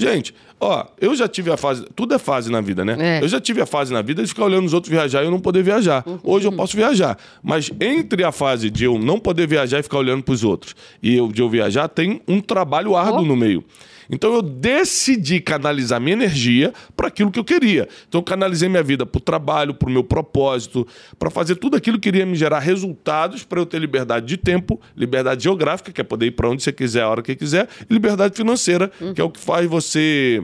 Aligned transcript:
Gente, 0.00 0.34
ó, 0.58 0.86
eu 0.98 1.14
já 1.14 1.28
tive 1.28 1.50
a 1.52 1.58
fase. 1.58 1.84
Tudo 1.94 2.14
é 2.14 2.18
fase 2.18 2.50
na 2.50 2.62
vida, 2.62 2.86
né? 2.86 2.96
É. 3.18 3.22
Eu 3.22 3.28
já 3.28 3.38
tive 3.38 3.60
a 3.60 3.66
fase 3.66 3.92
na 3.92 4.00
vida 4.00 4.22
de 4.22 4.28
ficar 4.30 4.44
olhando 4.46 4.64
os 4.64 4.72
outros 4.72 4.90
viajar 4.90 5.22
e 5.22 5.26
eu 5.26 5.30
não 5.30 5.38
poder 5.38 5.62
viajar. 5.62 6.02
Hoje 6.24 6.46
eu 6.48 6.52
posso 6.52 6.74
viajar. 6.74 7.18
Mas 7.42 7.70
entre 7.78 8.24
a 8.24 8.32
fase 8.32 8.70
de 8.70 8.84
eu 8.84 8.98
não 8.98 9.18
poder 9.20 9.46
viajar 9.46 9.78
e 9.78 9.82
ficar 9.82 9.98
olhando 9.98 10.22
pros 10.22 10.42
outros 10.42 10.74
e 11.02 11.14
eu, 11.14 11.28
de 11.28 11.42
eu 11.42 11.50
viajar, 11.50 11.86
tem 11.86 12.22
um 12.26 12.40
trabalho 12.40 12.96
árduo 12.96 13.20
Oh. 13.20 13.24
no 13.26 13.36
meio. 13.36 13.62
Então 14.12 14.34
eu 14.34 14.42
decidi 14.42 15.40
canalizar 15.40 16.00
minha 16.00 16.14
energia 16.14 16.72
para 16.96 17.08
aquilo 17.08 17.30
que 17.30 17.38
eu 17.38 17.44
queria. 17.44 17.88
Então 18.08 18.18
eu 18.20 18.24
canalizei 18.24 18.68
minha 18.68 18.82
vida 18.82 19.06
para 19.06 19.18
o 19.18 19.20
trabalho, 19.20 19.72
para 19.72 19.88
o 19.88 19.92
meu 19.92 20.02
propósito, 20.02 20.86
para 21.18 21.30
fazer 21.30 21.54
tudo 21.56 21.76
aquilo 21.76 21.98
que 21.98 22.08
iria 22.08 22.26
me 22.26 22.34
gerar 22.34 22.58
resultados 22.58 23.44
para 23.44 23.60
eu 23.60 23.66
ter 23.66 23.78
liberdade 23.78 24.26
de 24.26 24.36
tempo, 24.36 24.80
liberdade 24.96 25.44
geográfica, 25.44 25.92
que 25.92 26.00
é 26.00 26.04
poder 26.04 26.26
ir 26.26 26.30
para 26.32 26.48
onde 26.48 26.62
você 26.62 26.72
quiser, 26.72 27.02
a 27.02 27.08
hora 27.08 27.22
que 27.22 27.36
quiser, 27.36 27.68
e 27.88 27.92
liberdade 27.92 28.36
financeira, 28.36 28.90
que 29.14 29.20
é 29.20 29.24
o 29.24 29.30
que 29.30 29.38
faz 29.40 29.68
você 29.68 30.42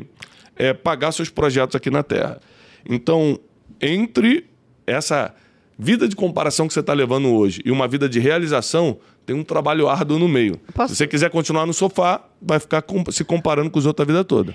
é, 0.55 0.73
pagar 0.73 1.11
seus 1.13 1.29
projetos 1.29 1.75
aqui 1.75 1.91
na 1.91 2.03
Terra. 2.03 2.41
Então, 2.89 3.39
entre 3.81 4.47
essa 4.87 5.35
vida 5.79 6.09
de 6.09 6.17
comparação 6.17 6.67
que 6.67 6.73
você 6.73 6.81
está 6.81 6.93
levando 6.95 7.29
hoje 7.29 7.61
e 7.65 7.71
uma 7.71 7.87
vida 7.89 8.09
de 8.09 8.19
realização, 8.21 8.99
tem 9.27 9.35
um 9.37 9.43
trabalho 9.45 9.89
árduo 9.89 10.19
no 10.19 10.29
meio. 10.29 10.59
Posso- 10.73 10.95
Se 10.95 10.99
você 10.99 11.07
quiser 11.07 11.31
continuar 11.31 11.67
no 11.67 11.75
sofá, 11.75 12.26
vai 12.41 12.61
ficar 12.61 12.85
se 13.11 13.25
comparando 13.25 13.71
com 13.71 13.79
os 13.79 13.87
outros 13.87 14.05
a 14.05 14.07
vida 14.07 14.25
toda. 14.25 14.55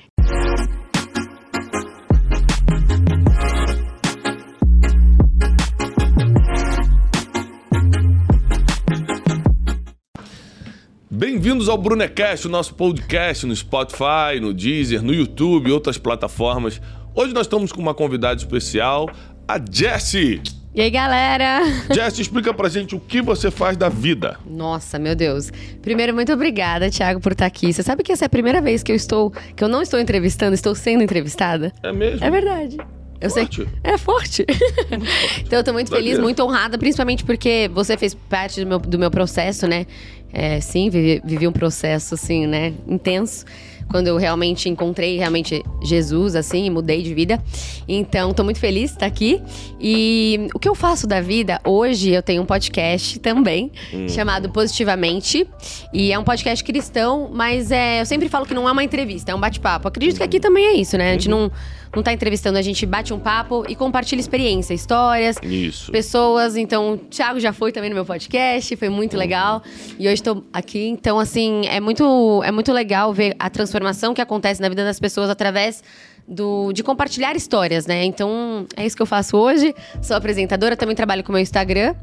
Bem-vindos 11.09 11.69
ao 11.69 11.77
Brunecast, 11.77 12.47
o 12.47 12.49
nosso 12.49 12.73
podcast 12.73 13.45
no 13.45 13.55
Spotify, 13.55 14.39
no 14.41 14.53
Deezer, 14.53 15.03
no 15.03 15.13
YouTube 15.13 15.69
e 15.69 15.71
outras 15.71 15.97
plataformas. 15.97 16.81
Hoje 17.13 17.33
nós 17.33 17.45
estamos 17.45 17.71
com 17.71 17.81
uma 17.81 17.93
convidada 17.93 18.39
especial, 18.39 19.07
a 19.47 19.59
Jessie. 19.59 20.41
E 20.73 20.79
aí, 20.79 20.89
galera? 20.89 21.61
Jessie, 21.93 22.21
explica 22.21 22.53
pra 22.53 22.69
gente 22.69 22.95
o 22.95 22.99
que 22.99 23.21
você 23.21 23.51
faz 23.51 23.75
da 23.75 23.89
vida. 23.89 24.39
Nossa, 24.49 24.97
meu 24.97 25.13
Deus. 25.13 25.51
Primeiro, 25.81 26.13
muito 26.13 26.31
obrigada, 26.31 26.89
Thiago, 26.89 27.19
por 27.19 27.33
estar 27.33 27.45
aqui. 27.45 27.73
Você 27.73 27.83
sabe 27.83 28.03
que 28.03 28.11
essa 28.11 28.23
é 28.23 28.27
a 28.27 28.29
primeira 28.29 28.61
vez 28.61 28.81
que 28.81 28.89
eu 28.89 28.95
estou, 28.95 29.31
que 29.31 29.61
eu 29.61 29.67
não 29.67 29.81
estou 29.81 29.99
entrevistando, 29.99 30.53
estou 30.53 30.73
sendo 30.73 31.03
entrevistada? 31.03 31.73
É 31.83 31.91
mesmo? 31.91 32.25
É 32.25 32.31
verdade. 32.31 32.77
Eu 33.19 33.29
Forte. 33.29 33.55
sei. 33.57 33.67
É 33.83 33.97
forte. 33.97 34.45
então 35.45 35.59
eu 35.59 35.63
tô 35.63 35.73
muito 35.73 35.91
feliz, 35.91 36.17
muito 36.17 36.41
honrada, 36.41 36.77
principalmente 36.77 37.23
porque 37.23 37.69
você 37.73 37.97
fez 37.97 38.15
parte 38.15 38.61
do 38.61 38.65
meu, 38.65 38.79
do 38.79 38.97
meu 38.97 39.11
processo, 39.11 39.67
né? 39.67 39.85
É, 40.33 40.61
sim, 40.61 40.89
vivi, 40.89 41.21
vivi 41.23 41.47
um 41.47 41.51
processo, 41.51 42.15
assim, 42.15 42.47
né? 42.47 42.73
Intenso. 42.87 43.45
Quando 43.91 44.07
eu 44.07 44.17
realmente 44.17 44.69
encontrei 44.69 45.17
realmente 45.17 45.63
Jesus, 45.83 46.35
assim, 46.35 46.69
mudei 46.69 47.03
de 47.03 47.13
vida. 47.13 47.43
Então, 47.87 48.33
tô 48.33 48.43
muito 48.43 48.59
feliz 48.59 48.91
de 48.91 48.95
estar 48.95 49.05
aqui. 49.05 49.41
E 49.79 50.47
o 50.55 50.59
que 50.59 50.69
eu 50.69 50.73
faço 50.73 51.05
da 51.05 51.19
vida? 51.19 51.59
Hoje 51.65 52.11
eu 52.11 52.23
tenho 52.23 52.41
um 52.41 52.45
podcast 52.45 53.19
também, 53.19 53.69
chamado 54.07 54.49
Positivamente. 54.49 55.45
E 55.93 56.13
é 56.13 56.17
um 56.17 56.23
podcast 56.23 56.63
cristão, 56.63 57.29
mas 57.33 57.69
é, 57.69 58.01
eu 58.01 58.05
sempre 58.05 58.29
falo 58.29 58.45
que 58.45 58.53
não 58.53 58.67
é 58.67 58.71
uma 58.71 58.83
entrevista, 58.83 59.31
é 59.31 59.35
um 59.35 59.39
bate-papo. 59.39 59.89
Acredito 59.89 60.17
que 60.17 60.23
aqui 60.23 60.39
também 60.39 60.65
é 60.67 60.73
isso, 60.73 60.97
né? 60.97 61.09
A 61.09 61.13
gente 61.13 61.29
não, 61.29 61.51
não 61.95 62.01
tá 62.01 62.13
entrevistando, 62.13 62.57
a 62.57 62.61
gente 62.61 62.85
bate 62.85 63.13
um 63.13 63.19
papo 63.19 63.65
e 63.67 63.75
compartilha 63.75 64.19
experiência, 64.19 64.73
histórias, 64.73 65.37
Isso. 65.43 65.91
pessoas. 65.91 66.55
Então, 66.55 66.93
o 66.93 66.97
Thiago 66.97 67.39
já 67.39 67.51
foi 67.51 67.71
também 67.71 67.89
no 67.89 67.95
meu 67.95 68.05
podcast, 68.05 68.75
foi 68.77 68.89
muito 68.89 69.17
legal. 69.17 69.61
E 69.99 70.07
hoje 70.07 70.15
estou 70.15 70.43
aqui. 70.53 70.87
Então, 70.87 71.19
assim, 71.19 71.67
é 71.67 71.79
muito, 71.79 72.41
é 72.45 72.51
muito 72.51 72.71
legal 72.71 73.13
ver 73.13 73.35
a 73.37 73.49
transformação 73.49 74.13
que 74.13 74.21
acontece 74.21 74.61
na 74.61 74.69
vida 74.69 74.85
das 74.85 74.99
pessoas 74.99 75.29
através 75.29 75.83
do, 76.27 76.71
de 76.71 76.81
compartilhar 76.81 77.35
histórias, 77.35 77.85
né? 77.85 78.05
Então, 78.05 78.65
é 78.77 78.85
isso 78.85 78.95
que 78.95 79.01
eu 79.01 79.07
faço 79.07 79.35
hoje. 79.35 79.75
Sou 80.01 80.15
apresentadora, 80.15 80.77
também 80.77 80.95
trabalho 80.95 81.23
com 81.23 81.31
o 81.31 81.33
meu 81.33 81.41
Instagram, 81.41 81.93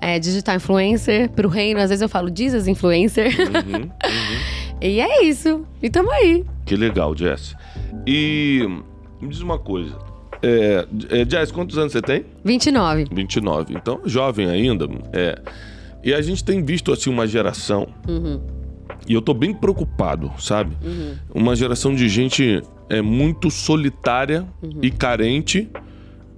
é, 0.00 0.18
digital 0.18 0.56
influencer, 0.56 1.28
pro 1.30 1.48
reino. 1.48 1.80
Às 1.80 1.90
vezes 1.90 2.00
eu 2.00 2.08
falo 2.08 2.30
Jesus 2.34 2.66
influencer. 2.66 3.34
Uhum, 3.38 3.90
e 4.80 5.00
é 5.00 5.22
isso. 5.24 5.66
E 5.82 5.90
tamo 5.90 6.10
aí. 6.10 6.46
Que 6.64 6.76
legal, 6.76 7.14
Jess. 7.14 7.54
E 8.06 8.66
me 9.24 9.30
diz 9.30 9.40
uma 9.40 9.58
coisa. 9.58 9.96
É, 10.42 10.86
é, 11.10 11.28
Jess, 11.28 11.50
quantos 11.50 11.78
anos 11.78 11.92
você 11.92 12.02
tem? 12.02 12.24
29. 12.44 13.06
29. 13.10 13.74
Então, 13.74 14.00
jovem 14.04 14.48
ainda. 14.48 14.86
É. 15.12 15.40
E 16.02 16.12
a 16.12 16.20
gente 16.20 16.44
tem 16.44 16.62
visto 16.62 16.92
assim 16.92 17.08
uma 17.08 17.26
geração. 17.26 17.88
E 19.08 19.14
eu 19.14 19.22
tô 19.22 19.32
bem 19.32 19.54
preocupado, 19.54 20.30
sabe? 20.38 20.76
Uma 21.34 21.56
geração 21.56 21.94
de 21.94 22.08
gente 22.08 22.62
é 22.90 23.00
muito 23.00 23.50
solitária 23.50 24.46
e 24.82 24.90
carente, 24.90 25.70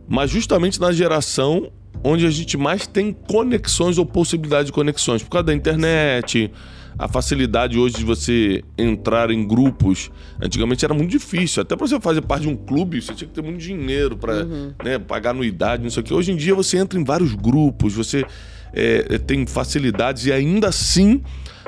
mas 0.08 0.30
justamente 0.30 0.80
na 0.80 0.92
geração 0.92 1.70
onde 2.04 2.24
a 2.24 2.30
gente 2.30 2.56
mais 2.56 2.86
tem 2.86 3.12
conexões 3.12 3.98
ou 3.98 4.06
possibilidade 4.06 4.66
de 4.66 4.72
conexões, 4.72 5.22
por 5.22 5.30
causa 5.30 5.46
da 5.46 5.54
internet, 5.54 6.50
a 6.98 7.08
facilidade 7.08 7.78
hoje 7.78 7.96
de 7.96 8.04
você 8.04 8.62
entrar 8.76 9.30
em 9.30 9.46
grupos. 9.46 10.10
Antigamente 10.40 10.84
era 10.84 10.94
muito 10.94 11.10
difícil, 11.10 11.62
até 11.62 11.76
para 11.76 11.86
você 11.86 12.00
fazer 12.00 12.22
parte 12.22 12.42
de 12.42 12.48
um 12.48 12.56
clube, 12.56 13.00
você 13.00 13.14
tinha 13.14 13.28
que 13.28 13.34
ter 13.34 13.42
muito 13.42 13.58
dinheiro 13.58 14.16
para 14.16 14.44
né, 14.84 14.98
pagar 14.98 15.30
anuidade, 15.30 15.82
não 15.82 15.90
sei 15.90 16.02
o 16.02 16.04
que. 16.04 16.14
Hoje 16.14 16.32
em 16.32 16.36
dia 16.36 16.54
você 16.54 16.78
entra 16.78 16.98
em 16.98 17.04
vários 17.04 17.34
grupos, 17.34 17.94
você 17.94 18.24
é, 18.72 19.18
tem 19.18 19.46
facilidades 19.46 20.26
e 20.26 20.32
ainda 20.32 20.68
assim 20.68 21.22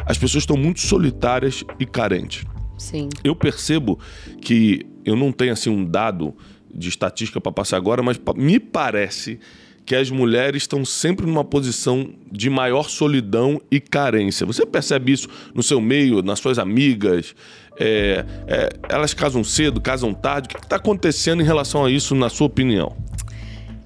as 0.06 0.16
pessoas 0.16 0.42
estão 0.42 0.56
muito 0.56 0.80
solitárias 0.80 1.64
e 1.78 1.84
carentes 1.84 2.44
Sim. 2.78 3.08
eu 3.24 3.34
percebo 3.34 3.98
que 4.40 4.86
eu 5.04 5.16
não 5.16 5.32
tenho 5.32 5.52
assim 5.52 5.70
um 5.70 5.84
dado 5.84 6.34
de 6.72 6.88
estatística 6.88 7.40
para 7.40 7.50
passar 7.50 7.76
agora, 7.76 8.02
mas 8.02 8.20
me 8.36 8.60
parece 8.60 9.40
que 9.88 9.96
as 9.96 10.10
mulheres 10.10 10.64
estão 10.64 10.84
sempre 10.84 11.24
numa 11.24 11.42
posição 11.42 12.10
de 12.30 12.50
maior 12.50 12.90
solidão 12.90 13.58
e 13.70 13.80
carência. 13.80 14.44
Você 14.44 14.66
percebe 14.66 15.12
isso 15.12 15.30
no 15.54 15.62
seu 15.62 15.80
meio, 15.80 16.20
nas 16.20 16.40
suas 16.40 16.58
amigas? 16.58 17.34
É, 17.80 18.22
é, 18.46 18.68
elas 18.86 19.14
casam 19.14 19.42
cedo, 19.42 19.80
casam 19.80 20.12
tarde? 20.12 20.46
O 20.46 20.50
que 20.50 20.62
está 20.62 20.76
acontecendo 20.76 21.40
em 21.40 21.44
relação 21.46 21.86
a 21.86 21.90
isso, 21.90 22.14
na 22.14 22.28
sua 22.28 22.48
opinião? 22.48 22.94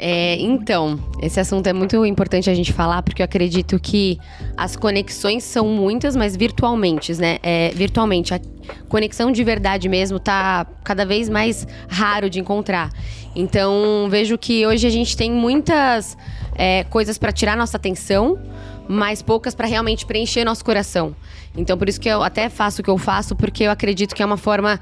É, 0.04 0.36
então, 0.40 0.98
esse 1.22 1.38
assunto 1.38 1.64
é 1.68 1.72
muito 1.72 2.04
importante 2.04 2.50
a 2.50 2.54
gente 2.54 2.72
falar, 2.72 3.04
porque 3.04 3.22
eu 3.22 3.24
acredito 3.24 3.78
que 3.78 4.18
as 4.56 4.74
conexões 4.74 5.44
são 5.44 5.68
muitas, 5.68 6.16
mas 6.16 6.34
virtualmente, 6.34 7.12
né? 7.20 7.38
É, 7.40 7.70
virtualmente, 7.72 8.34
a 8.34 8.40
conexão 8.88 9.30
de 9.30 9.44
verdade 9.44 9.88
mesmo 9.88 10.18
tá 10.18 10.66
cada 10.82 11.06
vez 11.06 11.28
mais 11.28 11.68
raro 11.88 12.28
de 12.28 12.40
encontrar. 12.40 12.90
Então, 13.36 14.08
vejo 14.10 14.36
que 14.36 14.66
hoje 14.66 14.88
a 14.88 14.90
gente 14.90 15.16
tem 15.16 15.30
muitas 15.30 16.18
é, 16.56 16.82
coisas 16.82 17.16
para 17.16 17.30
tirar 17.30 17.56
nossa 17.56 17.76
atenção, 17.76 18.40
mas 18.88 19.22
poucas 19.22 19.54
para 19.54 19.68
realmente 19.68 20.04
preencher 20.04 20.44
nosso 20.44 20.64
coração. 20.64 21.14
Então, 21.56 21.76
por 21.76 21.88
isso 21.88 22.00
que 22.00 22.08
eu 22.08 22.22
até 22.22 22.48
faço 22.48 22.80
o 22.80 22.84
que 22.84 22.90
eu 22.90 22.96
faço, 22.96 23.36
porque 23.36 23.64
eu 23.64 23.70
acredito 23.70 24.14
que 24.14 24.22
é 24.22 24.26
uma 24.26 24.36
forma 24.36 24.80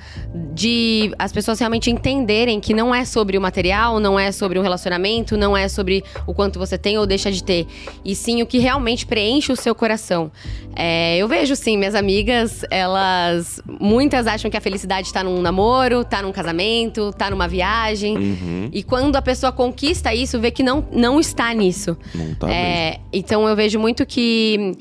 de 0.54 1.12
as 1.18 1.32
pessoas 1.32 1.58
realmente 1.58 1.90
entenderem 1.90 2.60
que 2.60 2.72
não 2.72 2.94
é 2.94 3.04
sobre 3.04 3.36
o 3.36 3.40
material, 3.40 3.98
não 3.98 4.18
é 4.18 4.30
sobre 4.30 4.58
um 4.58 4.62
relacionamento, 4.62 5.36
não 5.36 5.56
é 5.56 5.68
sobre 5.68 6.04
o 6.26 6.34
quanto 6.34 6.58
você 6.58 6.78
tem 6.78 6.96
ou 6.96 7.06
deixa 7.06 7.30
de 7.30 7.42
ter, 7.42 7.66
e 8.04 8.14
sim 8.14 8.40
o 8.42 8.46
que 8.46 8.58
realmente 8.58 9.04
preenche 9.04 9.52
o 9.52 9.56
seu 9.56 9.74
coração. 9.74 10.30
É, 10.76 11.18
eu 11.18 11.26
vejo, 11.26 11.56
sim, 11.56 11.76
minhas 11.76 11.94
amigas, 11.94 12.64
elas. 12.70 13.60
Muitas 13.66 14.26
acham 14.26 14.50
que 14.50 14.56
a 14.56 14.60
felicidade 14.60 15.08
está 15.08 15.24
num 15.24 15.40
namoro, 15.40 16.04
tá 16.04 16.22
num 16.22 16.32
casamento, 16.32 17.12
tá 17.12 17.30
numa 17.30 17.48
viagem. 17.48 18.16
E 18.72 18.82
quando 18.82 19.16
a 19.16 19.22
pessoa 19.22 19.50
conquista 19.50 20.14
isso, 20.14 20.38
vê 20.38 20.50
que 20.50 20.62
não, 20.62 20.86
não 20.92 21.18
está 21.18 21.52
nisso. 21.52 21.96
Não 22.14 22.34
tá 22.34 22.50
É, 22.50 23.00
então 23.12 23.48
eu 23.48 23.56
vejo 23.56 23.78
muito 23.78 24.06
que 24.06 24.72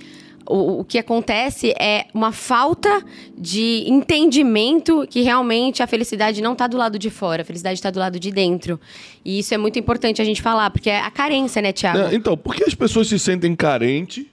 o, 0.49 0.79
o 0.79 0.83
que 0.83 0.97
acontece 0.97 1.73
é 1.79 2.07
uma 2.13 2.31
falta 2.31 3.03
de 3.37 3.83
entendimento 3.87 5.05
que 5.07 5.21
realmente 5.21 5.83
a 5.83 5.87
felicidade 5.87 6.41
não 6.41 6.53
está 6.53 6.65
do 6.67 6.75
lado 6.75 6.97
de 6.97 7.09
fora, 7.09 7.43
a 7.43 7.45
felicidade 7.45 7.75
está 7.75 7.91
do 7.91 7.99
lado 7.99 8.19
de 8.19 8.31
dentro. 8.31 8.79
E 9.23 9.39
isso 9.39 9.53
é 9.53 9.57
muito 9.57 9.77
importante 9.77 10.21
a 10.21 10.25
gente 10.25 10.41
falar, 10.41 10.71
porque 10.71 10.89
é 10.89 10.99
a 10.99 11.11
carência, 11.11 11.61
né, 11.61 11.71
Tiago? 11.71 11.99
É, 11.99 12.15
então, 12.15 12.35
por 12.35 12.55
que 12.55 12.63
as 12.63 12.73
pessoas 12.73 13.07
se 13.07 13.19
sentem 13.19 13.55
carentes, 13.55 14.25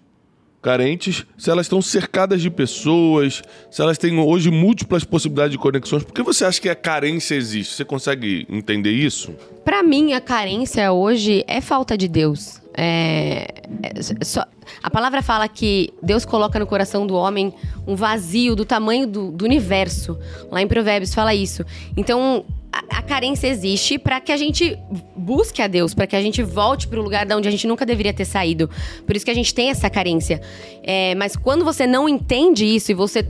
carentes 0.63 1.27
se 1.37 1.51
elas 1.51 1.67
estão 1.67 1.83
cercadas 1.83 2.41
de 2.41 2.51
pessoas, 2.51 3.43
se 3.71 3.83
elas 3.83 3.99
têm 3.99 4.19
hoje 4.19 4.51
múltiplas 4.51 5.05
possibilidades 5.05 5.53
de 5.53 5.59
conexões? 5.59 6.03
Por 6.03 6.15
que 6.15 6.23
você 6.23 6.45
acha 6.45 6.61
que 6.61 6.69
a 6.69 6.75
carência 6.75 7.35
existe? 7.35 7.75
Você 7.75 7.85
consegue 7.85 8.47
entender 8.49 8.91
isso? 8.91 9.33
Pra 9.65 9.83
mim, 9.83 10.15
a 10.15 10.21
carência 10.21 10.91
hoje 10.93 11.45
é 11.47 11.61
falta 11.61 11.97
de 11.97 12.09
Deus. 12.09 12.61
É, 12.77 13.47
é 13.83 14.25
só- 14.25 14.45
a 14.83 14.91
palavra 14.91 15.23
fala 15.23 15.49
que 15.49 15.93
Deus 16.03 16.25
coloca 16.25 16.59
no 16.59 16.67
coração 16.67 17.07
do 17.07 17.15
homem 17.15 17.55
um 17.87 17.95
vazio 17.97 18.55
do 18.55 18.65
tamanho 18.65 19.07
do, 19.07 19.31
do 19.31 19.45
universo. 19.45 20.19
Lá 20.51 20.61
em 20.61 20.69
Provérbios 20.69 21.15
fala 21.15 21.35
isso. 21.35 21.65
Então, 21.97 22.45
a, 22.77 22.99
a 22.99 23.03
carência 23.03 23.47
existe 23.47 23.99
para 23.99 24.21
que 24.21 24.33
a 24.33 24.37
gente 24.37 24.79
busque 25.17 25.63
a 25.63 25.67
Deus, 25.67 25.95
para 25.95 26.07
que 26.07 26.17
a 26.17 26.23
gente 26.23 26.43
volte 26.43 26.87
para 26.87 26.99
o 26.99 27.03
lugar 27.03 27.25
de 27.25 27.35
onde 27.35 27.49
a 27.49 27.51
gente 27.51 27.67
nunca 27.67 27.87
deveria 27.87 28.13
ter 28.13 28.25
saído. 28.25 28.69
Por 29.07 29.17
isso 29.17 29.25
que 29.25 29.31
a 29.31 29.35
gente 29.35 29.55
tem 29.55 29.71
essa 29.71 29.89
carência. 29.89 30.41
É, 30.83 31.15
mas 31.15 31.37
quando 31.37 31.65
você 31.65 31.87
não 31.87 32.09
entende 32.09 32.65
isso 32.65 32.91
e 32.91 32.95
você 32.95 33.27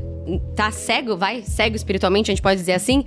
tá 0.54 0.70
cego, 0.70 1.16
vai, 1.16 1.43
cego 1.43 1.76
espiritualmente, 1.76 2.31
a 2.31 2.34
gente 2.34 2.43
pode 2.43 2.58
dizer 2.58 2.72
assim, 2.72 3.04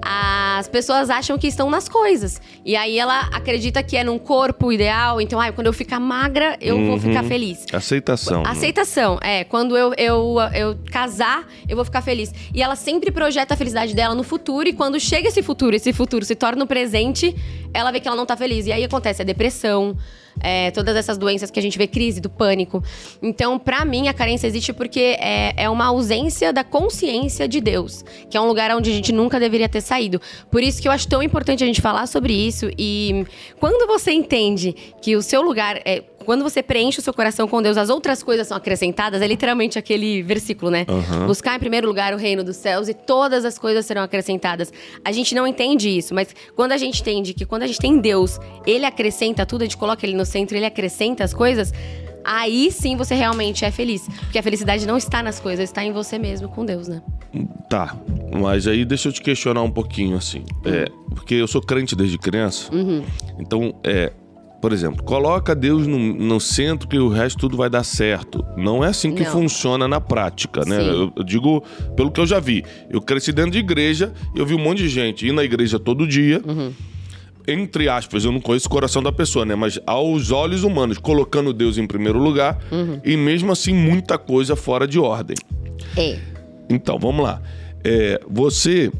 as 0.00 0.68
pessoas 0.68 1.10
acham 1.10 1.36
que 1.36 1.46
estão 1.46 1.68
nas 1.68 1.88
coisas. 1.88 2.40
E 2.64 2.74
aí 2.74 2.98
ela 2.98 3.28
acredita 3.32 3.82
que 3.82 3.96
é 3.96 4.04
num 4.04 4.18
corpo 4.18 4.72
ideal, 4.72 5.20
então, 5.20 5.40
ah, 5.40 5.52
quando 5.52 5.66
eu 5.66 5.72
ficar 5.72 6.00
magra, 6.00 6.56
eu 6.60 6.76
uhum. 6.76 6.86
vou 6.88 6.98
ficar 6.98 7.24
feliz. 7.24 7.66
Aceitação. 7.72 8.42
Aceitação, 8.46 9.18
é. 9.20 9.44
Quando 9.44 9.76
eu, 9.76 9.92
eu, 9.98 10.36
eu 10.54 10.78
casar, 10.90 11.46
eu 11.68 11.76
vou 11.76 11.84
ficar 11.84 12.00
feliz. 12.00 12.32
E 12.54 12.62
ela 12.62 12.76
sempre 12.76 13.10
projeta 13.10 13.54
a 13.54 13.56
felicidade 13.56 13.94
dela 13.94 14.14
no 14.14 14.22
futuro, 14.22 14.68
e 14.68 14.72
quando 14.72 14.98
chega 14.98 15.28
esse 15.28 15.42
futuro, 15.42 15.76
esse 15.82 15.92
futuro 15.92 16.24
se 16.24 16.34
torna 16.34 16.62
o 16.64 16.66
presente, 16.66 17.34
ela 17.74 17.90
vê 17.90 17.98
que 17.98 18.06
ela 18.06 18.16
não 18.16 18.24
tá 18.24 18.36
feliz. 18.36 18.66
E 18.66 18.72
aí 18.72 18.84
acontece 18.84 19.20
a 19.22 19.24
depressão, 19.24 19.96
é, 20.40 20.70
todas 20.70 20.96
essas 20.96 21.18
doenças 21.18 21.50
que 21.50 21.58
a 21.58 21.62
gente 21.62 21.76
vê, 21.76 21.86
crise 21.86 22.20
do 22.20 22.30
pânico. 22.30 22.82
Então, 23.20 23.58
para 23.58 23.84
mim, 23.84 24.08
a 24.08 24.14
carência 24.14 24.46
existe 24.46 24.72
porque 24.72 25.16
é, 25.18 25.52
é 25.56 25.68
uma 25.68 25.86
ausência 25.86 26.52
da 26.52 26.62
consciência 26.62 27.48
de 27.48 27.60
Deus, 27.60 28.04
que 28.30 28.36
é 28.36 28.40
um 28.40 28.46
lugar 28.46 28.74
onde 28.76 28.90
a 28.90 28.94
gente 28.94 29.12
nunca 29.12 29.40
deveria 29.40 29.68
ter 29.68 29.80
saído. 29.80 30.20
Por 30.50 30.62
isso 30.62 30.80
que 30.80 30.86
eu 30.86 30.92
acho 30.92 31.08
tão 31.08 31.22
importante 31.22 31.64
a 31.64 31.66
gente 31.66 31.80
falar 31.80 32.06
sobre 32.06 32.32
isso. 32.32 32.70
E 32.78 33.26
quando 33.58 33.86
você 33.86 34.12
entende 34.12 34.74
que 35.00 35.16
o 35.16 35.22
seu 35.22 35.42
lugar 35.42 35.80
é 35.84 36.00
quando 36.22 36.42
você 36.42 36.62
preenche 36.62 36.98
o 36.98 37.02
seu 37.02 37.12
coração 37.12 37.46
com 37.48 37.60
Deus, 37.62 37.76
as 37.76 37.88
outras 37.88 38.22
coisas 38.22 38.46
são 38.46 38.56
acrescentadas. 38.56 39.20
É 39.22 39.26
literalmente 39.26 39.78
aquele 39.78 40.22
versículo, 40.22 40.70
né? 40.70 40.86
Uhum. 40.88 41.26
Buscar 41.26 41.56
em 41.56 41.58
primeiro 41.58 41.86
lugar 41.86 42.14
o 42.14 42.16
reino 42.16 42.42
dos 42.44 42.56
céus 42.56 42.88
e 42.88 42.94
todas 42.94 43.44
as 43.44 43.58
coisas 43.58 43.84
serão 43.86 44.02
acrescentadas. 44.02 44.72
A 45.04 45.12
gente 45.12 45.34
não 45.34 45.46
entende 45.46 45.88
isso, 45.88 46.14
mas 46.14 46.34
quando 46.54 46.72
a 46.72 46.76
gente 46.76 47.00
entende 47.00 47.34
que 47.34 47.44
quando 47.44 47.62
a 47.62 47.66
gente 47.66 47.78
tem 47.78 47.98
Deus, 47.98 48.38
Ele 48.66 48.84
acrescenta 48.84 49.44
tudo, 49.44 49.62
a 49.62 49.64
gente 49.64 49.76
coloca 49.76 50.04
Ele 50.06 50.16
no 50.16 50.24
centro, 50.24 50.56
Ele 50.56 50.66
acrescenta 50.66 51.24
as 51.24 51.34
coisas. 51.34 51.72
Aí 52.24 52.70
sim 52.70 52.96
você 52.96 53.14
realmente 53.14 53.64
é 53.64 53.70
feliz. 53.70 54.06
Porque 54.20 54.38
a 54.38 54.42
felicidade 54.42 54.86
não 54.86 54.96
está 54.96 55.22
nas 55.22 55.40
coisas, 55.40 55.68
está 55.68 55.84
em 55.84 55.92
você 55.92 56.18
mesmo, 56.18 56.48
com 56.48 56.64
Deus, 56.64 56.88
né? 56.88 57.02
Tá, 57.68 57.96
mas 58.38 58.66
aí 58.66 58.84
deixa 58.84 59.08
eu 59.08 59.12
te 59.12 59.22
questionar 59.22 59.62
um 59.62 59.70
pouquinho, 59.70 60.16
assim. 60.16 60.44
É, 60.64 60.90
porque 61.14 61.34
eu 61.34 61.46
sou 61.46 61.60
crente 61.60 61.96
desde 61.96 62.18
criança. 62.18 62.72
Uhum. 62.72 63.02
Então, 63.38 63.74
é, 63.82 64.12
por 64.62 64.72
exemplo, 64.72 65.02
coloca 65.02 65.56
Deus 65.56 65.88
no, 65.88 65.98
no, 65.98 66.38
centro 66.38 66.86
que 66.86 66.96
o 66.96 67.08
resto 67.08 67.36
tudo 67.36 67.56
vai 67.56 67.68
dar 67.68 67.82
certo. 67.82 68.46
Não 68.56 68.84
é 68.84 68.90
assim 68.90 69.12
que 69.12 69.24
Não. 69.24 69.32
funciona 69.32 69.88
na 69.88 70.00
prática, 70.00 70.64
né? 70.64 70.80
Eu, 70.80 71.12
eu, 71.16 71.24
digo 71.24 71.64
pelo 71.96 72.12
que 72.12 72.20
eu 72.20 72.26
já 72.26 72.38
vi. 72.38 72.64
Eu 72.88 73.00
cresci 73.00 73.32
dentro 73.32 73.50
de 73.50 73.58
igreja 73.58 74.12
eu 74.36 74.46
vi 74.46 74.54
um 74.54 74.60
monte 74.60 74.78
de 74.78 74.88
gente 74.88 75.26
ir 75.26 75.32
na 75.32 75.42
igreja 75.42 75.80
todo 75.80 76.06
dia. 76.06 76.40
Uhum. 76.46 76.72
Entre 77.48 77.88
aspas, 77.88 78.24
eu 78.24 78.30
não 78.30 78.40
conheço 78.40 78.68
o 78.68 78.70
coração 78.70 79.02
da 79.02 79.10
pessoa, 79.10 79.44
né? 79.44 79.56
Mas 79.56 79.80
aos 79.84 80.30
olhos 80.30 80.62
humanos, 80.62 80.96
colocando 80.96 81.52
Deus 81.52 81.76
em 81.76 81.86
primeiro 81.88 82.20
lugar 82.20 82.62
uhum. 82.70 83.00
e 83.04 83.16
mesmo 83.16 83.50
assim 83.50 83.74
muita 83.74 84.16
coisa 84.16 84.54
fora 84.54 84.86
de 84.86 84.96
ordem. 84.96 85.36
É. 85.96 86.20
Então, 86.70 87.00
vamos 87.00 87.24
lá. 87.24 87.42
É, 87.82 88.20
você 88.30 88.92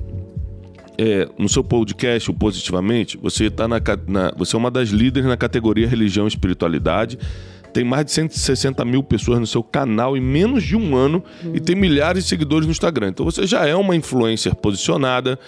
é, 0.98 1.28
no 1.38 1.48
seu 1.48 1.64
podcast, 1.64 2.30
o 2.30 2.34
Positivamente, 2.34 3.16
você, 3.16 3.50
tá 3.50 3.66
na, 3.66 3.80
na, 4.06 4.32
você 4.36 4.54
é 4.54 4.58
uma 4.58 4.70
das 4.70 4.90
líderes 4.90 5.28
na 5.28 5.36
categoria 5.36 5.88
Religião 5.88 6.26
e 6.26 6.28
Espiritualidade. 6.28 7.18
Tem 7.72 7.84
mais 7.84 8.04
de 8.04 8.12
160 8.12 8.84
mil 8.84 9.02
pessoas 9.02 9.40
no 9.40 9.46
seu 9.46 9.62
canal 9.62 10.16
em 10.16 10.20
menos 10.20 10.62
de 10.62 10.76
um 10.76 10.94
ano 10.94 11.24
uhum. 11.42 11.52
e 11.54 11.60
tem 11.60 11.74
milhares 11.74 12.24
de 12.24 12.28
seguidores 12.28 12.66
no 12.66 12.72
Instagram. 12.72 13.08
Então 13.08 13.24
você 13.24 13.46
já 13.46 13.66
é 13.66 13.74
uma 13.74 13.96
influencer 13.96 14.54
posicionada, 14.54 15.38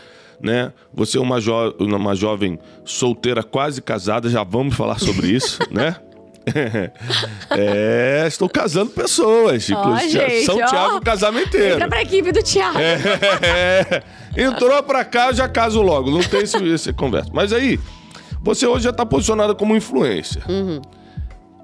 né? 0.40 0.72
Você 0.92 1.18
é 1.18 1.20
uma, 1.20 1.40
jo 1.40 1.52
uma 1.78 2.14
jovem 2.14 2.58
solteira 2.84 3.42
quase 3.42 3.82
casada, 3.82 4.30
já 4.30 4.42
vamos 4.42 4.74
falar 4.74 4.98
sobre 4.98 5.28
isso, 5.28 5.58
né? 5.70 5.96
é, 7.50 8.24
estou 8.26 8.48
casando 8.48 8.90
pessoas. 8.90 9.68
Oh, 9.70 9.96
gente, 10.08 10.44
São 10.44 10.56
oh, 10.56 10.66
Tiago 10.66 11.00
casamenteiro. 11.00 11.74
Entra 11.74 11.88
pra 11.88 12.02
equipe 12.02 12.32
do 12.32 12.42
Tiago. 12.42 12.78
É, 12.78 12.98
é, 13.42 14.02
entrou 14.42 14.82
pra 14.82 15.04
cá, 15.04 15.32
já 15.32 15.48
caso 15.48 15.80
logo. 15.82 16.10
Não 16.10 16.20
tem 16.20 16.42
esse, 16.42 16.56
esse 16.64 16.92
conversa. 16.92 17.30
Mas 17.32 17.52
aí, 17.52 17.78
você 18.42 18.66
hoje 18.66 18.84
já 18.84 18.90
está 18.90 19.06
posicionada 19.06 19.54
como 19.54 19.74
influência. 19.74 20.42
Uhum. 20.48 20.80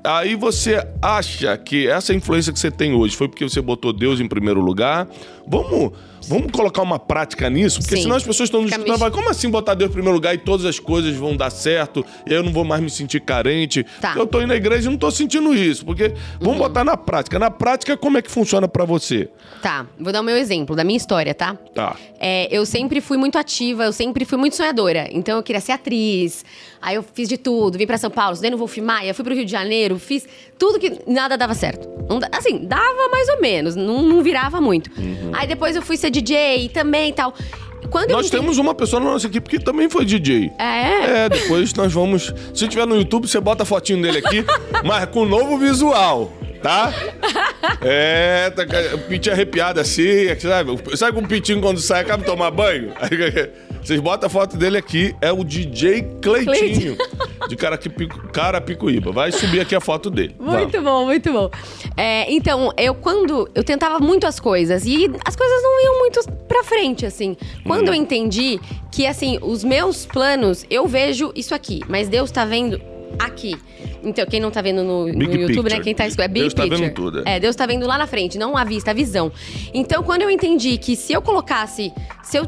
Aí 0.03 0.35
você 0.35 0.83
acha 1.03 1.57
que 1.59 1.87
essa 1.87 2.15
influência 2.15 2.53
que 2.53 2.59
você 2.59 2.71
tem 2.71 2.95
hoje 2.95 3.15
foi 3.15 3.29
porque 3.29 3.45
você 3.45 3.61
botou 3.61 3.93
Deus 3.93 4.19
em 4.19 4.27
primeiro 4.27 4.61
lugar? 4.61 5.07
Vamos 5.47 5.93
Vamos 6.29 6.51
colocar 6.53 6.83
uma 6.83 6.99
prática 6.99 7.49
nisso? 7.49 7.81
Porque 7.81 7.97
Sim. 7.97 8.03
senão 8.03 8.17
as 8.17 8.23
pessoas 8.23 8.49
estão 8.49 8.63
nos 8.63 8.71
escutando 8.71 9.11
como 9.11 9.29
assim 9.29 9.51
botar 9.51 9.75
Deus 9.75 9.91
em 9.91 9.93
primeiro 9.93 10.15
lugar 10.15 10.35
e 10.35 10.39
todas 10.39 10.67
as 10.67 10.79
coisas 10.79 11.15
vão 11.17 11.37
dar 11.37 11.51
certo 11.51 12.05
e 12.27 12.33
eu 12.33 12.43
não 12.43 12.53
vou 12.53 12.65
mais 12.65 12.83
me 12.83 12.91
sentir 12.91 13.21
carente? 13.21 13.85
Tá. 14.01 14.15
Eu 14.17 14.27
tô 14.27 14.39
indo 14.39 14.49
na 14.49 14.57
igreja 14.57 14.89
e 14.89 14.91
não 14.91 14.99
tô 14.99 15.11
sentindo 15.11 15.55
isso. 15.55 15.85
Porque 15.85 16.15
vamos 16.39 16.55
uhum. 16.55 16.69
botar 16.69 16.85
na 16.85 16.97
prática. 16.97 17.39
Na 17.39 17.51
prática, 17.51 17.97
como 17.97 18.19
é 18.19 18.23
que 18.23 18.31
funciona 18.31 18.69
para 18.69 18.85
você? 18.85 19.29
Tá, 19.63 19.87
vou 19.99 20.13
dar 20.13 20.21
o 20.21 20.25
meu 20.25 20.37
exemplo 20.37 20.77
da 20.77 20.85
minha 20.85 20.97
história, 20.97 21.35
tá? 21.35 21.57
Tá. 21.75 21.97
É, 22.19 22.49
eu 22.51 22.65
sempre 22.65 23.01
fui 23.01 23.17
muito 23.17 23.37
ativa, 23.39 23.85
eu 23.85 23.93
sempre 23.93 24.25
fui 24.25 24.39
muito 24.39 24.57
sonhadora. 24.57 25.09
Então 25.11 25.37
eu 25.37 25.43
queria 25.43 25.61
ser 25.61 25.73
atriz. 25.73 26.45
Aí 26.83 26.95
eu 26.95 27.03
fiz 27.03 27.29
de 27.29 27.37
tudo, 27.37 27.77
vim 27.77 27.87
para 27.87 27.99
São 27.99 28.11
Paulo, 28.11 28.33
estudei 28.33 28.51
no 28.51 28.57
Wolf 28.57 28.79
Maia, 28.79 29.13
fui 29.13 29.23
pro 29.23 29.35
Rio 29.35 29.45
de 29.45 29.51
Janeiro, 29.51 29.99
fiz 29.99 30.27
tudo 30.59 30.79
que 30.79 30.99
nada 31.07 31.37
dava 31.37 31.55
certo. 31.55 31.89
assim, 32.33 32.65
dava 32.65 33.09
mais 33.11 33.29
ou 33.29 33.41
menos, 33.41 33.77
não, 33.77 34.03
não 34.03 34.23
virava 34.23 34.61
muito. 34.61 34.91
Uhum. 34.99 35.31
Aí 35.35 35.47
depois 35.47 35.77
eu 35.77 35.83
fui 35.83 35.97
ser 35.97 36.10
DJ 36.11 36.69
também 36.71 37.11
e 37.11 37.13
tal. 37.13 37.35
Quando 37.91 38.11
nós 38.11 38.31
temos 38.31 38.59
uma 38.59 38.75
pessoa 38.75 39.01
na 39.01 39.11
nossa 39.13 39.27
equipe 39.27 39.49
que 39.49 39.59
também 39.59 39.89
foi 39.91 40.05
DJ. 40.05 40.53
É? 40.59 41.25
É, 41.25 41.29
depois 41.29 41.73
nós 41.75 41.93
vamos. 41.93 42.33
Se 42.55 42.69
tiver 42.69 42.87
no 42.87 42.97
YouTube, 42.97 43.27
você 43.27 43.41
bota 43.41 43.63
a 43.63 43.67
fotinho 43.67 44.01
dele 44.01 44.19
aqui, 44.19 44.45
mas 44.85 45.07
com 45.07 45.25
novo 45.25 45.59
visual, 45.59 46.33
tá? 46.63 46.93
É, 47.83 48.51
tá, 48.51 48.65
pintinho 49.09 49.35
arrepiado 49.35 49.81
assim, 49.81 50.29
sabe? 50.39 50.97
Sabe 50.97 51.13
com 51.13 51.25
o 51.25 51.29
pintinho 51.29 51.61
quando 51.61 51.81
sai, 51.81 52.03
acaba 52.03 52.23
de 52.23 52.27
tomar 52.27 52.51
banho? 52.51 52.93
Vocês 53.83 53.99
botam 53.99 54.27
a 54.27 54.31
foto 54.31 54.59
dele 54.59 54.77
aqui, 54.77 55.15
é 55.23 55.33
o 55.33 55.43
DJ 55.43 56.03
Cleitinho, 56.21 56.99
de 57.49 57.57
Carapicuíba. 58.33 59.11
Vai 59.11 59.33
subir 59.33 59.61
aqui 59.61 59.75
a 59.75 59.81
foto 59.81 60.11
dele. 60.11 60.37
Muito 60.39 60.73
Vamos. 60.73 60.85
bom, 60.85 61.05
muito 61.07 61.33
bom. 61.33 61.51
É, 61.97 62.31
então, 62.31 62.73
eu 62.77 62.95
quando. 62.95 63.49
Eu 63.55 63.65
tentava 63.65 63.99
muito 63.99 64.27
as 64.27 64.39
coisas 64.39 64.85
e 64.85 65.11
as 65.25 65.35
coisas 65.35 65.63
não 65.63 65.83
iam 65.83 65.99
muito 65.99 66.21
pra 66.47 66.63
frente, 66.63 67.07
assim. 67.07 67.37
Quando 67.65 67.89
hum. 67.89 67.93
eu 67.93 67.95
entendi 67.95 68.61
que, 68.93 69.07
assim, 69.07 69.39
os 69.41 69.65
meus 69.65 70.05
planos, 70.05 70.67
eu 70.69 70.87
vejo 70.87 71.33
isso 71.35 71.55
aqui, 71.55 71.81
mas 71.89 72.07
Deus 72.07 72.31
tá 72.31 72.45
vendo 72.45 72.79
aqui. 73.19 73.57
Então, 74.03 74.25
quem 74.27 74.41
não 74.41 74.51
tá 74.51 74.63
vendo 74.63 74.83
no, 74.83 75.07
no 75.07 75.23
YouTube, 75.23 75.47
picture. 75.47 75.75
né? 75.75 75.81
Quem 75.81 75.95
tá 75.95 76.05
é 76.05 76.29
Big 76.29 76.41
Deus 76.41 76.55
picture. 76.55 76.71
tá 76.71 76.77
vendo 76.77 76.95
tudo. 76.95 77.23
É. 77.27 77.37
é, 77.37 77.41
Deus 77.41 77.55
tá 77.57 77.67
vendo 77.67 77.87
lá 77.87 77.99
na 77.99 78.07
frente, 78.07 78.39
não 78.39 78.57
a 78.57 78.65
vista, 78.65 78.91
a 78.91 78.95
visão. 78.95 79.31
Então, 79.73 80.03
quando 80.03 80.23
eu 80.23 80.31
entendi 80.31 80.79
que 80.79 80.97
se 80.97 81.13
eu 81.13 81.21
colocasse, 81.21 81.93
se 82.23 82.37
eu 82.39 82.47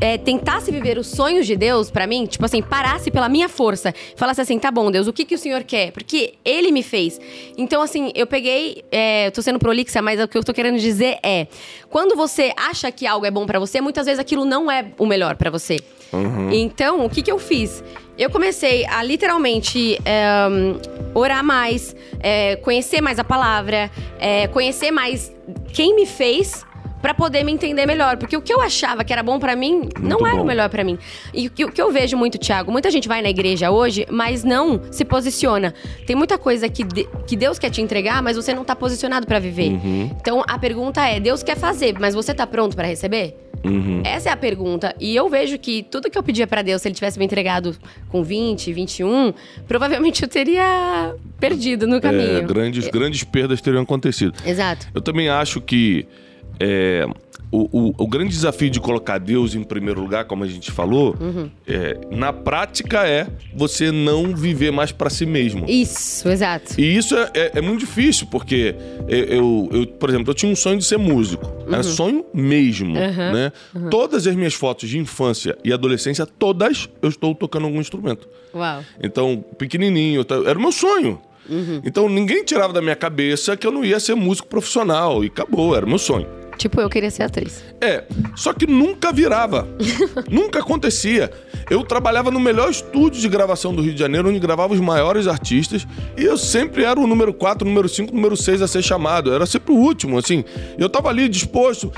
é, 0.00 0.16
tentasse 0.16 0.70
viver 0.70 0.98
os 0.98 1.06
sonhos 1.06 1.46
de 1.46 1.56
Deus 1.56 1.90
para 1.90 2.06
mim, 2.06 2.26
tipo 2.26 2.44
assim, 2.44 2.62
parasse 2.62 3.10
pela 3.10 3.28
minha 3.28 3.48
força, 3.48 3.94
falasse 4.16 4.40
assim, 4.40 4.58
tá 4.58 4.70
bom, 4.70 4.90
Deus, 4.90 5.06
o 5.06 5.12
que, 5.12 5.24
que 5.24 5.34
o 5.34 5.38
Senhor 5.38 5.62
quer? 5.62 5.92
Porque 5.92 6.34
Ele 6.44 6.72
me 6.72 6.82
fez. 6.82 7.20
Então, 7.56 7.82
assim, 7.82 8.10
eu 8.14 8.26
peguei, 8.26 8.84
é, 8.90 9.26
eu 9.26 9.32
tô 9.32 9.42
sendo 9.42 9.58
prolixa, 9.58 10.00
mas 10.00 10.20
o 10.20 10.26
que 10.26 10.38
eu 10.38 10.44
tô 10.44 10.54
querendo 10.54 10.78
dizer 10.78 11.18
é, 11.22 11.46
quando 11.88 12.16
você 12.16 12.52
acha 12.56 12.90
que 12.90 13.06
algo 13.06 13.26
é 13.26 13.30
bom 13.30 13.46
para 13.46 13.58
você, 13.58 13.80
muitas 13.80 14.06
vezes 14.06 14.18
aquilo 14.18 14.44
não 14.44 14.70
é 14.70 14.86
o 14.98 15.06
melhor 15.06 15.36
para 15.36 15.50
você. 15.50 15.76
Uhum. 16.12 16.50
Então, 16.50 17.04
o 17.04 17.10
que, 17.10 17.22
que 17.22 17.30
eu 17.30 17.38
fiz? 17.38 17.84
Eu 18.20 18.28
comecei 18.28 18.84
a 18.84 19.02
literalmente 19.02 19.98
é, 20.04 20.46
orar 21.14 21.42
mais, 21.42 21.96
é, 22.18 22.56
conhecer 22.56 23.00
mais 23.00 23.18
a 23.18 23.24
palavra, 23.24 23.90
é, 24.18 24.46
conhecer 24.48 24.90
mais 24.90 25.34
quem 25.72 25.96
me 25.96 26.04
fez 26.04 26.66
para 27.00 27.14
poder 27.14 27.42
me 27.44 27.50
entender 27.50 27.86
melhor. 27.86 28.18
Porque 28.18 28.36
o 28.36 28.42
que 28.42 28.52
eu 28.52 28.60
achava 28.60 29.02
que 29.04 29.10
era 29.10 29.22
bom 29.22 29.38
para 29.38 29.56
mim, 29.56 29.76
muito 29.76 30.02
não 30.02 30.26
era 30.26 30.36
bom. 30.36 30.42
o 30.42 30.44
melhor 30.44 30.68
para 30.68 30.84
mim. 30.84 30.98
E 31.32 31.46
o 31.46 31.50
que, 31.50 31.64
o 31.64 31.72
que, 31.72 31.80
eu 31.80 31.90
vejo 31.90 32.14
muito, 32.14 32.36
Thiago, 32.36 32.70
muita 32.70 32.90
gente 32.90 33.08
vai 33.08 33.22
na 33.22 33.30
igreja 33.30 33.70
hoje, 33.70 34.06
mas 34.10 34.44
não 34.44 34.82
se 34.90 35.02
posiciona. 35.02 35.72
Tem 36.06 36.14
muita 36.14 36.36
coisa 36.36 36.68
que, 36.68 36.84
de, 36.84 37.08
que 37.26 37.34
Deus 37.34 37.58
quer 37.58 37.70
te 37.70 37.80
entregar, 37.80 38.22
mas 38.22 38.36
você 38.36 38.52
não 38.52 38.66
tá 38.66 38.76
posicionado 38.76 39.26
para 39.26 39.38
viver. 39.38 39.70
Uhum. 39.70 40.10
Então 40.20 40.44
a 40.46 40.58
pergunta 40.58 41.02
é: 41.06 41.18
Deus 41.18 41.42
quer 41.42 41.56
fazer, 41.56 41.96
mas 41.98 42.14
você 42.14 42.34
tá 42.34 42.46
pronto 42.46 42.76
para 42.76 42.86
receber? 42.86 43.49
Uhum. 43.64 44.02
Essa 44.04 44.30
é 44.30 44.32
a 44.32 44.36
pergunta. 44.36 44.94
E 44.98 45.14
eu 45.14 45.28
vejo 45.28 45.58
que 45.58 45.82
tudo 45.82 46.10
que 46.10 46.16
eu 46.16 46.22
pedia 46.22 46.46
para 46.46 46.62
Deus, 46.62 46.82
se 46.82 46.88
ele 46.88 46.94
tivesse 46.94 47.18
me 47.18 47.24
entregado 47.24 47.76
com 48.08 48.22
20, 48.22 48.72
21, 48.72 49.34
provavelmente 49.68 50.22
eu 50.22 50.28
teria 50.28 51.14
perdido 51.38 51.86
no 51.86 52.00
caminho. 52.00 52.38
É, 52.38 52.40
grandes, 52.40 52.86
é. 52.86 52.90
grandes 52.90 53.24
perdas 53.24 53.60
teriam 53.60 53.82
acontecido. 53.82 54.34
Exato. 54.46 54.86
Eu 54.94 55.00
também 55.00 55.28
acho 55.28 55.60
que 55.60 56.06
é, 56.58 57.06
o, 57.50 57.68
o, 57.72 57.94
o, 57.98 58.06
grande 58.06 58.30
desafio 58.30 58.70
de 58.70 58.80
colocar 58.80 59.18
Deus 59.18 59.54
em 59.54 59.62
primeiro 59.62 60.00
lugar, 60.00 60.24
como 60.24 60.44
a 60.44 60.46
gente 60.46 60.70
falou, 60.70 61.16
uhum. 61.20 61.50
é, 61.66 61.98
na 62.10 62.32
prática 62.32 63.06
é 63.06 63.26
você 63.54 63.90
não 63.90 64.34
viver 64.36 64.70
mais 64.70 64.92
para 64.92 65.10
si 65.10 65.26
mesmo. 65.26 65.64
Isso, 65.68 66.28
exato. 66.28 66.80
E 66.80 66.96
isso 66.96 67.16
é, 67.16 67.30
é, 67.34 67.52
é 67.56 67.60
muito 67.60 67.80
difícil, 67.80 68.26
porque 68.30 68.74
eu, 69.08 69.68
eu, 69.72 69.86
por 69.86 70.08
exemplo, 70.08 70.30
eu 70.30 70.34
tinha 70.34 70.50
um 70.50 70.56
sonho 70.56 70.78
de 70.78 70.84
ser 70.84 70.96
músico. 70.96 71.46
Uhum. 71.46 71.74
Era 71.74 71.82
sonho 71.82 72.24
mesmo, 72.32 72.96
uhum. 72.96 73.32
né? 73.32 73.52
Uhum. 73.74 73.90
Todas 73.90 74.26
as 74.26 74.36
minhas 74.36 74.54
fotos 74.54 74.88
de 74.88 74.98
infância 74.98 75.58
e 75.64 75.72
adolescência, 75.72 76.24
todas 76.26 76.88
eu 77.02 77.08
estou 77.08 77.34
tocando 77.34 77.66
algum 77.66 77.80
instrumento. 77.80 78.28
Uau. 78.54 78.82
Então, 79.02 79.44
pequenininho, 79.58 80.24
era 80.46 80.58
o 80.58 80.62
meu 80.62 80.72
sonho. 80.72 81.20
Uhum. 81.48 81.82
Então, 81.84 82.08
ninguém 82.08 82.44
tirava 82.44 82.72
da 82.72 82.80
minha 82.80 82.94
cabeça 82.94 83.56
que 83.56 83.66
eu 83.66 83.72
não 83.72 83.84
ia 83.84 83.98
ser 83.98 84.14
músico 84.14 84.46
profissional. 84.46 85.24
E 85.24 85.26
acabou, 85.26 85.74
era 85.76 85.84
o 85.84 85.88
meu 85.88 85.98
sonho. 85.98 86.39
Tipo, 86.60 86.78
eu 86.78 86.90
queria 86.90 87.10
ser 87.10 87.22
atriz. 87.22 87.64
É, 87.80 88.04
só 88.36 88.52
que 88.52 88.66
nunca 88.66 89.10
virava. 89.10 89.66
nunca 90.30 90.58
acontecia. 90.58 91.30
Eu 91.70 91.82
trabalhava 91.82 92.30
no 92.30 92.38
melhor 92.38 92.70
estúdio 92.70 93.18
de 93.18 93.28
gravação 93.30 93.74
do 93.74 93.80
Rio 93.80 93.94
de 93.94 93.98
Janeiro, 93.98 94.28
onde 94.28 94.38
gravava 94.38 94.74
os 94.74 94.80
maiores 94.80 95.26
artistas, 95.26 95.86
e 96.18 96.22
eu 96.22 96.36
sempre 96.36 96.84
era 96.84 97.00
o 97.00 97.06
número 97.06 97.32
4, 97.32 97.66
número 97.66 97.88
5, 97.88 98.14
número 98.14 98.36
6 98.36 98.60
a 98.60 98.68
ser 98.68 98.82
chamado. 98.82 99.30
Eu 99.30 99.36
era 99.36 99.46
sempre 99.46 99.72
o 99.72 99.74
último, 99.74 100.18
assim. 100.18 100.44
Eu 100.76 100.90
tava 100.90 101.08
ali 101.08 101.30
disposto. 101.30 101.90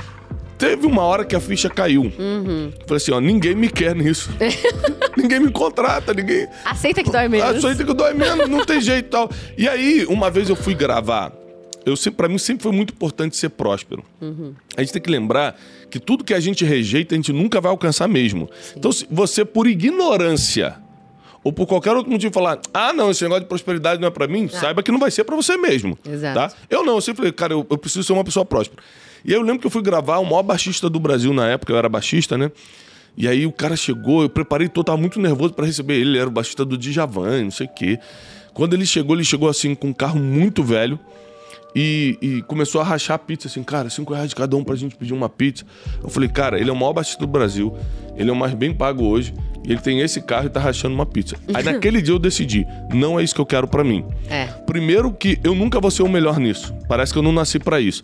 Teve 0.57 0.87
uma 0.87 1.01
hora 1.01 1.25
que 1.25 1.35
a 1.35 1.41
ficha 1.41 1.69
caiu. 1.69 2.03
Uhum. 2.03 2.71
Falei 2.87 2.95
assim, 2.95 3.11
ó, 3.11 3.19
ninguém 3.19 3.55
me 3.55 3.67
quer 3.67 3.93
nisso. 3.93 4.29
ninguém 5.17 5.41
me 5.41 5.51
contrata, 5.51 6.13
ninguém... 6.13 6.47
Aceita 6.63 7.03
que 7.03 7.11
dói 7.11 7.27
menos. 7.27 7.57
Aceita 7.57 7.83
que 7.83 7.93
dói 7.93 8.13
menos, 8.13 8.47
não 8.47 8.63
tem 8.63 8.79
jeito 8.79 9.07
e 9.07 9.09
tal. 9.09 9.29
E 9.57 9.67
aí, 9.67 10.05
uma 10.05 10.31
vez 10.31 10.47
eu 10.47 10.55
fui 10.55 10.73
gravar 10.73 11.42
eu 11.85 11.95
sempre, 11.95 12.17
para 12.17 12.29
mim 12.29 12.37
sempre 12.37 12.63
foi 12.63 12.71
muito 12.71 12.93
importante 12.93 13.35
ser 13.35 13.49
próspero. 13.49 14.03
Uhum. 14.21 14.53
A 14.75 14.81
gente 14.81 14.93
tem 14.93 15.01
que 15.01 15.09
lembrar 15.09 15.59
que 15.89 15.99
tudo 15.99 16.23
que 16.23 16.33
a 16.33 16.39
gente 16.39 16.63
rejeita, 16.63 17.13
a 17.13 17.17
gente 17.17 17.33
nunca 17.33 17.59
vai 17.59 17.69
alcançar 17.69 18.07
mesmo. 18.07 18.49
Sim. 18.61 18.73
Então, 18.77 18.91
se 18.91 19.07
você, 19.09 19.43
por 19.43 19.67
ignorância 19.67 20.75
ou 21.43 21.51
por 21.51 21.67
qualquer 21.67 21.95
outro 21.95 22.11
motivo, 22.11 22.33
falar: 22.33 22.59
ah, 22.73 22.93
não, 22.93 23.11
esse 23.11 23.23
negócio 23.23 23.43
de 23.43 23.49
prosperidade 23.49 23.99
não 23.99 24.07
é 24.07 24.11
para 24.11 24.27
mim, 24.27 24.49
ah. 24.53 24.59
saiba 24.59 24.81
que 24.81 24.91
não 24.91 24.99
vai 24.99 25.11
ser 25.11 25.23
para 25.23 25.35
você 25.35 25.57
mesmo. 25.57 25.97
Exato. 26.05 26.35
Tá? 26.35 26.57
Eu 26.69 26.85
não, 26.85 26.95
eu 26.95 27.01
sempre 27.01 27.17
falei, 27.17 27.31
cara, 27.31 27.53
eu, 27.53 27.65
eu 27.69 27.77
preciso 27.77 28.03
ser 28.03 28.13
uma 28.13 28.23
pessoa 28.23 28.45
próspera. 28.45 28.81
E 29.25 29.31
aí 29.31 29.39
eu 29.39 29.41
lembro 29.41 29.59
que 29.59 29.67
eu 29.67 29.71
fui 29.71 29.81
gravar 29.81 30.19
o 30.19 30.25
maior 30.25 30.43
baixista 30.43 30.89
do 30.89 30.99
Brasil 30.99 31.33
na 31.33 31.47
época, 31.47 31.71
eu 31.71 31.77
era 31.77 31.87
baixista, 31.87 32.37
né? 32.37 32.51
E 33.15 33.27
aí 33.27 33.45
o 33.45 33.51
cara 33.51 33.75
chegou, 33.75 34.23
eu 34.23 34.29
preparei 34.29 34.67
todo, 34.67 34.85
tava 34.85 34.97
muito 34.97 35.19
nervoso 35.19 35.53
para 35.53 35.65
receber 35.65 35.95
ele, 35.95 36.11
ele 36.11 36.17
era 36.17 36.27
o 36.27 36.31
baixista 36.31 36.65
do 36.65 36.77
Djavan, 36.77 37.43
não 37.43 37.51
sei 37.51 37.67
o 37.67 37.69
quê. 37.69 37.99
Quando 38.53 38.73
ele 38.73 38.85
chegou, 38.85 39.15
ele 39.15 39.23
chegou 39.23 39.47
assim 39.47 39.75
com 39.75 39.89
um 39.89 39.93
carro 39.93 40.19
muito 40.19 40.63
velho. 40.63 40.99
E, 41.75 42.17
e, 42.21 42.41
começou 42.43 42.81
a 42.81 42.83
rachar 42.83 43.17
pizza, 43.19 43.47
assim, 43.47 43.63
cara, 43.63 43.89
cinco 43.89 44.13
reais 44.13 44.29
de 44.29 44.35
cada 44.35 44.55
um 44.55 44.63
pra 44.63 44.75
gente 44.75 44.95
pedir 44.95 45.13
uma 45.13 45.27
pizza. 45.27 45.65
Eu 46.03 46.09
falei, 46.09 46.29
cara, 46.29 46.59
ele 46.59 46.69
é 46.69 46.73
o 46.73 46.75
maior 46.75 46.93
baixista 46.93 47.19
do 47.19 47.27
Brasil, 47.27 47.75
ele 48.15 48.29
é 48.29 48.33
o 48.33 48.35
mais 48.35 48.53
bem 48.53 48.73
pago 48.73 49.03
hoje, 49.03 49.33
e 49.65 49.71
ele 49.71 49.81
tem 49.81 49.99
esse 49.99 50.21
carro 50.21 50.45
e 50.45 50.49
tá 50.49 50.59
rachando 50.59 50.93
uma 50.93 51.05
pizza. 51.05 51.35
Aí 51.53 51.63
naquele 51.63 52.01
dia 52.01 52.13
eu 52.13 52.19
decidi, 52.19 52.65
não 52.93 53.19
é 53.19 53.23
isso 53.23 53.33
que 53.33 53.41
eu 53.41 53.45
quero 53.45 53.67
para 53.67 53.83
mim. 53.83 54.05
É. 54.29 54.45
Primeiro 54.67 55.11
que 55.11 55.39
eu 55.43 55.55
nunca 55.55 55.79
vou 55.79 55.89
ser 55.89 56.03
o 56.03 56.09
melhor 56.09 56.39
nisso. 56.39 56.73
Parece 56.87 57.11
que 57.11 57.17
eu 57.17 57.23
não 57.23 57.31
nasci 57.31 57.57
para 57.57 57.81
isso. 57.81 58.03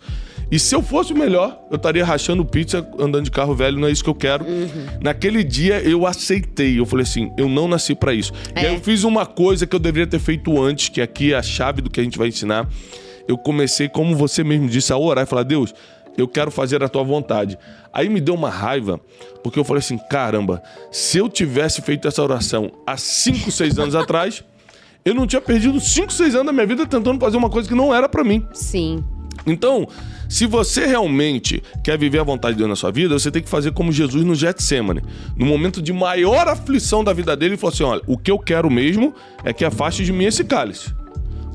E 0.50 0.58
se 0.58 0.74
eu 0.74 0.82
fosse 0.82 1.12
o 1.12 1.16
melhor, 1.16 1.60
eu 1.70 1.76
estaria 1.76 2.04
rachando 2.04 2.44
pizza, 2.44 2.84
andando 2.98 3.24
de 3.24 3.30
carro 3.30 3.54
velho, 3.54 3.78
não 3.78 3.86
é 3.86 3.92
isso 3.92 4.02
que 4.02 4.10
eu 4.10 4.14
quero. 4.14 4.44
Uhum. 4.44 4.86
Naquele 5.00 5.44
dia 5.44 5.80
eu 5.80 6.04
aceitei, 6.04 6.80
eu 6.80 6.84
falei 6.84 7.04
assim, 7.04 7.30
eu 7.38 7.48
não 7.48 7.68
nasci 7.68 7.94
para 7.94 8.12
isso. 8.12 8.32
É. 8.52 8.62
E 8.62 8.66
aí 8.66 8.74
eu 8.74 8.80
fiz 8.80 9.04
uma 9.04 9.24
coisa 9.24 9.64
que 9.64 9.76
eu 9.76 9.78
deveria 9.78 10.08
ter 10.08 10.18
feito 10.18 10.60
antes, 10.60 10.88
que 10.88 11.00
aqui 11.00 11.32
é 11.32 11.36
a 11.36 11.42
chave 11.42 11.80
do 11.80 11.88
que 11.88 12.00
a 12.00 12.02
gente 12.02 12.18
vai 12.18 12.26
ensinar 12.26 12.68
eu 13.30 13.38
comecei, 13.38 13.88
como 13.88 14.16
você 14.16 14.42
mesmo 14.42 14.68
disse, 14.68 14.92
a 14.92 14.98
orar 14.98 15.24
e 15.24 15.26
falar: 15.26 15.44
Deus, 15.44 15.72
eu 16.18 16.26
quero 16.26 16.50
fazer 16.50 16.82
a 16.82 16.88
tua 16.88 17.04
vontade. 17.04 17.56
Aí 17.92 18.08
me 18.08 18.20
deu 18.20 18.34
uma 18.34 18.50
raiva, 18.50 19.00
porque 19.42 19.58
eu 19.58 19.64
falei 19.64 19.78
assim: 19.78 19.98
caramba, 20.10 20.60
se 20.90 21.18
eu 21.18 21.28
tivesse 21.28 21.80
feito 21.80 22.08
essa 22.08 22.22
oração 22.22 22.72
há 22.84 22.96
5, 22.96 23.50
6 23.50 23.78
anos 23.78 23.94
atrás, 23.94 24.42
eu 25.04 25.14
não 25.14 25.26
tinha 25.26 25.40
perdido 25.40 25.80
5, 25.80 26.12
6 26.12 26.34
anos 26.34 26.46
da 26.46 26.52
minha 26.52 26.66
vida 26.66 26.84
tentando 26.86 27.20
fazer 27.20 27.36
uma 27.36 27.48
coisa 27.48 27.68
que 27.68 27.74
não 27.74 27.94
era 27.94 28.08
para 28.08 28.24
mim. 28.24 28.44
Sim. 28.52 29.02
Então, 29.46 29.88
se 30.28 30.44
você 30.44 30.84
realmente 30.84 31.62
quer 31.82 31.96
viver 31.96 32.18
a 32.18 32.24
vontade 32.24 32.54
de 32.54 32.58
Deus 32.58 32.68
na 32.68 32.76
sua 32.76 32.90
vida, 32.90 33.18
você 33.18 33.30
tem 33.30 33.40
que 33.40 33.48
fazer 33.48 33.72
como 33.72 33.90
Jesus 33.90 34.24
no 34.24 34.34
Getsemane. 34.34 35.02
No 35.36 35.46
momento 35.46 35.80
de 35.80 35.92
maior 35.92 36.46
aflição 36.46 37.02
da 37.02 37.12
vida 37.12 37.34
dele, 37.36 37.52
ele 37.52 37.56
falou 37.56 37.72
assim: 37.72 37.84
olha, 37.84 38.02
o 38.08 38.18
que 38.18 38.30
eu 38.30 38.38
quero 38.38 38.68
mesmo 38.68 39.14
é 39.44 39.52
que 39.52 39.64
afaste 39.64 40.04
de 40.04 40.12
mim 40.12 40.24
esse 40.24 40.44
cálice 40.44 40.99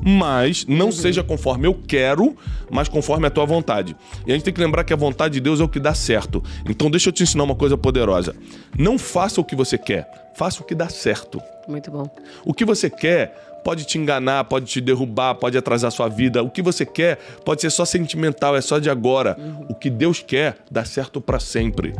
mas 0.08 0.64
não 0.68 0.86
uhum. 0.86 0.92
seja 0.92 1.24
conforme 1.24 1.66
eu 1.66 1.74
quero, 1.74 2.36
mas 2.70 2.88
conforme 2.88 3.26
a 3.26 3.30
tua 3.30 3.44
vontade. 3.44 3.96
E 4.24 4.30
a 4.30 4.34
gente 4.34 4.44
tem 4.44 4.54
que 4.54 4.60
lembrar 4.60 4.84
que 4.84 4.92
a 4.92 4.96
vontade 4.96 5.34
de 5.34 5.40
Deus 5.40 5.60
é 5.60 5.64
o 5.64 5.68
que 5.68 5.80
dá 5.80 5.94
certo. 5.94 6.40
Então 6.68 6.88
deixa 6.88 7.08
eu 7.08 7.12
te 7.12 7.24
ensinar 7.24 7.42
uma 7.42 7.56
coisa 7.56 7.76
poderosa. 7.76 8.32
Não 8.78 9.00
faça 9.00 9.40
o 9.40 9.44
que 9.44 9.56
você 9.56 9.76
quer, 9.76 10.08
faça 10.36 10.62
o 10.62 10.64
que 10.64 10.76
dá 10.76 10.88
certo. 10.88 11.42
Muito 11.66 11.90
bom. 11.90 12.08
O 12.44 12.54
que 12.54 12.64
você 12.64 12.88
quer 12.88 13.34
pode 13.66 13.84
te 13.84 13.98
enganar, 13.98 14.44
pode 14.44 14.66
te 14.66 14.80
derrubar, 14.80 15.34
pode 15.34 15.58
atrasar 15.58 15.90
sua 15.90 16.08
vida. 16.08 16.40
O 16.40 16.48
que 16.48 16.62
você 16.62 16.86
quer 16.86 17.18
pode 17.44 17.60
ser 17.60 17.70
só 17.70 17.84
sentimental, 17.84 18.54
é 18.54 18.60
só 18.60 18.78
de 18.78 18.88
agora. 18.88 19.36
Uhum. 19.36 19.66
O 19.70 19.74
que 19.74 19.90
Deus 19.90 20.22
quer 20.24 20.58
dá 20.70 20.84
certo 20.84 21.20
para 21.20 21.40
sempre. 21.40 21.92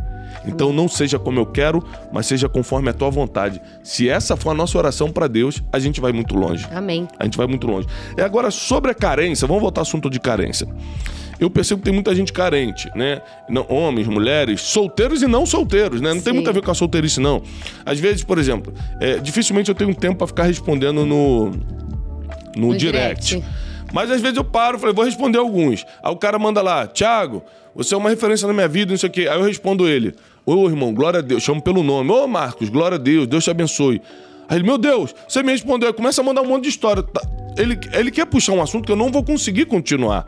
Então 0.47 0.73
não 0.73 0.87
seja 0.87 1.19
como 1.19 1.41
eu 1.41 1.47
quero, 1.47 1.83
mas 2.13 2.27
seja 2.27 2.49
conforme 2.49 2.91
a 2.91 2.93
tua 2.93 3.11
vontade. 3.11 3.61
Se 3.83 4.09
essa 4.09 4.37
for 4.37 4.51
a 4.51 4.55
nossa 4.55 4.79
oração 4.79 5.11
para 5.11 5.27
Deus, 5.27 5.61
a 5.73 5.81
gente 5.81 6.01
vai 6.01 6.13
muito 6.13 6.37
longe. 6.37 6.69
Amém. 6.73 7.09
A 7.19 7.25
gente 7.25 7.37
vai 7.37 7.49
muito 7.49 7.67
longe. 7.67 7.89
E 8.17 8.21
agora 8.21 8.53
sobre 8.53 8.93
a 8.93 8.95
carência, 8.95 9.45
vamos 9.45 9.61
voltar 9.61 9.81
ao 9.81 9.83
assunto 9.83 10.09
de 10.09 10.21
carência 10.21 10.69
eu 11.39 11.51
percebo 11.51 11.81
que 11.81 11.85
tem 11.85 11.95
muita 11.95 12.15
gente 12.15 12.33
carente, 12.33 12.91
né? 12.95 13.21
Não, 13.49 13.67
homens, 13.69 14.07
mulheres, 14.09 14.61
solteiros 14.63 15.23
e 15.23 15.27
não 15.27 15.45
solteiros, 15.45 16.01
né? 16.01 16.11
Não 16.11 16.19
Sim. 16.19 16.25
tem 16.25 16.33
muito 16.33 16.49
a 16.49 16.53
ver 16.53 16.63
com 16.63 16.71
a 16.71 16.75
solteirice, 16.75 17.21
não. 17.21 17.43
Às 17.85 18.01
vezes, 18.01 18.25
por 18.25 18.39
exemplo, 18.39 18.73
é, 19.01 19.19
dificilmente 19.19 19.69
eu 19.69 19.75
tenho 19.75 19.95
tempo 19.95 20.17
para 20.17 20.27
ficar 20.27 20.45
respondendo 20.45 21.05
no, 21.05 21.51
no, 21.51 22.69
no 22.69 22.77
direct. 22.77 23.37
direct. 23.37 23.67
Mas 23.93 24.11
às 24.11 24.21
vezes 24.21 24.37
eu 24.37 24.45
paro, 24.45 24.79
falei, 24.79 24.95
vou 24.95 25.05
responder 25.05 25.39
alguns. 25.39 25.85
Aí 26.03 26.13
o 26.13 26.17
cara 26.17 26.39
manda 26.39 26.61
lá, 26.63 26.87
Thiago, 26.87 27.43
você 27.75 27.95
é 27.95 27.97
uma 27.97 28.11
referência 28.11 28.47
na 28.47 28.53
minha 28.53 28.69
vida, 28.69 28.91
não 28.91 28.99
sei 28.99 29.09
o 29.09 29.13
quê. 29.13 29.29
Aí 29.29 29.39
eu 29.39 29.45
respondo 29.45 29.89
ele, 29.89 30.15
ô 30.45 30.67
irmão, 30.67 30.93
glória 30.93 31.19
a 31.19 31.23
Deus, 31.23 31.43
chamo 31.43 31.63
pelo 31.63 31.83
nome. 31.83 32.11
Ô 32.11 32.27
Marcos, 32.27 32.69
glória 32.69 32.97
a 32.97 32.99
Deus, 32.99 33.27
Deus 33.27 33.45
te 33.45 33.51
abençoe. 33.51 34.01
Aí 34.49 34.59
ele, 34.59 34.65
meu 34.65 34.79
Deus, 34.79 35.15
você 35.29 35.43
me 35.43 35.53
respondeu. 35.53 35.89
Aí 35.89 35.95
começa 35.95 36.21
a 36.21 36.25
mandar 36.25 36.43
um 36.43 36.47
monte 36.47 36.65
de 36.65 36.69
história. 36.71 37.03
Tá, 37.03 37.21
ele, 37.59 37.79
ele 37.93 38.11
quer 38.11 38.27
puxar 38.27 38.53
um 38.53 38.63
assunto 38.63 38.87
que 38.87 38.93
eu 38.93 38.97
não 38.97 39.11
vou 39.11 39.23
conseguir 39.23 39.67
continuar. 39.67 40.27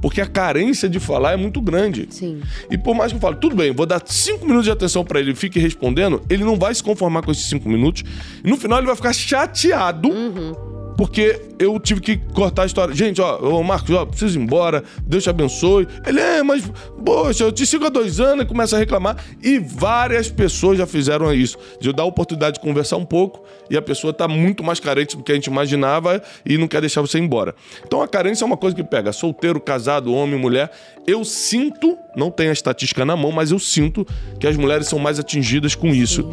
Porque 0.00 0.20
a 0.20 0.26
carência 0.26 0.88
de 0.88 1.00
falar 1.00 1.32
é 1.32 1.36
muito 1.36 1.60
grande. 1.60 2.06
Sim. 2.10 2.40
E 2.70 2.78
por 2.78 2.94
mais 2.94 3.12
que 3.12 3.16
eu 3.16 3.20
fale, 3.20 3.36
tudo 3.36 3.56
bem, 3.56 3.72
vou 3.72 3.86
dar 3.86 4.02
cinco 4.04 4.44
minutos 4.44 4.64
de 4.64 4.70
atenção 4.70 5.04
para 5.04 5.20
ele 5.20 5.32
e 5.32 5.34
fique 5.34 5.58
respondendo, 5.58 6.22
ele 6.28 6.44
não 6.44 6.56
vai 6.56 6.74
se 6.74 6.82
conformar 6.82 7.22
com 7.22 7.30
esses 7.30 7.44
cinco 7.44 7.68
minutos. 7.68 8.04
E 8.44 8.48
no 8.48 8.56
final 8.56 8.78
ele 8.78 8.86
vai 8.86 8.96
ficar 8.96 9.12
chateado. 9.12 10.08
Uhum 10.08 10.67
porque 10.98 11.40
eu 11.60 11.78
tive 11.78 12.00
que 12.00 12.16
cortar 12.16 12.64
a 12.64 12.66
história. 12.66 12.92
Gente, 12.92 13.20
ó, 13.22 13.38
ô 13.38 13.62
Marcos, 13.62 13.94
ó, 13.94 14.04
preciso 14.04 14.36
ir 14.36 14.42
embora, 14.42 14.82
Deus 15.06 15.22
te 15.22 15.30
abençoe. 15.30 15.86
Ele 16.04 16.18
é, 16.18 16.42
mas, 16.42 16.68
poxa, 17.04 17.44
eu 17.44 17.52
te 17.52 17.64
sigo 17.64 17.86
há 17.86 17.88
dois 17.88 18.18
anos 18.18 18.44
e 18.44 18.48
começa 18.48 18.74
a 18.74 18.80
reclamar. 18.80 19.16
E 19.40 19.60
várias 19.60 20.28
pessoas 20.28 20.76
já 20.76 20.88
fizeram 20.88 21.32
isso, 21.32 21.56
de 21.80 21.88
eu 21.88 21.92
dar 21.92 22.02
a 22.02 22.06
oportunidade 22.06 22.54
de 22.54 22.60
conversar 22.60 22.96
um 22.96 23.04
pouco 23.04 23.44
e 23.70 23.76
a 23.76 23.82
pessoa 23.82 24.12
tá 24.12 24.26
muito 24.26 24.64
mais 24.64 24.80
carente 24.80 25.16
do 25.16 25.22
que 25.22 25.30
a 25.30 25.36
gente 25.36 25.46
imaginava 25.46 26.20
e 26.44 26.58
não 26.58 26.66
quer 26.66 26.80
deixar 26.80 27.00
você 27.00 27.18
ir 27.18 27.22
embora. 27.22 27.54
Então 27.86 28.02
a 28.02 28.08
carência 28.08 28.42
é 28.42 28.46
uma 28.46 28.56
coisa 28.56 28.74
que 28.74 28.82
pega 28.82 29.12
solteiro, 29.12 29.60
casado, 29.60 30.12
homem, 30.12 30.36
mulher. 30.36 30.68
Eu 31.06 31.24
sinto, 31.24 31.96
não 32.16 32.28
tenho 32.28 32.50
a 32.50 32.52
estatística 32.52 33.04
na 33.04 33.14
mão, 33.14 33.30
mas 33.30 33.52
eu 33.52 33.60
sinto 33.60 34.04
que 34.40 34.48
as 34.48 34.56
mulheres 34.56 34.88
são 34.88 34.98
mais 34.98 35.20
atingidas 35.20 35.76
com 35.76 35.94
isso. 35.94 36.28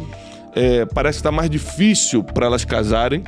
É, 0.56 0.84
parece 0.86 1.18
que 1.18 1.20
está 1.20 1.30
mais 1.30 1.48
difícil 1.48 2.24
para 2.24 2.46
elas 2.46 2.64
casarem 2.64 3.22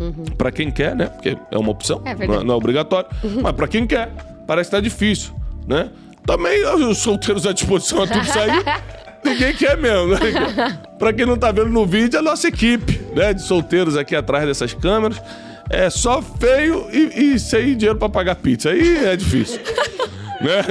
Uhum. 0.00 0.24
Para 0.36 0.50
quem 0.50 0.70
quer, 0.70 0.94
né? 0.94 1.06
Porque 1.06 1.36
é 1.50 1.58
uma 1.58 1.70
opção, 1.70 2.00
é 2.04 2.14
não, 2.14 2.34
é, 2.34 2.44
não, 2.44 2.54
é, 2.54 2.56
obrigatório. 2.56 3.08
Uhum. 3.22 3.42
Mas 3.42 3.52
para 3.52 3.68
quem 3.68 3.86
quer, 3.86 4.10
parece 4.46 4.70
que 4.70 4.76
tá 4.76 4.80
difícil, 4.80 5.34
né? 5.66 5.90
Também 6.24 6.64
os 6.66 6.98
solteiros 6.98 7.46
à 7.46 7.52
disposição 7.52 8.02
a 8.02 8.06
tudo 8.06 8.20
isso 8.20 8.38
aí. 8.38 8.50
Ninguém 9.24 9.52
quer 9.54 9.76
mesmo, 9.76 10.08
né? 10.08 10.18
Pra 10.98 11.12
quem 11.12 11.26
não 11.26 11.36
tá 11.36 11.50
vendo 11.50 11.70
no 11.70 11.84
vídeo, 11.84 12.16
é 12.16 12.20
a 12.20 12.22
nossa 12.22 12.48
equipe, 12.48 13.00
né? 13.14 13.34
De 13.34 13.42
solteiros 13.42 13.96
aqui 13.96 14.14
atrás 14.14 14.46
dessas 14.46 14.72
câmeras. 14.72 15.20
É 15.70 15.90
só 15.90 16.22
feio 16.22 16.86
e, 16.92 17.34
e 17.34 17.38
sem 17.38 17.76
dinheiro 17.76 17.98
para 17.98 18.08
pagar 18.08 18.36
pizza. 18.36 18.70
Aí 18.70 19.04
é 19.04 19.16
difícil. 19.16 19.60
né? 20.40 20.62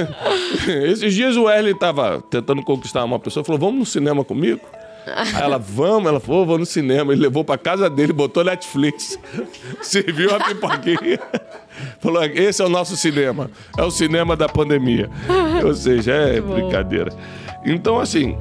Esses 0.90 1.14
dias 1.14 1.36
o 1.36 1.48
Erle 1.48 1.78
tava 1.78 2.22
tentando 2.30 2.62
conquistar 2.62 3.04
uma 3.04 3.18
pessoa, 3.18 3.44
falou: 3.44 3.60
vamos 3.60 3.78
no 3.78 3.86
cinema 3.86 4.24
comigo? 4.24 4.60
Aí 5.16 5.42
ela, 5.42 5.58
vamos, 5.58 6.08
ela 6.08 6.20
falou, 6.20 6.46
vou 6.46 6.58
no 6.58 6.66
cinema. 6.66 7.12
Ele 7.12 7.22
levou 7.22 7.44
pra 7.44 7.58
casa 7.58 7.88
dele, 7.88 8.12
botou 8.12 8.44
Netflix, 8.44 9.18
serviu 9.82 10.34
a 10.34 10.40
pipoquinha. 10.40 11.18
Falou, 12.00 12.24
esse 12.24 12.60
é 12.60 12.64
o 12.64 12.68
nosso 12.68 12.96
cinema. 12.96 13.48
É 13.76 13.84
o 13.84 13.90
cinema 13.90 14.34
da 14.34 14.48
pandemia. 14.48 15.08
Ou 15.64 15.72
seja, 15.72 16.12
é 16.12 16.40
muito 16.40 16.54
brincadeira. 16.54 17.10
Bom. 17.10 17.62
Então, 17.66 18.00
assim, 18.00 18.36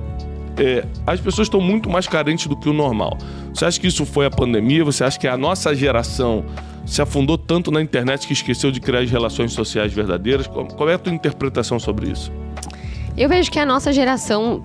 é, 0.58 0.86
as 1.06 1.20
pessoas 1.20 1.48
estão 1.48 1.62
muito 1.62 1.90
mais 1.90 2.08
carentes 2.08 2.48
do 2.48 2.56
que 2.56 2.68
o 2.68 2.74
normal. 2.74 3.18
Você 3.54 3.66
acha 3.66 3.80
que 3.80 3.88
isso 3.88 4.06
foi 4.06 4.26
a 4.26 4.32
pandemia? 4.32 4.84
Você 4.84 5.04
acha 5.04 5.20
que 5.20 5.28
a 5.28 5.38
nossa 5.38 5.74
geração 5.76 6.44
se 6.86 7.02
afundou 7.02 7.38
tanto 7.38 7.70
na 7.70 7.82
internet 7.82 8.26
que 8.26 8.34
esqueceu 8.34 8.72
de 8.72 8.80
criar 8.80 9.02
as 9.02 9.12
relações 9.12 9.54
sociais 9.54 9.94
verdadeiras? 9.94 10.48
Qual 10.48 10.90
é 10.90 10.96
a 10.96 10.98
tua 10.98 11.14
interpretação 11.14 11.80
sobre 11.80 12.10
isso? 12.10 12.32
Eu 13.16 13.28
vejo 13.28 13.52
que 13.52 13.60
a 13.60 13.66
nossa 13.66 13.92
geração 13.92 14.64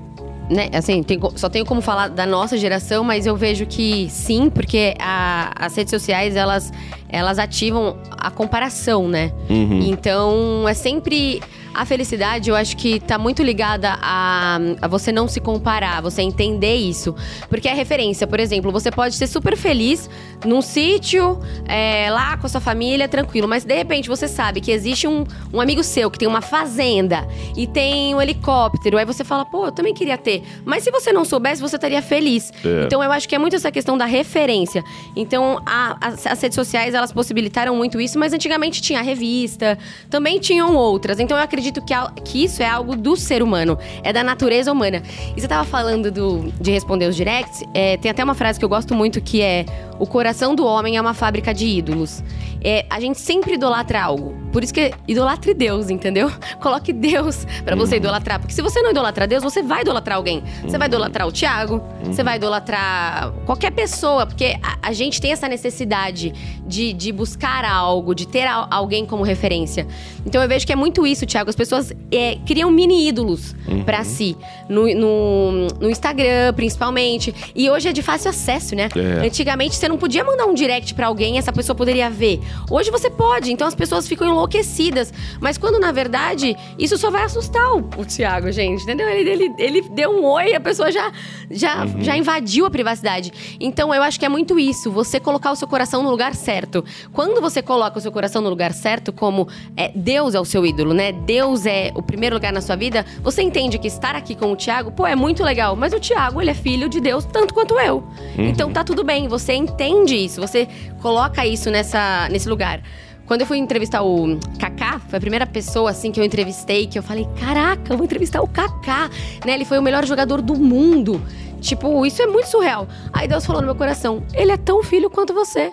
né, 0.52 0.68
assim, 0.72 1.02
tem, 1.02 1.18
só 1.36 1.48
tenho 1.48 1.64
como 1.64 1.80
falar 1.80 2.08
da 2.08 2.26
nossa 2.26 2.56
geração, 2.56 3.02
mas 3.02 3.26
eu 3.26 3.36
vejo 3.36 3.66
que 3.66 4.08
sim, 4.10 4.50
porque 4.50 4.94
a, 4.98 5.52
as 5.58 5.74
redes 5.74 5.90
sociais, 5.90 6.36
elas, 6.36 6.72
elas 7.08 7.38
ativam 7.38 7.96
a 8.10 8.30
comparação, 8.30 9.08
né? 9.08 9.32
Uhum. 9.48 9.80
Então, 9.82 10.68
é 10.68 10.74
sempre 10.74 11.40
A 11.74 11.86
felicidade, 11.86 12.50
eu 12.50 12.54
acho 12.56 12.76
que 12.76 13.00
tá 13.00 13.16
muito 13.16 13.42
ligada 13.42 13.96
a, 14.00 14.58
a 14.80 14.88
você 14.88 15.10
não 15.10 15.26
se 15.26 15.40
comparar, 15.40 16.02
você 16.02 16.20
entender 16.20 16.74
isso. 16.76 17.14
Porque 17.48 17.66
é 17.66 17.72
referência. 17.72 18.26
Por 18.26 18.38
exemplo, 18.38 18.70
você 18.70 18.90
pode 18.90 19.14
ser 19.14 19.26
super 19.26 19.56
feliz 19.56 20.08
num 20.44 20.60
sítio, 20.60 21.40
é, 21.66 22.10
lá 22.10 22.36
com 22.36 22.46
a 22.46 22.48
sua 22.50 22.60
família, 22.60 23.08
tranquilo. 23.08 23.48
Mas 23.48 23.64
de 23.64 23.74
repente 23.74 24.08
você 24.08 24.28
sabe 24.28 24.60
que 24.60 24.70
existe 24.70 25.06
um, 25.08 25.24
um 25.52 25.60
amigo 25.60 25.82
seu 25.82 26.10
que 26.10 26.18
tem 26.18 26.28
uma 26.28 26.42
fazenda 26.42 27.26
e 27.56 27.66
tem 27.66 28.14
um 28.14 28.20
helicóptero. 28.20 28.98
Aí 28.98 29.04
você 29.06 29.24
fala, 29.24 29.44
pô, 29.46 29.66
eu 29.66 29.72
também 29.72 29.94
queria 29.94 30.18
ter. 30.18 30.42
Mas 30.66 30.84
se 30.84 30.90
você 30.90 31.10
não 31.10 31.24
soubesse, 31.24 31.62
você 31.62 31.76
estaria 31.76 32.02
feliz. 32.02 32.52
É. 32.64 32.84
Então 32.84 33.02
eu 33.02 33.10
acho 33.10 33.26
que 33.26 33.34
é 33.34 33.38
muito 33.38 33.56
essa 33.56 33.70
questão 33.72 33.96
da 33.96 34.04
referência. 34.04 34.84
Então 35.16 35.62
a- 35.64 35.96
as, 36.00 36.26
as 36.26 36.42
redes 36.42 36.54
sociais, 36.56 36.92
elas 36.92 37.12
possibilitaram 37.12 37.74
muito 37.74 37.98
isso, 37.98 38.18
mas 38.18 38.34
antigamente 38.34 38.82
tinha 38.82 38.98
a 38.98 39.02
revista, 39.02 39.78
também 40.10 40.38
tinham 40.38 40.74
outras. 40.76 41.18
Então 41.18 41.36
eu 41.38 41.42
acredito 41.42 41.61
que, 41.70 41.94
a- 41.94 42.10
que 42.24 42.42
isso 42.44 42.62
é 42.62 42.66
algo 42.68 42.96
do 42.96 43.14
ser 43.16 43.42
humano, 43.42 43.78
é 44.02 44.12
da 44.12 44.24
natureza 44.24 44.72
humana. 44.72 45.02
E 45.36 45.40
você 45.40 45.46
tava 45.46 45.64
falando 45.64 46.10
do, 46.10 46.52
de 46.60 46.70
responder 46.72 47.06
os 47.06 47.14
directs, 47.14 47.62
é, 47.74 47.96
tem 47.98 48.10
até 48.10 48.24
uma 48.24 48.34
frase 48.34 48.58
que 48.58 48.64
eu 48.64 48.68
gosto 48.68 48.94
muito 48.94 49.20
que 49.20 49.40
é: 49.42 49.64
O 49.98 50.06
coração 50.06 50.54
do 50.54 50.64
homem 50.64 50.96
é 50.96 51.00
uma 51.00 51.14
fábrica 51.14 51.52
de 51.54 51.66
ídolos. 51.66 52.22
É, 52.64 52.86
a 52.88 53.00
gente 53.00 53.20
sempre 53.20 53.54
idolatra 53.54 54.02
algo. 54.02 54.34
Por 54.52 54.62
isso 54.62 54.72
que 54.72 54.92
idolatre 55.08 55.54
Deus, 55.54 55.90
entendeu? 55.90 56.30
Coloque 56.60 56.92
Deus 56.92 57.46
pra 57.64 57.74
você 57.74 57.96
idolatrar. 57.96 58.38
Porque 58.38 58.54
se 58.54 58.62
você 58.62 58.80
não 58.82 58.90
idolatrar 58.90 59.26
Deus, 59.26 59.42
você 59.42 59.62
vai 59.62 59.82
idolatrar 59.82 60.16
alguém. 60.16 60.42
Você 60.62 60.76
vai 60.78 60.88
idolatrar 60.88 61.26
o 61.26 61.32
Tiago, 61.32 61.82
você 62.04 62.22
vai 62.22 62.36
idolatrar 62.36 63.32
qualquer 63.46 63.72
pessoa. 63.72 64.26
Porque 64.26 64.56
a, 64.62 64.88
a 64.88 64.92
gente 64.92 65.20
tem 65.20 65.32
essa 65.32 65.48
necessidade 65.48 66.32
de, 66.66 66.92
de 66.92 67.10
buscar 67.12 67.64
algo, 67.64 68.14
de 68.14 68.26
ter 68.28 68.46
al- 68.46 68.68
alguém 68.70 69.04
como 69.06 69.22
referência. 69.22 69.86
Então 70.24 70.42
eu 70.42 70.48
vejo 70.48 70.66
que 70.66 70.72
é 70.72 70.76
muito 70.76 71.06
isso, 71.06 71.24
Tiago. 71.26 71.48
As 71.50 71.56
pessoas 71.56 71.92
é, 72.10 72.36
criam 72.46 72.70
mini 72.70 73.08
ídolos 73.08 73.54
pra 73.84 74.04
si. 74.04 74.36
No, 74.68 74.86
no, 74.94 75.66
no 75.80 75.90
Instagram, 75.90 76.52
principalmente. 76.54 77.34
E 77.54 77.68
hoje 77.70 77.88
é 77.88 77.92
de 77.92 78.02
fácil 78.02 78.30
acesso, 78.30 78.74
né? 78.76 78.88
É. 78.94 79.26
Antigamente 79.26 79.74
você 79.76 79.88
não 79.88 79.96
podia 79.98 80.22
mandar 80.24 80.46
um 80.46 80.54
direct 80.54 80.94
pra 80.94 81.06
alguém 81.06 81.36
e 81.36 81.38
essa 81.38 81.52
pessoa 81.52 81.74
poderia 81.74 82.08
ver. 82.10 82.40
Hoje 82.70 82.90
você 82.90 83.10
pode, 83.10 83.52
então 83.52 83.66
as 83.66 83.74
pessoas 83.74 84.08
ficam 84.08 84.28
enlouquecidas. 84.28 85.12
Mas 85.40 85.58
quando 85.58 85.78
na 85.78 85.92
verdade 85.92 86.56
isso 86.78 86.96
só 86.96 87.10
vai 87.10 87.24
assustar 87.24 87.74
o, 87.74 87.88
o 87.98 88.04
Thiago, 88.04 88.50
gente, 88.50 88.82
entendeu? 88.82 89.08
Ele, 89.08 89.30
ele, 89.30 89.54
ele 89.58 89.80
deu 89.90 90.10
um 90.10 90.24
oi 90.24 90.54
a 90.54 90.60
pessoa 90.60 90.90
já, 90.90 91.12
já, 91.50 91.86
já 92.00 92.16
invadiu 92.16 92.66
a 92.66 92.70
privacidade. 92.70 93.56
Então 93.60 93.94
eu 93.94 94.02
acho 94.02 94.18
que 94.18 94.26
é 94.26 94.28
muito 94.28 94.58
isso, 94.58 94.90
você 94.90 95.20
colocar 95.20 95.52
o 95.52 95.56
seu 95.56 95.68
coração 95.68 96.02
no 96.02 96.10
lugar 96.10 96.34
certo. 96.34 96.84
Quando 97.12 97.40
você 97.40 97.62
coloca 97.62 97.98
o 97.98 98.00
seu 98.00 98.12
coração 98.12 98.42
no 98.42 98.48
lugar 98.48 98.72
certo, 98.72 99.12
como 99.12 99.48
é, 99.76 99.90
Deus 99.94 100.34
é 100.34 100.40
o 100.40 100.44
seu 100.44 100.64
ídolo, 100.64 100.94
né? 100.94 101.12
Deus 101.12 101.66
é 101.66 101.92
o 101.94 102.02
primeiro 102.02 102.36
lugar 102.36 102.52
na 102.52 102.60
sua 102.60 102.76
vida, 102.76 103.04
você 103.22 103.42
entende 103.42 103.78
que 103.78 103.88
estar 103.88 104.14
aqui 104.14 104.34
com 104.34 104.52
o 104.52 104.56
Thiago, 104.56 104.92
pô, 104.92 105.06
é 105.06 105.14
muito 105.14 105.42
legal. 105.42 105.76
Mas 105.76 105.92
o 105.92 106.00
Thiago, 106.00 106.40
ele 106.40 106.50
é 106.50 106.54
filho 106.54 106.88
de 106.88 107.00
Deus 107.00 107.24
tanto 107.24 107.54
quanto 107.54 107.78
eu. 107.78 108.02
Então 108.36 108.72
tá 108.72 108.84
tudo 108.84 109.04
bem, 109.04 109.28
você 109.28 109.54
entende 109.54 110.14
isso, 110.14 110.40
você 110.40 110.68
coloca 111.00 111.44
isso 111.46 111.70
nessa, 111.70 112.28
nesse 112.30 112.41
lugar. 112.48 112.82
Quando 113.26 113.42
eu 113.42 113.46
fui 113.46 113.58
entrevistar 113.58 114.02
o 114.02 114.38
Kaká, 114.58 114.98
foi 115.08 115.16
a 115.16 115.20
primeira 115.20 115.46
pessoa 115.46 115.90
assim 115.90 116.10
que 116.10 116.20
eu 116.20 116.24
entrevistei 116.24 116.86
que 116.86 116.98
eu 116.98 117.02
falei: 117.02 117.26
"Caraca, 117.38 117.92
eu 117.92 117.96
vou 117.96 118.04
entrevistar 118.04 118.42
o 118.42 118.48
Kaká", 118.48 119.08
né? 119.44 119.54
Ele 119.54 119.64
foi 119.64 119.78
o 119.78 119.82
melhor 119.82 120.04
jogador 120.04 120.42
do 120.42 120.54
mundo. 120.54 121.22
Tipo, 121.60 122.04
isso 122.04 122.20
é 122.20 122.26
muito 122.26 122.48
surreal. 122.48 122.88
Aí 123.12 123.28
Deus 123.28 123.46
falou 123.46 123.62
no 123.62 123.66
meu 123.66 123.76
coração: 123.76 124.22
"Ele 124.34 124.52
é 124.52 124.56
tão 124.56 124.82
filho 124.82 125.08
quanto 125.08 125.32
você". 125.32 125.72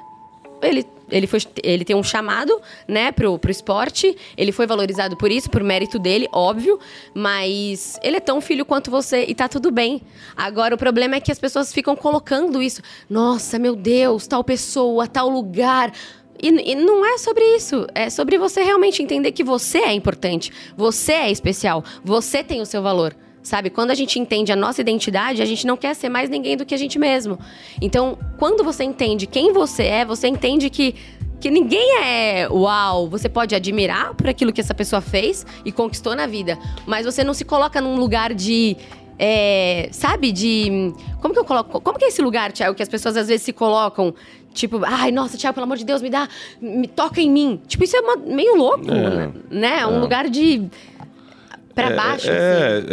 Ele 0.61 0.85
ele, 1.11 1.27
foi, 1.27 1.39
ele 1.63 1.83
tem 1.83 1.95
um 1.95 2.03
chamado, 2.03 2.59
né, 2.87 3.11
pro, 3.11 3.37
pro 3.37 3.51
esporte. 3.51 4.15
Ele 4.37 4.51
foi 4.51 4.67
valorizado 4.67 5.17
por 5.17 5.31
isso, 5.31 5.49
por 5.49 5.63
mérito 5.63 5.97
dele, 5.99 6.27
óbvio. 6.31 6.79
Mas 7.13 7.97
ele 8.03 8.17
é 8.17 8.19
tão 8.19 8.39
filho 8.39 8.65
quanto 8.65 8.91
você 8.91 9.25
e 9.27 9.35
tá 9.35 9.47
tudo 9.47 9.71
bem. 9.71 10.01
Agora, 10.35 10.75
o 10.75 10.77
problema 10.77 11.15
é 11.15 11.19
que 11.19 11.31
as 11.31 11.39
pessoas 11.39 11.73
ficam 11.73 11.95
colocando 11.95 12.61
isso. 12.61 12.81
Nossa, 13.09 13.57
meu 13.59 13.75
Deus, 13.75 14.27
tal 14.27 14.43
pessoa, 14.43 15.07
tal 15.07 15.29
lugar. 15.29 15.91
E, 16.41 16.71
e 16.71 16.75
não 16.75 17.05
é 17.05 17.17
sobre 17.17 17.43
isso. 17.55 17.85
É 17.93 18.09
sobre 18.09 18.37
você 18.37 18.61
realmente 18.61 19.01
entender 19.01 19.31
que 19.31 19.43
você 19.43 19.79
é 19.79 19.93
importante. 19.93 20.51
Você 20.75 21.13
é 21.13 21.31
especial. 21.31 21.83
Você 22.03 22.43
tem 22.43 22.61
o 22.61 22.65
seu 22.65 22.81
valor. 22.81 23.15
Sabe? 23.41 23.69
Quando 23.69 23.91
a 23.91 23.95
gente 23.95 24.19
entende 24.19 24.51
a 24.51 24.55
nossa 24.55 24.81
identidade, 24.81 25.41
a 25.41 25.45
gente 25.45 25.65
não 25.65 25.77
quer 25.77 25.95
ser 25.95 26.09
mais 26.09 26.29
ninguém 26.29 26.57
do 26.57 26.65
que 26.65 26.75
a 26.75 26.77
gente 26.77 26.99
mesmo. 26.99 27.39
Então, 27.81 28.17
quando 28.37 28.63
você 28.63 28.83
entende 28.83 29.25
quem 29.25 29.53
você 29.53 29.83
é, 29.83 30.05
você 30.05 30.27
entende 30.27 30.69
que 30.69 30.95
que 31.39 31.49
ninguém 31.49 32.03
é 32.03 32.49
uau, 32.49 33.07
você 33.07 33.29
pode 33.29 33.55
admirar 33.55 34.13
por 34.13 34.27
aquilo 34.27 34.51
que 34.51 34.59
essa 34.59 34.73
pessoa 34.73 34.99
fez 35.01 35.45
e 35.63 35.71
conquistou 35.71 36.13
na 36.13 36.27
vida, 36.27 36.59
mas 36.85 37.05
você 37.05 37.23
não 37.23 37.33
se 37.33 37.45
coloca 37.45 37.79
num 37.79 37.95
lugar 37.95 38.33
de 38.33 38.75
é, 39.21 39.89
sabe, 39.91 40.31
de. 40.31 40.93
Como 41.19 41.33
que 41.33 41.39
eu 41.41 41.43
coloco? 41.43 41.81
Como 41.81 41.99
que 41.99 42.05
é 42.05 42.07
esse 42.07 42.21
lugar, 42.21 42.53
Thiago, 42.53 42.73
que 42.73 42.81
as 42.81 42.87
pessoas 42.87 43.17
às 43.17 43.27
vezes 43.27 43.41
se 43.41 43.51
colocam, 43.51 44.13
tipo, 44.53 44.81
ai, 44.85 45.11
nossa, 45.11 45.37
Thiago, 45.37 45.53
pelo 45.55 45.65
amor 45.65 45.77
de 45.77 45.85
Deus, 45.85 46.01
me 46.01 46.09
dá. 46.09 46.27
Me 46.61 46.87
toca 46.87 47.21
em 47.21 47.29
mim. 47.31 47.61
Tipo, 47.67 47.83
isso 47.83 47.95
é 47.95 47.99
uma- 48.01 48.15
meio 48.17 48.55
louco, 48.55 48.85
É. 48.91 49.29
né? 49.49 49.79
É 49.81 49.87
um 49.87 49.99
lugar 49.99 50.29
de. 50.29 50.63
Pra 51.75 51.91
baixo, 51.95 52.27
assim. 52.29 52.29
É, 52.29 52.83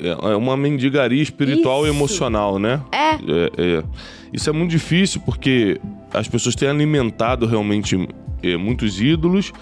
é, 0.00 0.32
é 0.32 0.36
uma 0.36 0.56
mendigaria 0.56 1.22
espiritual 1.22 1.86
e 1.86 1.90
Isso. 1.90 1.96
emocional, 1.96 2.58
né? 2.58 2.80
É. 2.90 3.10
É, 3.10 3.78
é. 3.78 3.82
Isso 4.32 4.48
é 4.50 4.52
muito 4.52 4.70
difícil 4.70 5.20
porque 5.24 5.78
as 6.12 6.26
pessoas 6.26 6.56
têm 6.56 6.68
alimentado 6.68 7.46
realmente 7.46 8.08
é, 8.42 8.56
muitos 8.56 9.00
ídolos 9.00 9.52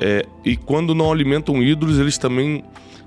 é, 0.00 0.26
e 0.44 0.54
quando 0.56 0.94
não 0.94 1.10
alimentam 1.10 1.62
ídolos, 1.62 1.98
eles 1.98 2.18
também, 2.18 2.62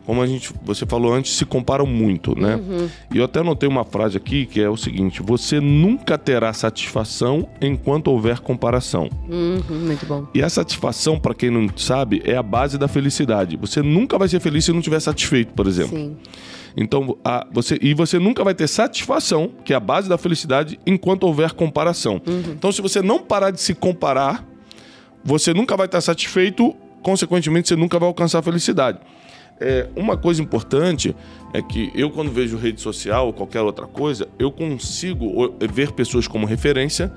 como 0.06 0.22
a 0.22 0.28
gente, 0.28 0.52
você 0.64 0.86
falou 0.86 1.14
antes, 1.14 1.34
se 1.36 1.46
comparam 1.46 1.86
muito, 1.86 2.38
né? 2.38 2.56
Uhum. 2.56 2.90
E 3.14 3.18
eu 3.18 3.24
até 3.26 3.40
anotei 3.40 3.70
uma 3.70 3.84
frase 3.86 4.18
aqui 4.18 4.46
que 4.46 4.60
é 4.62 4.70
o 4.70 4.76
seguinte: 4.78 5.22
você 5.22 5.60
nunca 5.60 6.18
terá 6.18 6.52
satisfação 6.54 7.48
enquanto 7.62 8.08
houver 8.08 8.40
comparação. 8.40 9.10
Uhum, 9.30 9.62
muito 9.70 10.06
bom. 10.06 10.28
E 10.34 10.42
a 10.44 10.50
satisfação, 10.50 11.18
para 11.20 11.34
quem 11.34 11.50
não 11.50 11.68
sabe, 11.78 12.22
é 12.26 12.36
a 12.36 12.44
base 12.44 12.78
da 12.78 12.88
felicidade. 12.88 13.56
Você 13.58 13.82
nunca 13.82 14.18
vai 14.18 14.28
ser 14.28 14.40
feliz 14.40 14.66
se 14.66 14.72
não 14.72 14.80
estiver 14.80 15.00
satisfeito, 15.00 15.54
por 15.54 15.68
exemplo. 15.68 15.98
Sim. 15.98 16.18
Então, 16.76 17.16
a- 17.24 17.46
você, 17.52 17.78
e 17.82 17.94
você 17.94 18.18
nunca 18.18 18.44
vai 18.44 18.56
ter 18.56 18.68
satisfação, 18.68 19.52
que 19.64 19.74
é 19.74 19.76
a 19.76 19.80
base 19.80 20.10
da 20.10 20.18
felicidade, 20.18 20.80
enquanto 20.88 21.24
houver 21.24 21.52
comparação. 21.52 22.20
Então, 22.50 22.72
se 22.72 22.82
você 22.82 23.00
não 23.02 23.20
parar 23.20 23.52
de 23.52 23.62
se 23.62 23.76
comparar, 23.76 24.44
você 25.24 25.54
nunca 25.54 25.78
vai 25.78 25.86
estar 25.86 26.02
satisfeito, 26.02 26.76
consequentemente, 27.04 27.68
você 27.68 27.76
nunca 27.76 28.00
vai 28.00 28.08
alcançar 28.08 28.40
a 28.40 28.42
felicidade. 28.42 28.98
É, 29.60 29.88
uma 29.96 30.18
coisa 30.18 30.42
importante 30.42 31.16
é 31.54 31.62
que 31.62 31.92
eu, 31.96 32.10
quando 32.10 32.32
vejo 32.32 32.58
rede 32.58 32.82
social 32.82 33.28
ou 33.28 33.34
qualquer 33.34 33.62
outra 33.62 33.86
coisa, 33.86 34.28
eu 34.38 34.52
consigo 34.52 35.56
ver 35.72 35.92
pessoas 35.92 36.28
como 36.28 36.46
referência, 36.46 37.14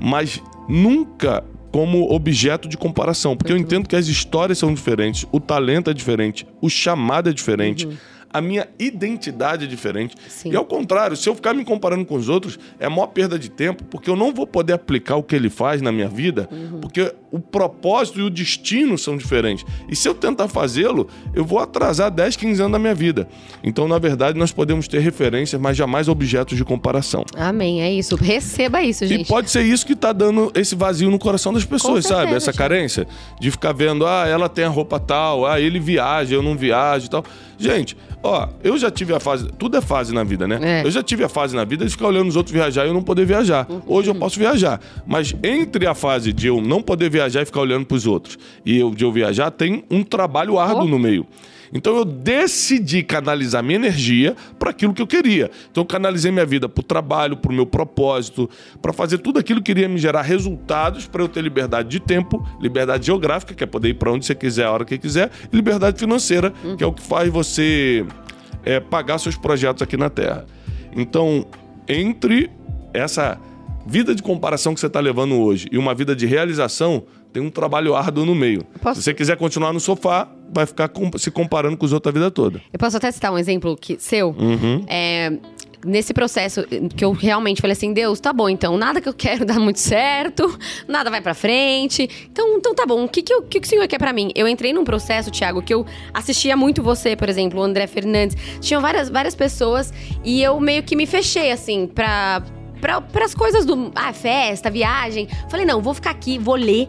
mas 0.00 0.42
nunca 0.68 1.44
como 1.72 2.10
objeto 2.10 2.68
de 2.68 2.78
comparação, 2.78 3.36
porque 3.36 3.52
eu 3.52 3.56
entendo 3.56 3.88
que 3.88 3.96
as 3.96 4.06
histórias 4.06 4.56
são 4.56 4.72
diferentes, 4.72 5.26
o 5.30 5.38
talento 5.38 5.90
é 5.90 5.94
diferente, 5.94 6.46
o 6.60 6.70
chamado 6.70 7.28
é 7.28 7.32
diferente. 7.32 7.86
A 8.32 8.40
minha 8.40 8.68
identidade 8.78 9.64
é 9.64 9.66
diferente. 9.68 10.14
Sim. 10.28 10.50
E 10.52 10.56
ao 10.56 10.64
contrário, 10.64 11.16
se 11.16 11.28
eu 11.28 11.34
ficar 11.34 11.54
me 11.54 11.64
comparando 11.64 12.04
com 12.04 12.14
os 12.16 12.28
outros, 12.28 12.58
é 12.78 12.86
a 12.86 12.90
maior 12.90 13.06
perda 13.08 13.38
de 13.38 13.48
tempo, 13.50 13.84
porque 13.84 14.10
eu 14.10 14.16
não 14.16 14.32
vou 14.32 14.46
poder 14.46 14.74
aplicar 14.74 15.16
o 15.16 15.22
que 15.22 15.34
ele 15.34 15.48
faz 15.48 15.80
na 15.80 15.90
minha 15.92 16.08
vida, 16.08 16.48
porque 16.80 17.14
o 17.30 17.38
propósito 17.38 18.20
e 18.20 18.22
o 18.22 18.30
destino 18.30 18.96
são 18.98 19.16
diferentes. 19.16 19.64
E 19.88 19.96
se 19.96 20.08
eu 20.08 20.14
tentar 20.14 20.48
fazê-lo, 20.48 21.08
eu 21.34 21.44
vou 21.44 21.58
atrasar 21.58 22.10
10, 22.10 22.36
15 22.36 22.60
anos 22.60 22.72
da 22.72 22.78
minha 22.78 22.94
vida. 22.94 23.28
Então, 23.62 23.86
na 23.88 23.98
verdade, 23.98 24.38
nós 24.38 24.52
podemos 24.52 24.86
ter 24.88 25.00
referências, 25.00 25.60
mas 25.60 25.76
jamais 25.76 26.08
objetos 26.08 26.56
de 26.56 26.64
comparação. 26.64 27.24
Amém, 27.36 27.82
é 27.82 27.90
isso. 27.90 28.16
Receba 28.16 28.82
isso, 28.82 29.04
E 29.04 29.08
gente. 29.08 29.28
pode 29.28 29.50
ser 29.50 29.62
isso 29.62 29.86
que 29.86 29.94
tá 29.96 30.12
dando 30.12 30.50
esse 30.54 30.74
vazio 30.74 31.10
no 31.10 31.18
coração 31.18 31.52
das 31.52 31.64
pessoas, 31.64 32.04
Com 32.04 32.08
sabe? 32.10 32.20
certeza, 32.22 32.36
Essa 32.36 32.52
Thiago. 32.52 32.58
carência 32.58 33.06
de 33.40 33.50
ficar 33.50 33.72
vendo, 33.72 34.06
ah, 34.06 34.26
ela 34.26 34.48
tem 34.48 34.64
a 34.64 34.68
roupa 34.68 34.98
tal, 35.00 35.46
ah, 35.46 35.60
ele 35.60 35.78
viaja, 35.78 36.34
eu 36.34 36.42
não 36.42 36.56
viajo 36.56 37.06
e 37.06 37.10
tal. 37.10 37.24
Gente, 37.58 37.96
ó, 38.22 38.48
eu 38.62 38.76
já 38.76 38.90
tive 38.90 39.14
a 39.14 39.20
fase, 39.20 39.48
tudo 39.58 39.76
é 39.76 39.80
fase 39.80 40.12
na 40.12 40.22
vida, 40.24 40.46
né? 40.46 40.58
É. 40.82 40.86
Eu 40.86 40.90
já 40.90 41.02
tive 41.02 41.24
a 41.24 41.28
fase 41.28 41.56
na 41.56 41.64
vida 41.64 41.84
de 41.84 41.90
ficar 41.90 42.08
olhando 42.08 42.28
os 42.28 42.36
outros 42.36 42.52
viajar 42.52 42.84
e 42.84 42.88
eu 42.88 42.94
não 42.94 43.02
poder 43.02 43.24
viajar. 43.24 43.66
Uhum. 43.68 43.80
Hoje 43.86 44.10
eu 44.10 44.14
posso 44.14 44.38
viajar, 44.38 44.80
mas 45.06 45.34
entre 45.42 45.86
a 45.86 45.94
fase 45.94 46.32
de 46.32 46.46
eu 46.46 46.60
não 46.60 46.82
poder 46.82 47.08
viajar 47.10 47.42
e 47.42 47.44
ficar 47.46 47.60
olhando 47.60 47.86
pros 47.86 48.06
outros 48.06 48.38
e 48.64 48.78
eu 48.78 48.90
de 48.94 49.04
eu 49.04 49.10
viajar, 49.12 49.50
tem 49.50 49.84
um 49.90 50.02
trabalho 50.02 50.58
árduo 50.58 50.82
Oh. 50.84 50.88
no 50.88 50.98
meio. 50.98 51.26
Então 51.72 51.96
eu 51.96 52.04
decidi 52.04 53.02
canalizar 53.02 53.62
minha 53.62 53.76
energia 53.76 54.34
para 54.58 54.70
aquilo 54.70 54.92
que 54.94 55.02
eu 55.02 55.06
queria. 55.06 55.50
Então 55.70 55.82
eu 55.82 55.86
canalizei 55.86 56.30
minha 56.30 56.46
vida 56.46 56.68
para 56.68 56.80
o 56.80 56.84
trabalho, 56.84 57.36
para 57.36 57.50
o 57.50 57.54
meu 57.54 57.66
propósito, 57.66 58.48
para 58.80 58.92
fazer 58.92 59.18
tudo 59.18 59.38
aquilo 59.38 59.62
que 59.62 59.70
iria 59.70 59.88
me 59.88 59.98
gerar 59.98 60.22
resultados 60.22 61.06
para 61.06 61.22
eu 61.22 61.28
ter 61.28 61.40
liberdade 61.42 61.88
de 61.88 62.00
tempo, 62.00 62.46
liberdade 62.60 63.06
geográfica, 63.06 63.54
que 63.54 63.64
é 63.64 63.66
poder 63.66 63.88
ir 63.90 63.94
para 63.94 64.10
onde 64.12 64.24
você 64.26 64.34
quiser, 64.34 64.64
a 64.66 64.72
hora 64.72 64.84
que 64.84 64.96
quiser, 64.98 65.30
e 65.52 65.56
liberdade 65.56 65.98
financeira, 65.98 66.52
que 66.76 66.84
é 66.84 66.86
o 66.86 66.92
que 66.92 67.02
faz 67.02 67.30
você 67.30 68.04
é, 68.64 68.80
pagar 68.80 69.18
seus 69.18 69.36
projetos 69.36 69.82
aqui 69.82 69.96
na 69.96 70.08
Terra. 70.10 70.44
Então, 70.94 71.46
entre 71.88 72.50
essa 72.92 73.38
vida 73.86 74.14
de 74.14 74.22
comparação 74.22 74.74
que 74.74 74.80
você 74.80 74.86
está 74.86 74.98
levando 75.00 75.34
hoje 75.36 75.68
e 75.70 75.78
uma 75.78 75.94
vida 75.94 76.16
de 76.16 76.26
realização, 76.26 77.04
tem 77.32 77.42
um 77.42 77.50
trabalho 77.50 77.94
árduo 77.94 78.24
no 78.24 78.34
meio. 78.34 78.64
Posso- 78.80 78.96
Se 79.00 79.04
você 79.04 79.14
quiser 79.14 79.36
continuar 79.36 79.72
no 79.72 79.78
sofá, 79.78 80.28
vai 80.52 80.66
ficar 80.66 80.90
se 81.16 81.30
comparando 81.30 81.76
com 81.76 81.84
os 81.84 81.92
outros 81.92 82.10
a 82.10 82.14
vida 82.14 82.30
toda. 82.30 82.60
Eu 82.72 82.78
posso 82.78 82.96
até 82.96 83.10
citar 83.10 83.32
um 83.32 83.38
exemplo 83.38 83.76
que, 83.76 83.96
seu. 83.98 84.28
Uhum. 84.28 84.84
É, 84.86 85.32
nesse 85.84 86.12
processo 86.12 86.64
que 86.96 87.04
eu 87.04 87.12
realmente 87.12 87.60
falei 87.60 87.72
assim, 87.72 87.92
Deus, 87.92 88.18
tá 88.18 88.32
bom, 88.32 88.48
então 88.48 88.76
nada 88.76 89.00
que 89.00 89.08
eu 89.08 89.14
quero 89.14 89.44
dá 89.46 89.54
muito 89.54 89.78
certo, 89.78 90.58
nada 90.88 91.08
vai 91.10 91.20
pra 91.20 91.34
frente. 91.34 92.28
Então, 92.30 92.56
então 92.56 92.74
tá 92.74 92.84
bom, 92.84 93.04
o 93.04 93.08
que, 93.08 93.22
que, 93.22 93.34
o 93.34 93.42
que, 93.42 93.60
que 93.60 93.66
o 93.66 93.68
Senhor 93.68 93.86
quer 93.86 93.98
pra 93.98 94.12
mim? 94.12 94.30
Eu 94.34 94.48
entrei 94.48 94.72
num 94.72 94.84
processo, 94.84 95.30
Thiago, 95.30 95.62
que 95.62 95.72
eu 95.72 95.86
assistia 96.12 96.56
muito 96.56 96.82
você, 96.82 97.14
por 97.14 97.28
exemplo, 97.28 97.60
o 97.60 97.62
André 97.62 97.86
Fernandes. 97.86 98.36
Tinham 98.60 98.82
várias, 98.82 99.08
várias 99.08 99.34
pessoas 99.34 99.92
e 100.24 100.42
eu 100.42 100.58
meio 100.60 100.82
que 100.82 100.96
me 100.96 101.06
fechei, 101.06 101.50
assim, 101.50 101.86
pra, 101.86 102.42
para 102.80 103.24
as 103.24 103.34
coisas 103.34 103.64
do 103.64 103.92
ah, 103.94 104.12
festa, 104.12 104.70
viagem. 104.70 105.28
Falei, 105.48 105.64
não, 105.64 105.80
vou 105.80 105.94
ficar 105.94 106.10
aqui, 106.10 106.38
vou 106.38 106.56
ler, 106.56 106.88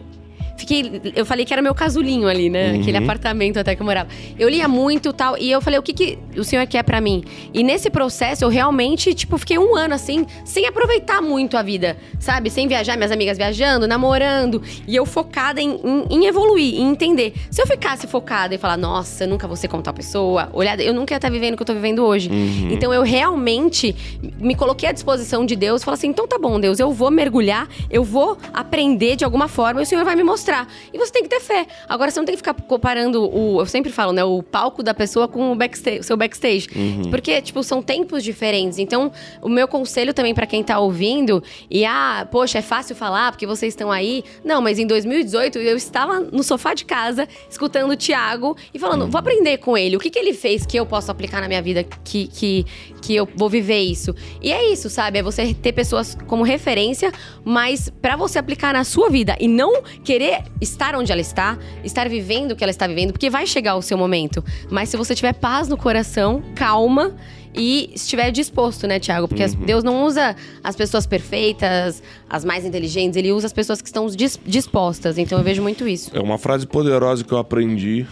Fiquei. 0.58 1.00
Eu 1.16 1.24
falei 1.24 1.44
que 1.44 1.52
era 1.52 1.62
meu 1.62 1.74
casulinho 1.74 2.28
ali, 2.28 2.50
né? 2.50 2.72
Uhum. 2.72 2.80
Aquele 2.80 2.98
apartamento 2.98 3.58
até 3.58 3.74
que 3.74 3.82
eu 3.82 3.86
morava. 3.86 4.08
Eu 4.38 4.48
lia 4.48 4.68
muito 4.68 5.12
tal. 5.12 5.36
E 5.38 5.50
eu 5.50 5.60
falei, 5.60 5.78
o 5.78 5.82
que, 5.82 5.92
que 5.92 6.18
o 6.36 6.44
senhor 6.44 6.66
quer 6.66 6.82
para 6.82 7.00
mim? 7.00 7.24
E 7.52 7.62
nesse 7.62 7.90
processo, 7.90 8.44
eu 8.44 8.48
realmente, 8.48 9.14
tipo, 9.14 9.36
fiquei 9.38 9.58
um 9.58 9.74
ano 9.74 9.94
assim, 9.94 10.26
sem 10.44 10.66
aproveitar 10.66 11.20
muito 11.22 11.56
a 11.56 11.62
vida, 11.62 11.96
sabe? 12.18 12.50
Sem 12.50 12.68
viajar, 12.68 12.96
minhas 12.96 13.12
amigas 13.12 13.36
viajando, 13.36 13.86
namorando. 13.86 14.62
E 14.86 14.94
eu 14.94 15.04
focada 15.04 15.60
em, 15.60 15.80
em, 15.84 16.04
em 16.10 16.26
evoluir, 16.26 16.80
em 16.80 16.90
entender. 16.90 17.34
Se 17.50 17.60
eu 17.60 17.66
ficasse 17.66 18.06
focada 18.06 18.54
e 18.54 18.58
falar, 18.58 18.76
nossa, 18.76 19.24
eu 19.24 19.28
nunca 19.28 19.46
vou 19.46 19.56
ser 19.56 19.68
como 19.68 19.82
tal 19.82 19.94
pessoa, 19.94 20.48
olhada, 20.52 20.82
eu 20.82 20.92
nunca 20.92 21.14
ia 21.14 21.18
estar 21.18 21.30
vivendo 21.30 21.54
o 21.54 21.56
que 21.56 21.62
eu 21.62 21.66
tô 21.66 21.74
vivendo 21.74 22.04
hoje. 22.04 22.30
Uhum. 22.30 22.68
Então 22.70 22.92
eu 22.92 23.02
realmente 23.02 23.94
me 24.38 24.54
coloquei 24.54 24.88
à 24.88 24.92
disposição 24.92 25.44
de 25.44 25.56
Deus 25.56 25.84
falei 25.84 25.98
assim: 25.98 26.08
então 26.08 26.26
tá 26.26 26.38
bom, 26.38 26.60
Deus, 26.60 26.78
eu 26.78 26.92
vou 26.92 27.10
mergulhar, 27.10 27.68
eu 27.90 28.04
vou 28.04 28.36
aprender 28.52 29.16
de 29.16 29.24
alguma 29.24 29.48
forma 29.48 29.80
e 29.80 29.84
o 29.84 29.86
Senhor 29.86 30.04
vai 30.04 30.16
me 30.16 30.22
mostrar 30.22 30.47
mostrar. 30.48 30.66
E 30.92 30.98
você 30.98 31.12
tem 31.12 31.22
que 31.22 31.28
ter 31.28 31.40
fé. 31.40 31.66
Agora, 31.88 32.10
você 32.10 32.18
não 32.18 32.24
tem 32.24 32.34
que 32.34 32.38
ficar 32.38 32.54
comparando 32.54 33.22
o. 33.22 33.60
Eu 33.60 33.66
sempre 33.66 33.92
falo, 33.92 34.12
né? 34.12 34.24
O 34.24 34.42
palco 34.42 34.82
da 34.82 34.94
pessoa 34.94 35.28
com 35.28 35.52
o, 35.52 35.54
backstage, 35.54 36.00
o 36.00 36.02
seu 36.02 36.16
backstage. 36.16 36.68
Uhum. 36.74 37.10
Porque, 37.10 37.40
tipo, 37.42 37.62
são 37.62 37.82
tempos 37.82 38.24
diferentes. 38.24 38.78
Então, 38.78 39.12
o 39.42 39.48
meu 39.48 39.68
conselho 39.68 40.14
também 40.14 40.34
para 40.34 40.46
quem 40.46 40.62
tá 40.62 40.78
ouvindo, 40.78 41.42
e 41.70 41.84
ah, 41.84 42.26
poxa, 42.30 42.58
é 42.58 42.62
fácil 42.62 42.96
falar 42.96 43.32
porque 43.32 43.46
vocês 43.46 43.72
estão 43.72 43.92
aí. 43.92 44.24
Não, 44.44 44.60
mas 44.60 44.78
em 44.78 44.86
2018 44.86 45.58
eu 45.58 45.76
estava 45.76 46.20
no 46.20 46.42
sofá 46.42 46.74
de 46.74 46.84
casa, 46.84 47.28
escutando 47.50 47.90
o 47.90 47.96
Thiago 47.96 48.56
e 48.72 48.78
falando, 48.78 49.02
uhum. 49.02 49.10
vou 49.10 49.18
aprender 49.18 49.58
com 49.58 49.76
ele. 49.76 49.96
O 49.96 50.00
que, 50.00 50.10
que 50.10 50.18
ele 50.18 50.32
fez 50.32 50.64
que 50.64 50.76
eu 50.76 50.86
posso 50.86 51.10
aplicar 51.10 51.40
na 51.40 51.48
minha 51.48 51.60
vida 51.60 51.84
que, 52.04 52.26
que, 52.28 52.66
que 53.02 53.14
eu 53.14 53.28
vou 53.34 53.48
viver 53.48 53.80
isso? 53.80 54.14
E 54.40 54.52
é 54.52 54.72
isso, 54.72 54.88
sabe? 54.88 55.18
É 55.18 55.22
você 55.22 55.52
ter 55.54 55.72
pessoas 55.72 56.16
como 56.26 56.42
referência, 56.42 57.12
mas 57.44 57.90
para 58.00 58.16
você 58.16 58.38
aplicar 58.38 58.72
na 58.72 58.84
sua 58.84 59.10
vida 59.10 59.36
e 59.40 59.48
não 59.48 59.82
querer 60.04 60.37
estar 60.60 60.94
onde 60.94 61.12
ela 61.12 61.20
está, 61.20 61.58
estar 61.84 62.08
vivendo 62.08 62.52
o 62.52 62.56
que 62.56 62.64
ela 62.64 62.70
está 62.70 62.86
vivendo, 62.86 63.12
porque 63.12 63.30
vai 63.30 63.46
chegar 63.46 63.76
o 63.76 63.82
seu 63.82 63.96
momento. 63.96 64.44
Mas 64.70 64.88
se 64.88 64.96
você 64.96 65.14
tiver 65.14 65.34
paz 65.34 65.68
no 65.68 65.76
coração, 65.76 66.42
calma 66.54 67.14
e 67.54 67.90
estiver 67.94 68.30
disposto, 68.30 68.86
né, 68.86 68.98
Tiago? 69.00 69.26
Porque 69.26 69.44
uhum. 69.44 69.64
Deus 69.64 69.82
não 69.82 70.04
usa 70.04 70.36
as 70.62 70.76
pessoas 70.76 71.06
perfeitas, 71.06 72.02
as 72.28 72.44
mais 72.44 72.64
inteligentes, 72.64 73.16
ele 73.16 73.32
usa 73.32 73.46
as 73.46 73.52
pessoas 73.52 73.80
que 73.80 73.88
estão 73.88 74.06
dispostas. 74.44 75.18
Então 75.18 75.38
eu 75.38 75.44
vejo 75.44 75.62
muito 75.62 75.86
isso. 75.88 76.10
É 76.14 76.20
uma 76.20 76.38
frase 76.38 76.66
poderosa 76.66 77.24
que 77.24 77.32
eu 77.32 77.38
aprendi 77.38 78.06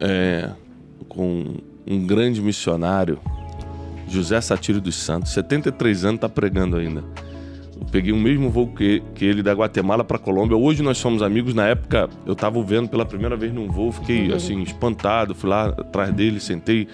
é, 0.00 0.50
com 1.08 1.56
um 1.86 2.06
grande 2.06 2.40
missionário, 2.40 3.18
José 4.08 4.40
Satiro 4.40 4.80
dos 4.80 4.96
Santos, 4.96 5.32
73 5.32 6.04
anos, 6.04 6.16
está 6.16 6.28
pregando 6.28 6.76
ainda. 6.76 7.02
Peguei 7.84 8.12
o 8.12 8.16
mesmo 8.16 8.50
voo 8.50 8.68
que, 8.68 9.02
que 9.14 9.24
ele 9.24 9.42
da 9.42 9.52
Guatemala 9.52 10.04
para 10.04 10.18
Colômbia. 10.18 10.56
Hoje 10.56 10.82
nós 10.82 10.98
somos 10.98 11.22
amigos. 11.22 11.54
Na 11.54 11.66
época 11.66 12.08
eu 12.26 12.32
estava 12.32 12.62
vendo 12.62 12.88
pela 12.88 13.04
primeira 13.04 13.36
vez 13.36 13.52
num 13.52 13.68
voo, 13.68 13.92
fiquei 13.92 14.30
uhum. 14.30 14.36
assim 14.36 14.62
espantado. 14.62 15.34
Fui 15.34 15.48
lá 15.48 15.66
atrás 15.66 16.12
dele, 16.12 16.40
sentei 16.40 16.88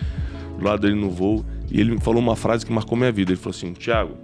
do 0.58 0.64
lado 0.64 0.82
dele 0.82 0.94
no 0.94 1.10
voo 1.10 1.44
e 1.70 1.80
ele 1.80 1.92
me 1.92 2.00
falou 2.00 2.20
uma 2.20 2.36
frase 2.36 2.64
que 2.64 2.72
marcou 2.72 2.96
minha 2.96 3.12
vida. 3.12 3.32
Ele 3.32 3.38
falou 3.38 3.56
assim: 3.56 3.72
Tiago, 3.72 4.16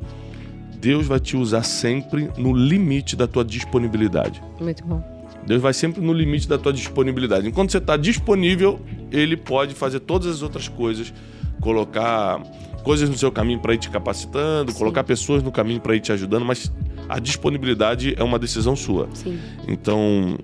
Deus 0.76 1.06
vai 1.06 1.20
te 1.20 1.36
usar 1.36 1.62
sempre 1.62 2.30
no 2.36 2.52
limite 2.52 3.16
da 3.16 3.26
tua 3.26 3.44
disponibilidade. 3.44 4.42
Muito 4.60 4.84
bom. 4.84 5.02
Deus 5.46 5.60
vai 5.60 5.74
sempre 5.74 6.00
no 6.00 6.12
limite 6.12 6.48
da 6.48 6.56
tua 6.56 6.72
disponibilidade. 6.72 7.46
Enquanto 7.46 7.70
você 7.70 7.78
está 7.78 7.96
disponível, 7.96 8.80
Ele 9.12 9.36
pode 9.36 9.74
fazer 9.74 10.00
todas 10.00 10.28
as 10.28 10.42
outras 10.42 10.68
coisas, 10.68 11.12
colocar 11.60 12.42
coisas 12.84 13.08
no 13.08 13.16
seu 13.16 13.32
caminho 13.32 13.58
para 13.58 13.74
ir 13.74 13.78
te 13.78 13.90
capacitando, 13.90 14.70
Sim. 14.70 14.78
colocar 14.78 15.02
pessoas 15.02 15.42
no 15.42 15.50
caminho 15.50 15.80
para 15.80 15.96
ir 15.96 16.00
te 16.00 16.12
ajudando, 16.12 16.44
mas 16.44 16.70
a 17.08 17.18
disponibilidade 17.18 18.14
é 18.16 18.22
uma 18.22 18.38
decisão 18.38 18.76
sua. 18.76 19.08
Sim. 19.14 19.40
Então, 19.66 20.38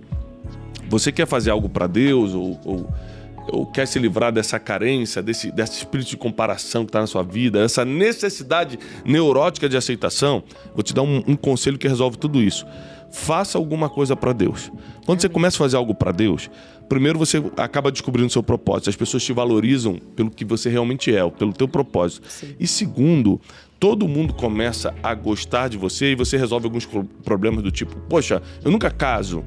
você 0.88 1.12
quer 1.12 1.26
fazer 1.26 1.50
algo 1.50 1.68
para 1.68 1.87
Deus 1.87 2.35
ou, 2.35 2.59
ou, 2.64 2.94
ou, 3.53 3.66
quer 3.66 3.87
se 3.87 3.98
livrar 3.98 4.33
dessa 4.33 4.59
carência, 4.59 5.22
desse, 5.22 5.53
desse 5.53 5.79
espírito 5.79 6.09
de 6.09 6.16
comparação 6.16 6.85
que 6.85 6.88
está 6.88 7.00
na 7.00 7.07
sua 7.07 7.22
vida, 7.22 7.61
essa 7.61 7.85
necessidade 7.85 8.79
neurótica 9.05 9.68
de 9.68 9.76
aceitação, 9.76 10.42
vou 10.74 10.83
te 10.83 10.94
dar 10.94 11.03
um, 11.03 11.22
um 11.26 11.37
conselho 11.37 11.79
que 11.79 11.87
resolve 11.87 12.16
tudo 12.16 12.40
isso. 12.40 12.66
Faça 13.12 13.58
alguma 13.58 13.88
coisa 13.88 14.14
para 14.14 14.32
Deus. 14.32 14.70
Quando 15.04 15.20
você 15.20 15.28
começa 15.28 15.56
a 15.56 15.58
fazer 15.58 15.76
algo 15.76 15.94
para 15.94 16.12
Deus, 16.12 16.50
primeiro 16.88 17.18
você 17.18 17.42
acaba 17.56 17.90
descobrindo 17.90 18.30
seu 18.30 18.42
propósito. 18.42 18.90
As 18.90 18.96
pessoas 18.96 19.24
te 19.24 19.32
valorizam 19.32 19.98
pelo 20.14 20.30
que 20.30 20.44
você 20.44 20.68
realmente 20.68 21.14
é, 21.14 21.28
pelo 21.30 21.52
teu 21.52 21.66
propósito. 21.66 22.28
Sim. 22.28 22.54
E 22.58 22.66
segundo, 22.66 23.40
todo 23.78 24.06
mundo 24.06 24.34
começa 24.34 24.94
a 25.02 25.14
gostar 25.14 25.68
de 25.68 25.76
você 25.76 26.12
e 26.12 26.14
você 26.14 26.36
resolve 26.36 26.66
alguns 26.66 26.88
problemas 27.24 27.62
do 27.62 27.70
tipo, 27.70 27.96
poxa, 28.08 28.42
eu 28.64 28.70
nunca 28.70 28.90
caso. 28.90 29.42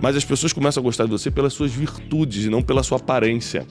Mas 0.00 0.16
as 0.16 0.24
pessoas 0.24 0.52
começam 0.52 0.80
a 0.80 0.84
gostar 0.84 1.04
de 1.04 1.10
você 1.10 1.30
pelas 1.30 1.52
suas 1.52 1.72
virtudes 1.72 2.44
e 2.44 2.50
não 2.50 2.62
pela 2.62 2.82
sua 2.82 2.98
aparência. 2.98 3.66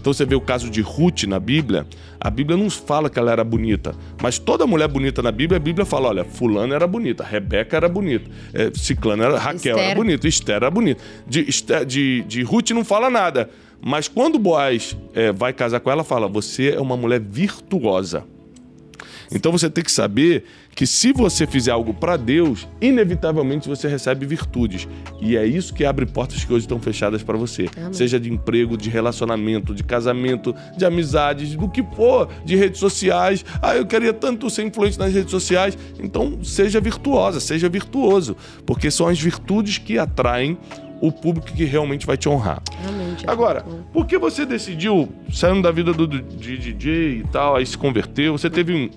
Então 0.00 0.12
você 0.12 0.24
vê 0.24 0.34
o 0.34 0.40
caso 0.40 0.70
de 0.70 0.80
Ruth 0.80 1.24
na 1.24 1.38
Bíblia, 1.38 1.86
a 2.18 2.30
Bíblia 2.30 2.56
não 2.56 2.70
fala 2.70 3.10
que 3.10 3.18
ela 3.18 3.30
era 3.30 3.44
bonita, 3.44 3.94
mas 4.22 4.38
toda 4.38 4.66
mulher 4.66 4.88
bonita 4.88 5.22
na 5.22 5.30
Bíblia, 5.30 5.58
a 5.58 5.60
Bíblia 5.60 5.84
fala: 5.84 6.08
olha, 6.08 6.24
Fulana 6.24 6.74
era 6.74 6.86
bonita, 6.86 7.22
Rebeca 7.22 7.76
era 7.76 7.88
bonita, 7.88 8.30
é, 8.54 8.70
Ciclana 8.74 9.24
era, 9.24 9.38
Raquel 9.38 9.76
Esther. 9.76 9.78
era 9.78 9.94
bonita, 9.94 10.28
Esther 10.28 10.56
era 10.56 10.70
bonita. 10.70 11.02
De, 11.26 11.46
de, 11.86 12.22
de 12.22 12.42
Ruth 12.42 12.70
não 12.70 12.84
fala 12.84 13.10
nada. 13.10 13.50
Mas 13.82 14.08
quando 14.08 14.38
Boaz 14.38 14.96
é, 15.14 15.32
vai 15.32 15.52
casar 15.52 15.80
com 15.80 15.90
ela, 15.90 16.04
fala: 16.04 16.28
você 16.28 16.70
é 16.70 16.80
uma 16.80 16.96
mulher 16.96 17.20
virtuosa. 17.20 18.24
Então 19.32 19.52
você 19.52 19.70
tem 19.70 19.84
que 19.84 19.92
saber 19.92 20.44
que 20.74 20.86
se 20.86 21.12
você 21.12 21.46
fizer 21.46 21.70
algo 21.70 21.94
para 21.94 22.16
Deus, 22.16 22.66
inevitavelmente 22.80 23.68
você 23.68 23.88
recebe 23.88 24.26
virtudes. 24.26 24.88
E 25.20 25.36
é 25.36 25.46
isso 25.46 25.72
que 25.74 25.84
abre 25.84 26.06
portas 26.06 26.44
que 26.44 26.52
hoje 26.52 26.64
estão 26.64 26.80
fechadas 26.80 27.22
para 27.22 27.36
você. 27.36 27.68
Amém. 27.76 27.92
Seja 27.92 28.18
de 28.18 28.32
emprego, 28.32 28.76
de 28.76 28.90
relacionamento, 28.90 29.74
de 29.74 29.84
casamento, 29.84 30.54
de 30.76 30.84
amizades, 30.84 31.54
do 31.54 31.68
que 31.68 31.82
for, 31.94 32.28
de 32.44 32.56
redes 32.56 32.80
sociais. 32.80 33.44
Ah, 33.62 33.76
eu 33.76 33.86
queria 33.86 34.12
tanto 34.12 34.50
ser 34.50 34.64
influente 34.64 34.98
nas 34.98 35.12
redes 35.12 35.30
sociais. 35.30 35.76
Então 35.98 36.42
seja 36.42 36.80
virtuosa, 36.80 37.40
seja 37.40 37.68
virtuoso, 37.68 38.36
porque 38.66 38.90
são 38.90 39.08
as 39.08 39.20
virtudes 39.20 39.78
que 39.78 39.98
atraem 39.98 40.58
o 41.00 41.10
público 41.10 41.52
que 41.52 41.64
realmente 41.64 42.06
vai 42.06 42.16
te 42.16 42.28
honrar. 42.28 42.62
Realmente, 42.82 43.24
Agora, 43.26 43.64
por 43.92 44.06
que 44.06 44.18
você 44.18 44.44
decidiu, 44.44 45.08
saindo 45.32 45.62
da 45.62 45.70
vida 45.70 45.92
do, 45.92 46.06
de 46.06 46.58
DJ 46.58 47.20
e 47.20 47.24
tal, 47.32 47.56
aí 47.56 47.64
se 47.64 47.76
converteu? 47.76 48.36
Você 48.36 48.50
teve 48.50 48.74
um 48.74 48.90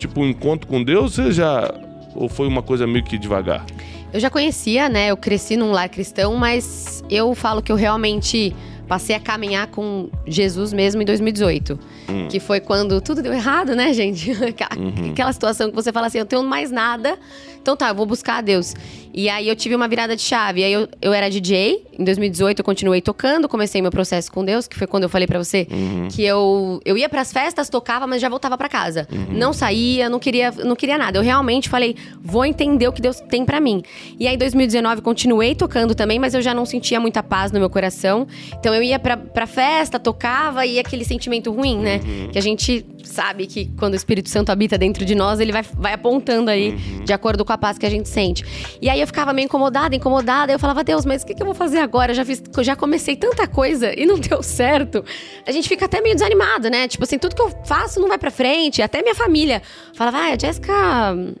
tipo 0.00 0.20
um 0.20 0.28
encontro 0.28 0.66
com 0.66 0.82
Deus? 0.82 1.14
Você 1.14 1.30
já 1.30 1.72
ou 2.14 2.28
foi 2.28 2.48
uma 2.48 2.62
coisa 2.62 2.86
meio 2.86 3.04
que 3.04 3.16
devagar? 3.16 3.64
Eu 4.12 4.18
já 4.18 4.28
conhecia, 4.28 4.88
né? 4.88 5.08
Eu 5.08 5.16
cresci 5.16 5.56
num 5.56 5.70
lar 5.70 5.88
cristão, 5.88 6.34
mas 6.34 7.04
eu 7.08 7.32
falo 7.34 7.62
que 7.62 7.70
eu 7.70 7.76
realmente 7.76 8.54
passei 8.88 9.14
a 9.14 9.20
caminhar 9.20 9.68
com 9.68 10.10
Jesus 10.26 10.72
mesmo 10.72 11.00
em 11.00 11.04
2018. 11.04 11.78
Hum. 12.10 12.28
Que 12.28 12.40
foi 12.40 12.60
quando 12.60 13.00
tudo 13.00 13.22
deu 13.22 13.32
errado, 13.32 13.74
né, 13.74 13.92
gente? 13.92 14.30
Uhum. 14.76 15.10
Aquela 15.12 15.32
situação 15.32 15.70
que 15.70 15.74
você 15.74 15.92
fala 15.92 16.06
assim, 16.06 16.18
eu 16.18 16.26
tenho 16.26 16.42
mais 16.42 16.70
nada, 16.70 17.18
então 17.60 17.76
tá, 17.76 17.88
eu 17.88 17.94
vou 17.94 18.06
buscar 18.06 18.38
a 18.38 18.40
Deus. 18.40 18.74
E 19.12 19.28
aí 19.28 19.48
eu 19.48 19.56
tive 19.56 19.74
uma 19.74 19.88
virada 19.88 20.14
de 20.14 20.22
chave. 20.22 20.64
Aí 20.64 20.72
eu, 20.72 20.88
eu 21.02 21.12
era 21.12 21.28
DJ, 21.28 21.84
em 21.98 22.04
2018 22.04 22.60
eu 22.60 22.64
continuei 22.64 23.00
tocando, 23.00 23.48
comecei 23.48 23.82
meu 23.82 23.90
processo 23.90 24.30
com 24.30 24.44
Deus, 24.44 24.66
que 24.66 24.76
foi 24.76 24.86
quando 24.86 25.02
eu 25.02 25.08
falei 25.08 25.26
para 25.26 25.38
você 25.38 25.66
uhum. 25.70 26.08
que 26.08 26.24
eu, 26.24 26.80
eu 26.84 26.96
ia 26.96 27.08
para 27.08 27.20
as 27.20 27.32
festas, 27.32 27.68
tocava, 27.68 28.06
mas 28.06 28.22
já 28.22 28.28
voltava 28.28 28.56
para 28.56 28.68
casa. 28.68 29.06
Uhum. 29.12 29.36
Não 29.36 29.52
saía, 29.52 30.08
não 30.08 30.18
queria, 30.18 30.50
não 30.52 30.76
queria 30.76 30.96
nada. 30.96 31.18
Eu 31.18 31.22
realmente 31.22 31.68
falei, 31.68 31.96
vou 32.22 32.44
entender 32.44 32.88
o 32.88 32.92
que 32.92 33.02
Deus 33.02 33.20
tem 33.20 33.44
para 33.44 33.60
mim. 33.60 33.82
E 34.18 34.26
aí 34.26 34.34
em 34.34 34.38
2019 34.38 35.02
continuei 35.02 35.54
tocando 35.54 35.94
também, 35.94 36.18
mas 36.18 36.34
eu 36.34 36.40
já 36.40 36.54
não 36.54 36.64
sentia 36.64 37.00
muita 37.00 37.22
paz 37.22 37.52
no 37.52 37.58
meu 37.58 37.68
coração. 37.68 38.26
Então 38.58 38.74
eu 38.74 38.82
ia 38.82 38.98
pra, 38.98 39.16
pra 39.16 39.46
festa, 39.46 39.98
tocava 39.98 40.64
e 40.64 40.78
aquele 40.78 41.04
sentimento 41.04 41.52
ruim, 41.52 41.78
né? 41.78 41.99
Uhum. 42.04 42.28
Que 42.30 42.38
a 42.38 42.42
gente 42.42 42.84
sabe 43.04 43.46
que 43.46 43.70
quando 43.78 43.94
o 43.94 43.96
Espírito 43.96 44.28
Santo 44.28 44.50
habita 44.50 44.78
dentro 44.78 45.04
de 45.04 45.14
nós, 45.14 45.40
ele 45.40 45.52
vai, 45.52 45.62
vai 45.74 45.92
apontando 45.92 46.50
aí, 46.50 46.70
uhum. 46.70 47.04
de 47.04 47.12
acordo 47.12 47.44
com 47.44 47.52
a 47.52 47.58
paz 47.58 47.78
que 47.78 47.86
a 47.86 47.90
gente 47.90 48.08
sente. 48.08 48.44
E 48.80 48.88
aí 48.88 49.00
eu 49.00 49.06
ficava 49.06 49.32
meio 49.32 49.46
incomodada, 49.46 49.94
incomodada. 49.94 50.52
Eu 50.52 50.58
falava, 50.58 50.84
Deus, 50.84 51.04
mas 51.04 51.22
o 51.22 51.26
que, 51.26 51.34
que 51.34 51.42
eu 51.42 51.46
vou 51.46 51.54
fazer 51.54 51.78
agora? 51.78 52.12
Eu 52.12 52.16
já, 52.16 52.24
fiz, 52.24 52.42
já 52.60 52.76
comecei 52.76 53.16
tanta 53.16 53.46
coisa 53.46 53.92
e 53.98 54.06
não 54.06 54.18
deu 54.20 54.42
certo. 54.42 55.04
A 55.46 55.52
gente 55.52 55.68
fica 55.68 55.86
até 55.86 56.00
meio 56.00 56.14
desanimado, 56.14 56.70
né? 56.70 56.88
Tipo 56.88 57.04
assim, 57.04 57.18
tudo 57.18 57.34
que 57.34 57.42
eu 57.42 57.50
faço 57.64 58.00
não 58.00 58.08
vai 58.08 58.18
pra 58.18 58.30
frente. 58.30 58.82
Até 58.82 59.02
minha 59.02 59.14
família 59.14 59.62
falava, 59.94 60.18
ah, 60.18 60.32
a 60.32 60.38
Jéssica, 60.38 60.72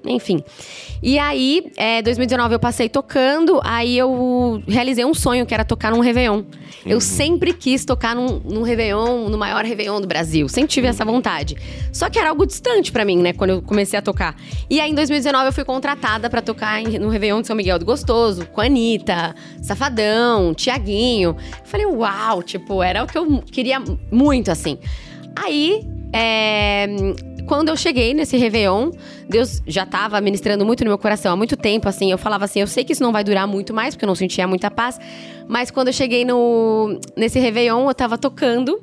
enfim. 0.04 0.42
E 1.02 1.18
aí, 1.18 1.70
é, 1.76 2.02
2019 2.02 2.54
eu 2.54 2.60
passei 2.60 2.88
tocando, 2.88 3.60
aí 3.64 3.96
eu 3.96 4.62
realizei 4.68 5.04
um 5.04 5.14
sonho 5.14 5.46
que 5.46 5.54
era 5.54 5.64
tocar 5.64 5.90
num 5.90 6.00
Réveillon. 6.00 6.42
Eu 6.84 6.96
uhum. 6.96 7.00
sempre 7.00 7.52
quis 7.54 7.84
tocar 7.84 8.14
num, 8.14 8.40
num 8.44 8.62
Réveillon, 8.62 9.28
no 9.28 9.38
maior 9.38 9.64
Réveillon 9.64 10.00
do 10.00 10.06
Brasil. 10.06 10.48
Sempre 10.50 10.68
tive 10.68 10.86
essa 10.86 11.04
vontade. 11.04 11.56
Só 11.92 12.10
que 12.10 12.18
era 12.18 12.30
algo 12.30 12.46
distante 12.46 12.92
para 12.92 13.04
mim, 13.04 13.18
né? 13.18 13.32
Quando 13.32 13.50
eu 13.50 13.62
comecei 13.62 13.98
a 13.98 14.02
tocar. 14.02 14.36
E 14.68 14.80
aí, 14.80 14.90
em 14.90 14.94
2019, 14.94 15.46
eu 15.46 15.52
fui 15.52 15.64
contratada 15.64 16.28
para 16.28 16.42
tocar 16.42 16.82
no 16.82 17.08
Réveillon 17.08 17.40
de 17.40 17.46
São 17.46 17.56
Miguel 17.56 17.78
do 17.78 17.84
Gostoso, 17.84 18.46
com 18.46 18.60
a 18.60 18.64
Anitta, 18.64 19.34
Safadão, 19.62 20.52
Tiaguinho. 20.54 21.36
Falei, 21.64 21.86
uau, 21.86 22.42
tipo, 22.42 22.82
era 22.82 23.02
o 23.02 23.06
que 23.06 23.16
eu 23.16 23.42
queria 23.42 23.82
muito, 24.10 24.50
assim. 24.50 24.78
Aí, 25.36 25.86
é, 26.12 26.86
quando 27.46 27.68
eu 27.68 27.76
cheguei 27.76 28.14
nesse 28.14 28.36
Réveillon, 28.36 28.90
Deus 29.28 29.62
já 29.66 29.82
estava 29.82 30.20
ministrando 30.20 30.64
muito 30.64 30.84
no 30.84 30.90
meu 30.90 30.98
coração 30.98 31.32
há 31.32 31.36
muito 31.36 31.56
tempo, 31.56 31.88
assim. 31.88 32.10
Eu 32.10 32.18
falava 32.18 32.44
assim, 32.44 32.60
eu 32.60 32.66
sei 32.66 32.84
que 32.84 32.92
isso 32.92 33.02
não 33.02 33.12
vai 33.12 33.24
durar 33.24 33.46
muito 33.46 33.74
mais, 33.74 33.94
porque 33.94 34.04
eu 34.04 34.08
não 34.08 34.14
sentia 34.14 34.46
muita 34.46 34.70
paz. 34.70 34.98
Mas 35.48 35.70
quando 35.70 35.88
eu 35.88 35.92
cheguei 35.92 36.24
no, 36.24 36.98
nesse 37.16 37.38
Réveillon, 37.38 37.88
eu 37.88 37.94
tava 37.94 38.16
tocando. 38.16 38.80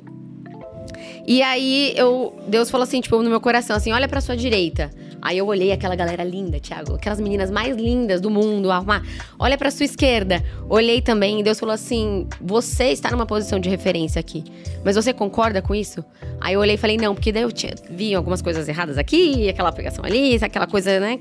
E 1.30 1.42
aí 1.42 1.92
eu, 1.94 2.34
Deus 2.48 2.70
falou 2.70 2.84
assim, 2.84 3.02
tipo, 3.02 3.22
no 3.22 3.28
meu 3.28 3.38
coração, 3.38 3.76
assim, 3.76 3.92
olha 3.92 4.08
pra 4.08 4.18
sua 4.18 4.34
direita. 4.34 4.90
Aí 5.20 5.36
eu 5.36 5.46
olhei 5.46 5.72
aquela 5.72 5.94
galera 5.94 6.24
linda, 6.24 6.58
Thiago, 6.58 6.94
aquelas 6.94 7.20
meninas 7.20 7.50
mais 7.50 7.76
lindas 7.76 8.18
do 8.18 8.30
mundo, 8.30 8.70
arrumar. 8.70 9.02
Olha 9.38 9.58
pra 9.58 9.70
sua 9.70 9.84
esquerda. 9.84 10.42
Olhei 10.70 11.02
também 11.02 11.40
e 11.40 11.42
Deus 11.42 11.60
falou 11.60 11.74
assim: 11.74 12.26
"Você 12.40 12.84
está 12.84 13.10
numa 13.10 13.26
posição 13.26 13.60
de 13.60 13.68
referência 13.68 14.18
aqui. 14.18 14.42
Mas 14.82 14.96
você 14.96 15.12
concorda 15.12 15.60
com 15.60 15.74
isso?" 15.74 16.02
Aí 16.40 16.54
eu 16.54 16.60
olhei 16.60 16.76
e 16.76 16.78
falei: 16.78 16.96
"Não, 16.96 17.14
porque 17.14 17.30
daí 17.30 17.42
eu 17.42 17.52
tinha, 17.52 17.74
vi 17.90 18.14
algumas 18.14 18.40
coisas 18.40 18.66
erradas 18.66 18.96
aqui, 18.96 19.50
aquela 19.50 19.70
pegação 19.70 20.06
ali, 20.06 20.36
aquela 20.40 20.66
coisa, 20.66 20.98
né?" 20.98 21.18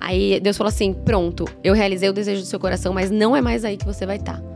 Aí 0.00 0.40
Deus 0.40 0.56
falou 0.56 0.68
assim: 0.68 0.94
"Pronto, 0.94 1.44
eu 1.62 1.74
realizei 1.74 2.08
o 2.08 2.12
desejo 2.14 2.40
do 2.40 2.46
seu 2.46 2.58
coração, 2.58 2.94
mas 2.94 3.10
não 3.10 3.36
é 3.36 3.42
mais 3.42 3.66
aí 3.66 3.76
que 3.76 3.84
você 3.84 4.06
vai 4.06 4.16
estar." 4.16 4.40
Tá. 4.40 4.51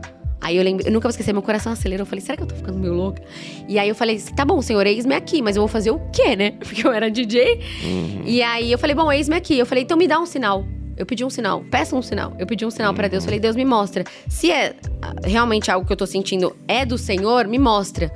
Aí 0.47 0.55
eu 0.55 0.63
lembro, 0.63 0.87
eu 0.87 0.93
nunca 0.93 1.03
vou 1.03 1.09
esquecer, 1.09 1.33
meu 1.33 1.41
coração 1.41 1.73
acelerou. 1.73 2.03
Eu 2.03 2.05
falei, 2.05 2.21
será 2.21 2.37
que 2.37 2.43
eu 2.43 2.47
tô 2.47 2.55
ficando 2.55 2.79
meio 2.79 2.93
louca? 2.93 3.21
E 3.67 3.77
aí 3.77 3.89
eu 3.89 3.93
falei, 3.93 4.17
tá 4.33 4.45
bom, 4.45 4.61
senhor, 4.61 4.87
eis-me 4.87 5.13
aqui, 5.13 5.41
mas 5.41 5.57
eu 5.57 5.61
vou 5.61 5.67
fazer 5.67 5.91
o 5.91 5.99
quê, 6.13 6.37
né? 6.37 6.51
Porque 6.63 6.87
eu 6.87 6.93
era 6.93 7.11
DJ. 7.11 7.59
Uhum. 7.83 8.21
E 8.25 8.41
aí 8.41 8.71
eu 8.71 8.79
falei, 8.79 8.95
bom, 8.95 9.11
eis-me 9.11 9.35
aqui. 9.35 9.59
Eu 9.59 9.65
falei, 9.65 9.83
então 9.83 9.97
me 9.97 10.07
dá 10.07 10.17
um 10.17 10.25
sinal. 10.25 10.65
Eu 10.95 11.05
pedi 11.05 11.25
um 11.25 11.29
sinal, 11.29 11.65
peça 11.69 11.97
um 11.97 12.01
sinal. 12.01 12.33
Eu 12.39 12.47
pedi 12.47 12.65
um 12.65 12.71
sinal 12.71 12.91
uhum. 12.91 12.95
para 12.95 13.09
Deus. 13.09 13.25
Falei, 13.25 13.41
Deus, 13.41 13.57
me 13.57 13.65
mostra. 13.65 14.05
Se 14.29 14.49
é 14.49 14.73
ah, 15.01 15.15
realmente 15.25 15.69
algo 15.69 15.85
que 15.85 15.91
eu 15.91 15.97
tô 15.97 16.07
sentindo 16.07 16.55
é 16.65 16.85
do 16.85 16.97
Senhor, 16.97 17.45
me 17.45 17.59
mostra. 17.59 18.09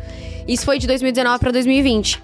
Isso 0.47 0.63
foi 0.63 0.79
de 0.79 0.87
2019 0.87 1.37
para 1.37 1.51
2020. 1.51 2.23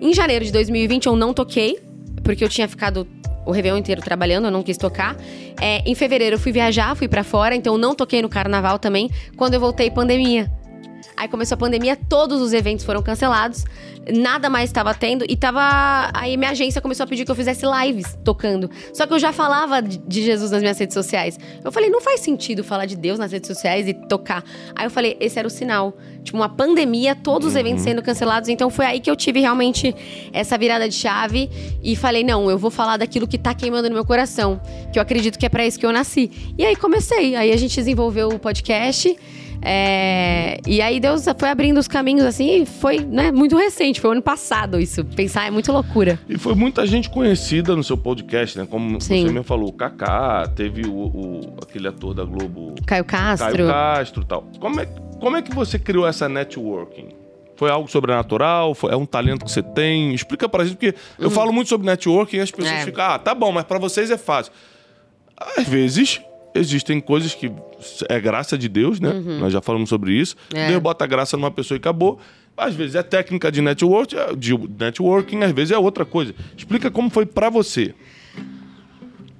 Em 0.00 0.14
janeiro 0.14 0.46
de 0.46 0.50
2020 0.50 1.08
eu 1.08 1.14
não 1.14 1.34
toquei, 1.34 1.78
porque 2.24 2.42
eu 2.42 2.48
tinha 2.48 2.66
ficado 2.66 3.06
o 3.44 3.50
Réveillon 3.50 3.78
inteiro 3.78 4.00
trabalhando, 4.00 4.46
eu 4.46 4.50
não 4.50 4.62
quis 4.62 4.76
tocar. 4.76 5.16
É, 5.60 5.82
em 5.86 5.94
fevereiro 5.94 6.36
eu 6.36 6.40
fui 6.40 6.52
viajar, 6.52 6.94
fui 6.94 7.08
para 7.08 7.24
fora, 7.24 7.54
então 7.54 7.76
não 7.76 7.94
toquei 7.94 8.22
no 8.22 8.28
carnaval 8.28 8.78
também. 8.78 9.10
Quando 9.36 9.54
eu 9.54 9.60
voltei, 9.60 9.90
pandemia. 9.90 10.50
Aí 11.22 11.28
começou 11.28 11.54
a 11.54 11.58
pandemia, 11.58 11.94
todos 11.94 12.42
os 12.42 12.52
eventos 12.52 12.84
foram 12.84 13.00
cancelados 13.00 13.64
nada 14.10 14.50
mais 14.50 14.70
estava 14.70 14.94
tendo 14.94 15.24
e 15.28 15.36
tava. 15.36 16.10
Aí 16.14 16.36
minha 16.36 16.50
agência 16.50 16.80
começou 16.80 17.04
a 17.04 17.06
pedir 17.06 17.24
que 17.24 17.30
eu 17.30 17.34
fizesse 17.34 17.64
lives 17.66 18.18
tocando. 18.24 18.70
Só 18.92 19.06
que 19.06 19.12
eu 19.12 19.18
já 19.18 19.32
falava 19.32 19.80
de 19.82 20.22
Jesus 20.22 20.50
nas 20.50 20.60
minhas 20.60 20.78
redes 20.78 20.94
sociais. 20.94 21.38
Eu 21.62 21.70
falei, 21.70 21.90
não 21.90 22.00
faz 22.00 22.20
sentido 22.20 22.64
falar 22.64 22.86
de 22.86 22.96
Deus 22.96 23.18
nas 23.18 23.30
redes 23.30 23.46
sociais 23.46 23.86
e 23.86 23.94
tocar. 23.94 24.42
Aí 24.74 24.86
eu 24.86 24.90
falei, 24.90 25.16
esse 25.20 25.38
era 25.38 25.46
o 25.46 25.50
sinal. 25.50 25.96
Tipo, 26.22 26.38
uma 26.38 26.48
pandemia, 26.48 27.14
todos 27.14 27.48
os 27.48 27.56
eventos 27.56 27.82
uhum. 27.82 27.90
sendo 27.90 28.02
cancelados. 28.02 28.48
Então 28.48 28.70
foi 28.70 28.86
aí 28.86 29.00
que 29.00 29.10
eu 29.10 29.16
tive 29.16 29.40
realmente 29.40 29.94
essa 30.32 30.56
virada 30.58 30.88
de 30.88 30.94
chave 30.94 31.50
e 31.82 31.94
falei, 31.94 32.24
não, 32.24 32.50
eu 32.50 32.58
vou 32.58 32.70
falar 32.70 32.96
daquilo 32.96 33.26
que 33.26 33.38
tá 33.38 33.54
queimando 33.54 33.88
no 33.88 33.94
meu 33.94 34.04
coração. 34.04 34.60
Que 34.92 34.98
eu 34.98 35.02
acredito 35.02 35.38
que 35.38 35.46
é 35.46 35.48
para 35.48 35.66
isso 35.66 35.78
que 35.78 35.86
eu 35.86 35.92
nasci. 35.92 36.30
E 36.58 36.64
aí 36.64 36.76
comecei. 36.76 37.36
Aí 37.36 37.52
a 37.52 37.56
gente 37.56 37.76
desenvolveu 37.76 38.28
o 38.28 38.38
podcast. 38.38 39.16
É, 39.64 40.58
e 40.66 40.82
aí 40.82 40.98
Deus 40.98 41.24
foi 41.38 41.48
abrindo 41.48 41.78
os 41.78 41.86
caminhos 41.86 42.24
assim, 42.24 42.62
e 42.62 42.66
foi 42.66 42.98
né, 42.98 43.30
muito 43.30 43.56
recente, 43.56 44.00
foi 44.00 44.10
ano 44.10 44.22
passado 44.22 44.80
isso. 44.80 45.04
Pensar 45.04 45.46
é 45.46 45.50
muito 45.50 45.70
loucura. 45.70 46.18
E 46.28 46.36
foi 46.36 46.54
muita 46.54 46.84
gente 46.84 47.08
conhecida 47.08 47.76
no 47.76 47.84
seu 47.84 47.96
podcast, 47.96 48.58
né? 48.58 48.66
Como 48.68 49.00
Sim. 49.00 49.22
você 49.22 49.32
mesmo 49.32 49.44
falou, 49.44 49.68
o 49.68 49.72
Kaká, 49.72 50.48
teve 50.48 50.86
o, 50.86 50.92
o, 50.92 51.56
aquele 51.62 51.86
ator 51.86 52.12
da 52.12 52.24
Globo. 52.24 52.74
Caio 52.84 53.04
Castro. 53.04 53.48
Caio 53.48 53.68
Castro 53.68 54.24
tal. 54.24 54.48
Como 54.58 54.80
é, 54.80 54.86
como 55.20 55.36
é 55.36 55.42
que 55.42 55.54
você 55.54 55.78
criou 55.78 56.06
essa 56.06 56.28
networking? 56.28 57.10
Foi 57.54 57.70
algo 57.70 57.88
sobrenatural? 57.88 58.74
Foi, 58.74 58.92
é 58.92 58.96
um 58.96 59.06
talento 59.06 59.44
que 59.44 59.50
você 59.50 59.62
tem? 59.62 60.12
Explica 60.12 60.48
pra 60.48 60.64
gente, 60.64 60.76
porque 60.76 60.98
eu 61.18 61.28
uhum. 61.28 61.30
falo 61.30 61.52
muito 61.52 61.68
sobre 61.68 61.86
networking 61.86 62.38
e 62.38 62.40
as 62.40 62.50
pessoas 62.50 62.74
é. 62.74 62.84
ficam, 62.84 63.04
ah, 63.04 63.18
tá 63.18 63.32
bom, 63.32 63.52
mas 63.52 63.64
para 63.64 63.78
vocês 63.78 64.10
é 64.10 64.18
fácil. 64.18 64.52
Às 65.56 65.68
vezes 65.68 66.20
existem 66.54 67.00
coisas 67.00 67.34
que 67.34 67.50
é 68.08 68.20
graça 68.20 68.56
de 68.56 68.68
Deus, 68.68 69.00
né? 69.00 69.10
Uhum. 69.10 69.38
Nós 69.38 69.52
já 69.52 69.60
falamos 69.60 69.88
sobre 69.88 70.12
isso. 70.12 70.36
É. 70.54 70.68
Deus 70.68 70.82
bota 70.82 71.04
a 71.04 71.06
graça 71.06 71.36
numa 71.36 71.50
pessoa 71.50 71.76
e 71.76 71.78
acabou. 71.78 72.18
Às 72.56 72.74
vezes 72.74 72.94
é 72.94 73.02
técnica 73.02 73.50
de 73.50 73.62
network, 73.62 74.14
de 74.36 74.56
networking, 74.78 75.42
às 75.42 75.52
vezes 75.52 75.72
é 75.72 75.78
outra 75.78 76.04
coisa. 76.04 76.34
Explica 76.56 76.90
como 76.90 77.08
foi 77.08 77.24
para 77.24 77.48
você. 77.48 77.94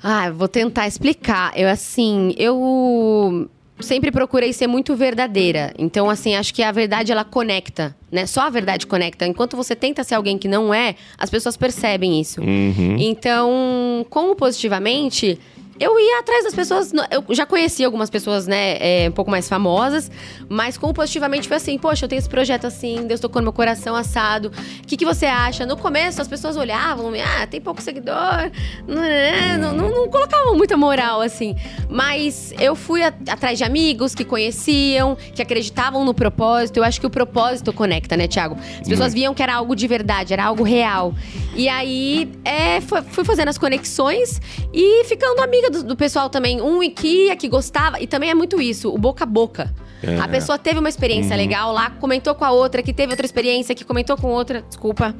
Ah, 0.03 0.31
vou 0.31 0.49
tentar 0.49 0.89
explicar. 0.89 1.53
Eu 1.55 1.69
assim, 1.69 2.35
eu 2.37 3.49
sempre 3.79 4.11
procurei 4.11 4.53
ser 4.53 4.67
muito 4.67 4.97
verdadeira. 4.97 5.75
Então, 5.79 6.09
assim, 6.09 6.35
acho 6.35 6.55
que 6.55 6.63
a 6.63 6.73
verdade 6.73 7.13
ela 7.13 7.25
conecta, 7.25 7.95
né? 8.11 8.27
Só 8.27 8.43
a 8.43 8.51
verdade 8.51 8.87
conecta. 8.87 9.27
Enquanto 9.27 9.57
você 9.57 9.77
tenta 9.77 10.03
ser 10.03 10.15
alguém 10.15 10.39
que 10.39 10.49
não 10.49 10.73
é, 10.73 10.95
as 11.19 11.29
pessoas 11.29 11.57
percebem 11.57 12.21
isso. 12.21 12.41
Uhum. 12.41 12.97
Então, 12.99 14.07
como 14.09 14.35
positivamente, 14.35 15.39
eu 15.83 15.99
ia 15.99 16.21
atrás 16.21 16.45
das 16.45 16.55
pessoas. 16.55 16.93
Eu 17.11 17.25
já 17.35 17.45
conheci 17.45 17.85
algumas 17.85 18.09
pessoas, 18.09 18.47
né, 18.47 18.77
é, 18.79 19.09
um 19.09 19.13
pouco 19.13 19.31
mais 19.31 19.49
famosas, 19.49 20.11
mas 20.49 20.79
como 20.79 20.95
positivamente 20.95 21.49
foi 21.49 21.57
assim: 21.57 21.77
poxa, 21.77 22.05
eu 22.05 22.09
tenho 22.09 22.21
esse 22.21 22.29
projeto 22.29 22.67
assim, 22.67 23.05
Deus 23.07 23.21
tocou 23.21 23.43
no 23.43 23.47
meu 23.47 23.53
coração 23.53 23.97
assado. 23.97 24.53
O 24.83 24.87
que, 24.87 24.97
que 24.97 25.05
você 25.05 25.27
acha? 25.27 25.67
No 25.67 25.77
começo 25.77 26.23
as 26.23 26.29
pessoas 26.29 26.57
olhavam, 26.57 27.13
ah, 27.15 27.47
tem 27.47 27.61
pouco 27.61 27.83
seguidor, 27.83 28.51
não, 28.87 29.73
não, 29.75 29.91
não, 29.91 30.09
colocavam 30.09 30.55
muita 30.57 30.77
moral 30.77 31.21
assim. 31.21 31.57
Mas 31.89 32.55
eu 32.61 32.77
fui 32.77 33.03
a, 33.03 33.09
atrás 33.29 33.59
de 33.59 33.65
amigos 33.65 34.15
que 34.15 34.25
conheciam, 34.25 35.17
que 35.35 35.43
acreditavam 35.43 36.05
no 36.05 36.15
propósito. 36.15 36.77
Eu 36.77 36.85
acho 36.85 37.01
que 37.01 37.07
o 37.07 37.11
propósito 37.11 37.73
conecta, 37.73 38.17
né, 38.17 38.29
Tiago? 38.29 38.57
As 38.81 38.89
pessoas 38.89 39.13
viam 39.13 39.35
que 39.35 39.43
era 39.43 39.55
algo 39.55 39.75
de 39.75 39.89
verdade, 39.89 40.33
era 40.33 40.45
algo 40.45 40.63
real. 40.63 41.13
E 41.57 41.69
aí 41.69 42.31
é, 42.45 42.81
fui 42.81 43.25
fazendo 43.25 43.49
as 43.49 43.59
conexões 43.59 44.41
e 44.73 45.05
ficando 45.05 45.41
amiga 45.41 45.72
do, 45.73 45.83
do 45.83 45.97
pessoal 45.97 46.31
também. 46.31 46.61
Um 46.61 46.89
que 46.91 47.27
ia, 47.27 47.37
que 47.37 47.49
gostava. 47.49 48.01
E 48.01 48.07
também 48.07 48.31
é 48.31 48.35
muito 48.35 48.61
isso, 48.61 48.93
o 48.93 48.99
boca 48.99 49.25
a 49.25 49.27
boca. 49.27 49.75
É. 50.03 50.19
A 50.19 50.27
pessoa 50.27 50.59
teve 50.59 50.81
uma 50.81 50.89
experiência 50.89 51.31
uhum. 51.31 51.37
legal 51.37 51.73
lá, 51.73 51.91
comentou 51.91 52.35
com 52.35 52.45
a 52.45 52.51
outra, 52.51 52.83
que 52.83 52.93
teve 52.93 53.13
outra 53.13 53.25
experiência, 53.25 53.75
que 53.75 53.85
comentou 53.85 54.17
com 54.17 54.29
outra. 54.29 54.63
Desculpa. 54.63 55.15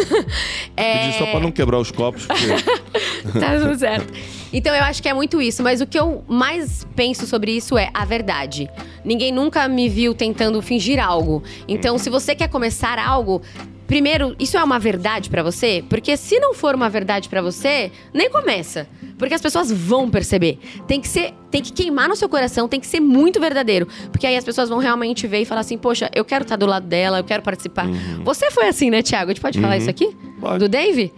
é... 0.76 1.06
Pedi 1.06 1.18
só 1.18 1.26
pra 1.26 1.40
não 1.40 1.50
quebrar 1.50 1.78
os 1.78 1.90
copos. 1.90 2.26
Porque... 2.26 3.38
tá 3.38 3.58
tudo 3.60 3.78
certo. 3.78 4.12
Então 4.52 4.74
eu 4.74 4.82
acho 4.84 5.02
que 5.02 5.08
é 5.08 5.14
muito 5.14 5.42
isso. 5.42 5.62
Mas 5.62 5.80
o 5.80 5.86
que 5.86 5.98
eu 5.98 6.24
mais 6.26 6.86
penso 6.96 7.26
sobre 7.26 7.52
isso 7.52 7.76
é 7.76 7.90
a 7.92 8.04
verdade. 8.04 8.68
Ninguém 9.04 9.30
nunca 9.30 9.68
me 9.68 9.88
viu 9.88 10.14
tentando 10.14 10.60
fingir 10.62 10.98
algo. 11.04 11.42
Então, 11.68 11.94
uhum. 11.94 11.98
se 11.98 12.08
você 12.08 12.34
quer 12.34 12.48
começar 12.48 12.98
algo, 12.98 13.42
Primeiro, 13.86 14.34
isso 14.38 14.56
é 14.56 14.64
uma 14.64 14.78
verdade 14.78 15.28
para 15.28 15.42
você? 15.42 15.84
Porque 15.88 16.16
se 16.16 16.38
não 16.38 16.54
for 16.54 16.74
uma 16.74 16.88
verdade 16.88 17.28
para 17.28 17.42
você, 17.42 17.90
nem 18.12 18.30
começa. 18.30 18.88
Porque 19.18 19.34
as 19.34 19.40
pessoas 19.40 19.70
vão 19.70 20.10
perceber. 20.10 20.58
Tem 20.86 21.00
que 21.00 21.08
ser, 21.08 21.32
tem 21.50 21.62
que 21.62 21.72
queimar 21.72 22.08
no 22.08 22.16
seu 22.16 22.28
coração, 22.28 22.66
tem 22.66 22.80
que 22.80 22.86
ser 22.86 23.00
muito 23.00 23.40
verdadeiro. 23.40 23.86
Porque 24.10 24.26
aí 24.26 24.36
as 24.36 24.44
pessoas 24.44 24.68
vão 24.68 24.78
realmente 24.78 25.26
ver 25.26 25.42
e 25.42 25.44
falar 25.44 25.60
assim: 25.60 25.78
"Poxa, 25.78 26.10
eu 26.14 26.24
quero 26.24 26.42
estar 26.42 26.56
tá 26.56 26.64
do 26.64 26.66
lado 26.66 26.86
dela, 26.86 27.18
eu 27.18 27.24
quero 27.24 27.42
participar". 27.42 27.86
Uhum. 27.86 28.24
Você 28.24 28.50
foi 28.50 28.66
assim, 28.68 28.90
né, 28.90 29.02
Thiago? 29.02 29.30
A 29.30 29.34
gente 29.34 29.42
pode 29.42 29.58
uhum. 29.58 29.64
falar 29.64 29.76
isso 29.76 29.90
aqui? 29.90 30.16
Pode. 30.40 30.58
Do 30.58 30.68
Dave? 30.68 31.12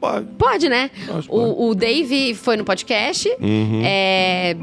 Pode. 0.00 0.26
Pode, 0.38 0.68
né? 0.68 0.90
O, 1.28 1.68
o 1.68 1.74
Dave 1.74 2.34
foi 2.34 2.56
no 2.56 2.64
podcast. 2.64 3.28
Uhum. 3.40 3.82
É 3.84 4.56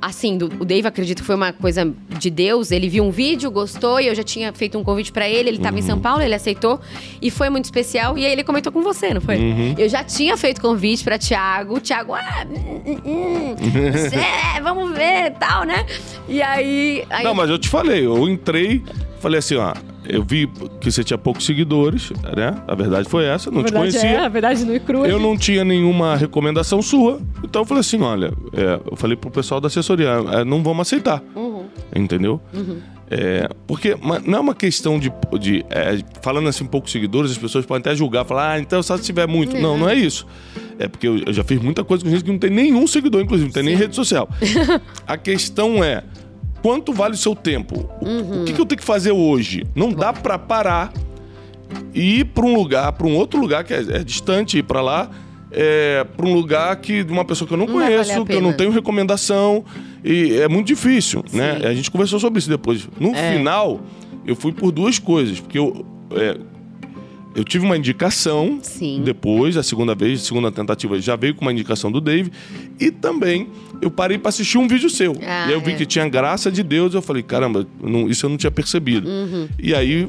assim, 0.00 0.38
do, 0.38 0.46
o 0.60 0.64
Dave 0.64 0.86
acredito 0.86 1.20
que 1.20 1.26
foi 1.26 1.34
uma 1.34 1.52
coisa 1.52 1.92
de 2.18 2.30
Deus. 2.30 2.70
Ele 2.70 2.88
viu 2.88 3.04
um 3.04 3.10
vídeo, 3.10 3.50
gostou, 3.50 4.00
e 4.00 4.06
eu 4.06 4.14
já 4.14 4.22
tinha 4.22 4.52
feito 4.52 4.78
um 4.78 4.84
convite 4.84 5.12
para 5.12 5.28
ele. 5.28 5.48
Ele 5.48 5.56
estava 5.56 5.74
uhum. 5.74 5.80
em 5.80 5.86
São 5.86 5.96
uhum. 5.96 6.02
Paulo, 6.02 6.22
ele 6.22 6.34
aceitou. 6.34 6.80
E 7.20 7.30
foi 7.30 7.50
muito 7.50 7.66
especial. 7.66 8.16
E 8.16 8.24
aí 8.24 8.32
ele 8.32 8.44
comentou 8.44 8.72
com 8.72 8.82
você, 8.82 9.12
não 9.12 9.20
foi? 9.20 9.36
Uhum. 9.36 9.74
Eu 9.76 9.88
já 9.88 10.02
tinha 10.02 10.36
feito 10.36 10.60
convite 10.60 11.04
para 11.04 11.18
Thiago. 11.18 11.76
O 11.76 11.80
Thiago, 11.80 12.14
ah, 12.14 12.46
hum, 12.48 12.82
hum, 12.86 13.00
hum, 13.04 13.56
é, 14.56 14.60
vamos 14.60 14.92
ver 14.96 15.32
tal, 15.38 15.64
né? 15.64 15.84
E 16.28 16.40
aí, 16.40 17.04
aí. 17.10 17.24
Não, 17.24 17.34
mas 17.34 17.50
eu 17.50 17.58
te 17.58 17.68
falei, 17.68 18.06
eu 18.06 18.28
entrei, 18.28 18.82
falei 19.20 19.38
assim, 19.38 19.56
ó. 19.56 19.74
Eu 20.12 20.22
vi 20.22 20.48
que 20.80 20.90
você 20.90 21.04
tinha 21.04 21.18
poucos 21.18 21.46
seguidores, 21.46 22.10
né? 22.36 22.62
A 22.66 22.74
verdade 22.74 23.08
foi 23.08 23.24
essa, 23.24 23.50
não 23.50 23.60
a 23.60 23.64
te 23.64 23.72
conhecia. 23.72 24.08
É, 24.08 24.18
a 24.18 24.28
verdade 24.28 24.64
no 24.64 24.74
e 24.74 24.80
crua. 24.80 25.06
Eu 25.06 25.18
não 25.18 25.36
tinha 25.36 25.64
nenhuma 25.64 26.16
recomendação 26.16 26.82
sua. 26.82 27.20
Então 27.44 27.62
eu 27.62 27.66
falei 27.66 27.80
assim: 27.80 28.00
olha, 28.02 28.32
é, 28.52 28.80
eu 28.90 28.96
falei 28.96 29.16
pro 29.16 29.30
pessoal 29.30 29.60
da 29.60 29.68
assessoria, 29.68 30.08
é, 30.32 30.44
não 30.44 30.62
vamos 30.62 30.82
aceitar. 30.82 31.22
Uhum. 31.34 31.64
Entendeu? 31.94 32.40
Uhum. 32.52 32.78
É, 33.12 33.48
porque 33.66 33.96
não 34.24 34.38
é 34.38 34.40
uma 34.40 34.54
questão 34.54 34.98
de. 34.98 35.12
de 35.40 35.64
é, 35.68 35.98
falando 36.22 36.48
assim, 36.48 36.64
poucos 36.64 36.92
seguidores, 36.92 37.32
as 37.32 37.38
pessoas 37.38 37.66
podem 37.66 37.80
até 37.80 37.96
julgar, 37.96 38.24
falar, 38.24 38.52
ah, 38.52 38.60
então 38.60 38.80
só 38.84 38.96
se 38.96 39.02
tiver 39.02 39.26
muito. 39.26 39.56
Não, 39.56 39.76
não 39.76 39.88
é 39.88 39.96
isso. 39.96 40.26
É 40.78 40.86
porque 40.86 41.08
eu, 41.08 41.18
eu, 41.18 41.32
já 41.32 41.42
fiz 41.42 41.60
muita 41.60 41.82
coisa 41.82 42.04
com 42.04 42.10
gente 42.10 42.22
que 42.22 42.30
não 42.30 42.38
tem 42.38 42.50
nenhum 42.50 42.86
seguidor, 42.86 43.20
inclusive, 43.20 43.48
não 43.48 43.52
tem 43.52 43.64
Sim. 43.64 43.68
nem 43.70 43.76
rede 43.76 43.96
social. 43.96 44.28
a 45.06 45.16
questão 45.16 45.82
é 45.82 46.04
quanto 46.62 46.92
vale 46.92 47.14
o 47.14 47.18
seu 47.18 47.34
tempo? 47.34 47.88
Uhum. 48.00 48.42
O 48.42 48.44
que, 48.44 48.52
que, 48.52 48.60
eu 48.60 48.66
tenho 48.66 48.78
que 48.78 48.84
fazer 48.84 49.12
hoje? 49.12 49.64
Não 49.74 49.92
dá 49.92 50.12
para 50.12 50.38
parar 50.38 50.92
e 51.94 52.20
ir 52.20 52.24
para 52.26 52.44
um 52.44 52.54
lugar, 52.54 52.92
para 52.92 53.06
um 53.06 53.16
outro 53.16 53.40
lugar 53.40 53.64
que 53.64 53.72
é, 53.72 53.80
é 53.80 54.04
distante, 54.04 54.58
ir 54.58 54.62
para 54.62 54.80
lá, 54.80 55.10
é, 55.50 56.04
para 56.16 56.26
um 56.26 56.34
lugar 56.34 56.74
que 56.76 57.02
de 57.02 57.12
uma 57.12 57.24
pessoa 57.24 57.46
que 57.46 57.54
eu 57.54 57.58
não, 57.58 57.66
não 57.66 57.74
conheço, 57.74 58.24
que 58.24 58.32
eu 58.32 58.40
não 58.40 58.52
tenho 58.52 58.70
recomendação 58.70 59.64
e 60.04 60.34
é 60.34 60.48
muito 60.48 60.66
difícil, 60.66 61.24
né? 61.32 61.54
Sim. 61.54 61.62
né? 61.62 61.68
A 61.68 61.74
gente 61.74 61.90
conversou 61.90 62.18
sobre 62.20 62.38
isso 62.38 62.48
depois. 62.48 62.88
No 62.98 63.14
é. 63.14 63.36
final, 63.36 63.80
eu 64.26 64.36
fui 64.36 64.52
por 64.52 64.70
duas 64.70 64.98
coisas, 64.98 65.40
porque 65.40 65.58
eu 65.58 65.84
é, 66.12 66.38
eu 67.34 67.44
tive 67.44 67.64
uma 67.64 67.76
indicação 67.76 68.58
Sim. 68.62 69.02
depois, 69.04 69.56
a 69.56 69.62
segunda 69.62 69.94
vez, 69.94 70.22
a 70.22 70.24
segunda 70.24 70.50
tentativa 70.50 71.00
já 71.00 71.14
veio 71.14 71.34
com 71.34 71.42
uma 71.42 71.52
indicação 71.52 71.90
do 71.90 72.00
Dave. 72.00 72.32
E 72.78 72.90
também 72.90 73.48
eu 73.80 73.90
parei 73.90 74.18
para 74.18 74.30
assistir 74.30 74.58
um 74.58 74.66
vídeo 74.66 74.90
seu. 74.90 75.12
Ah, 75.22 75.46
e 75.46 75.48
aí 75.48 75.52
eu 75.52 75.60
vi 75.60 75.72
é. 75.72 75.74
que 75.76 75.86
tinha 75.86 76.08
graça 76.08 76.50
de 76.50 76.62
Deus. 76.62 76.92
Eu 76.92 77.02
falei, 77.02 77.22
caramba, 77.22 77.66
não, 77.80 78.08
isso 78.08 78.26
eu 78.26 78.30
não 78.30 78.36
tinha 78.36 78.50
percebido. 78.50 79.08
Uhum. 79.08 79.48
E 79.58 79.74
aí 79.74 80.08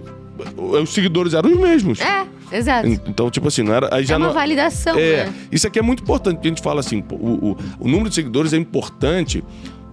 os 0.57 0.89
seguidores 0.89 1.33
eram 1.33 1.51
os 1.51 1.59
mesmos. 1.59 1.99
É, 2.01 2.25
exato. 2.57 2.87
Então, 2.87 3.29
tipo 3.29 3.47
assim, 3.47 3.61
não 3.61 3.73
era. 3.73 3.93
Aí 3.93 4.03
já 4.03 4.15
é 4.15 4.17
uma 4.17 4.27
não, 4.27 4.33
validação. 4.33 4.97
É. 4.97 5.25
Né? 5.25 5.33
Isso 5.51 5.67
aqui 5.67 5.77
é 5.77 5.81
muito 5.81 6.01
importante, 6.01 6.35
porque 6.37 6.47
a 6.47 6.51
gente 6.51 6.63
fala 6.63 6.79
assim, 6.79 7.03
o, 7.11 7.51
o, 7.51 7.57
o 7.79 7.87
número 7.87 8.09
de 8.09 8.15
seguidores 8.15 8.51
é 8.51 8.57
importante 8.57 9.43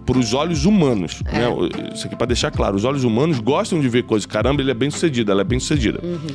para 0.06 0.18
os 0.18 0.32
olhos 0.32 0.64
humanos. 0.64 1.20
É. 1.26 1.38
Né? 1.38 1.92
Isso 1.94 2.06
aqui 2.06 2.16
para 2.16 2.28
deixar 2.28 2.50
claro. 2.50 2.74
Os 2.74 2.84
olhos 2.86 3.04
humanos 3.04 3.38
gostam 3.38 3.78
de 3.78 3.88
ver 3.90 4.04
coisas. 4.04 4.24
Caramba, 4.24 4.62
ele 4.62 4.70
é 4.70 4.74
bem 4.74 4.90
sucedido, 4.90 5.30
ela 5.30 5.42
é 5.42 5.44
bem 5.44 5.60
sucedida. 5.60 6.00
Uhum. 6.02 6.34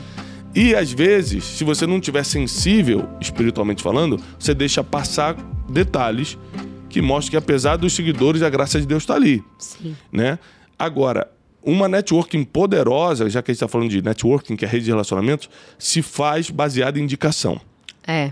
E 0.56 0.76
às 0.76 0.92
vezes, 0.92 1.44
se 1.44 1.64
você 1.64 1.88
não 1.88 2.00
tiver 2.00 2.24
sensível, 2.24 3.10
espiritualmente 3.20 3.82
falando, 3.82 4.22
você 4.38 4.54
deixa 4.54 4.84
passar 4.84 5.36
detalhes 5.70 6.38
que 6.90 7.02
mostram 7.02 7.32
que 7.32 7.38
apesar 7.38 7.76
dos 7.76 7.94
seguidores, 7.94 8.44
a 8.44 8.50
graça 8.50 8.80
de 8.80 8.86
Deus 8.86 9.02
está 9.02 9.16
ali. 9.16 9.44
Sim. 9.58 9.96
Né? 10.12 10.38
Agora, 10.78 11.28
uma 11.64 11.88
networking 11.88 12.44
poderosa, 12.44 13.28
já 13.30 13.42
que 13.42 13.50
a 13.50 13.54
gente 13.54 13.58
está 13.58 13.68
falando 13.68 13.90
de 13.90 14.02
networking, 14.02 14.56
que 14.56 14.64
é 14.64 14.68
rede 14.68 14.86
de 14.86 14.92
relacionamentos, 14.92 15.50
se 15.80 16.04
faz 16.04 16.52
baseada 16.52 17.00
em 17.00 17.04
indicação. 17.04 17.60
É. 18.06 18.32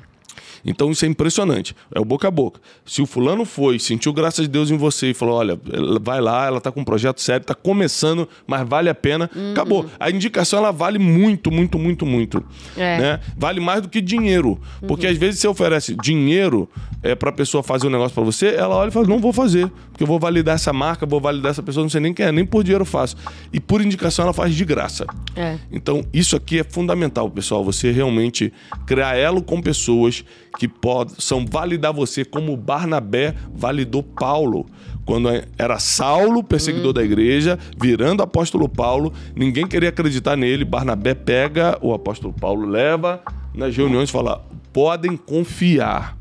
Então 0.65 0.91
isso 0.91 1.06
é 1.06 1.08
impressionante. 1.08 1.75
É 1.93 1.99
o 1.99 2.06
boca 2.06 2.27
a 2.27 2.32
boca. 2.32 2.60
Se 2.86 3.01
o 3.01 3.06
fulano 3.06 3.45
foi, 3.45 3.80
sentiu 3.80 4.13
graças 4.13 4.45
de 4.45 4.51
Deus 4.51 4.71
em 4.71 4.77
você 4.77 5.12
e 5.12 5.13
falou: 5.13 5.36
olha, 5.36 5.60
vai 6.01 6.21
lá, 6.21 6.45
ela 6.45 6.62
tá 6.62 6.71
com 6.71 6.82
um 6.82 6.84
projeto 6.84 7.21
sério, 7.21 7.45
tá 7.45 7.56
começando, 7.56 8.27
mas 8.45 8.67
vale 8.67 8.89
a 8.89 8.95
pena. 8.95 9.30
Uhum. 9.36 9.51
Acabou. 9.51 9.86
A 9.99 10.10
indicação 10.10 10.60
ela 10.60 10.71
vale 10.71 10.99
muito, 10.99 11.51
muito, 11.51 11.77
muito, 11.77 12.06
muito. 12.06 12.43
É. 12.77 12.97
Né? 12.97 13.19
Vale 13.38 13.60
mais 13.60 13.82
do 13.82 13.89
que 13.89 14.01
dinheiro. 14.01 14.60
Uhum. 14.82 14.88
Porque 14.88 15.08
às 15.08 15.17
vezes 15.17 15.39
você 15.39 15.47
oferece 15.47 15.95
dinheiro 15.95 16.69
é, 17.04 17.15
pra 17.15 17.32
pessoa 17.32 17.63
fazer 17.63 17.88
um 17.88 17.89
negócio 17.89 18.13
para 18.13 18.23
você, 18.23 18.47
ela 18.56 18.75
olha 18.75 18.89
e 18.89 18.91
fala: 18.91 19.08
não 19.08 19.19
vou 19.19 19.34
fazer. 19.34 19.71
Porque 19.91 20.04
eu 20.04 20.08
vou 20.08 20.19
validar 20.19 20.56
essa 20.56 20.71
marca, 20.71 21.06
vou 21.06 21.19
validar 21.19 21.51
essa 21.51 21.63
pessoa, 21.63 21.84
não 21.84 21.89
sei 21.89 22.01
nem 22.01 22.13
quem 22.13 22.25
é, 22.25 22.32
nem 22.32 22.45
por 22.45 22.63
dinheiro 22.63 22.84
eu 22.84 22.86
faço. 22.86 23.15
E 23.51 23.60
por 23.60 23.82
indicação 23.82 24.23
ela 24.23 24.34
faz 24.34 24.54
de 24.56 24.65
graça. 24.65 25.06
É. 25.36 25.58
Então, 25.71 26.04
isso 26.13 26.36
aqui 26.36 26.60
é 26.60 26.63
fundamental, 26.63 27.30
pessoal. 27.30 27.63
Você 27.63 27.91
realmente 27.91 28.54
criar 28.86 29.15
elo 29.15 29.41
com 29.41 29.62
pessoas 29.62 30.23
que 30.57 30.67
possam 30.67 31.45
validar 31.45 31.93
você 31.93 32.25
como 32.25 32.55
Barnabé 32.57 33.35
validou 33.53 34.03
Paulo. 34.03 34.65
Quando 35.05 35.29
era 35.57 35.79
Saulo, 35.79 36.43
perseguidor 36.43 36.91
hum. 36.91 36.93
da 36.93 37.03
igreja, 37.03 37.57
virando 37.79 38.21
apóstolo 38.21 38.69
Paulo, 38.69 39.11
ninguém 39.35 39.67
queria 39.67 39.89
acreditar 39.89 40.35
nele. 40.35 40.63
Barnabé 40.63 41.13
pega 41.13 41.77
o 41.81 41.93
apóstolo 41.93 42.33
Paulo, 42.33 42.67
leva 42.67 43.21
nas 43.53 43.75
reuniões 43.75 44.09
e 44.09 44.11
fala: 44.11 44.45
podem 44.71 45.17
confiar 45.17 46.20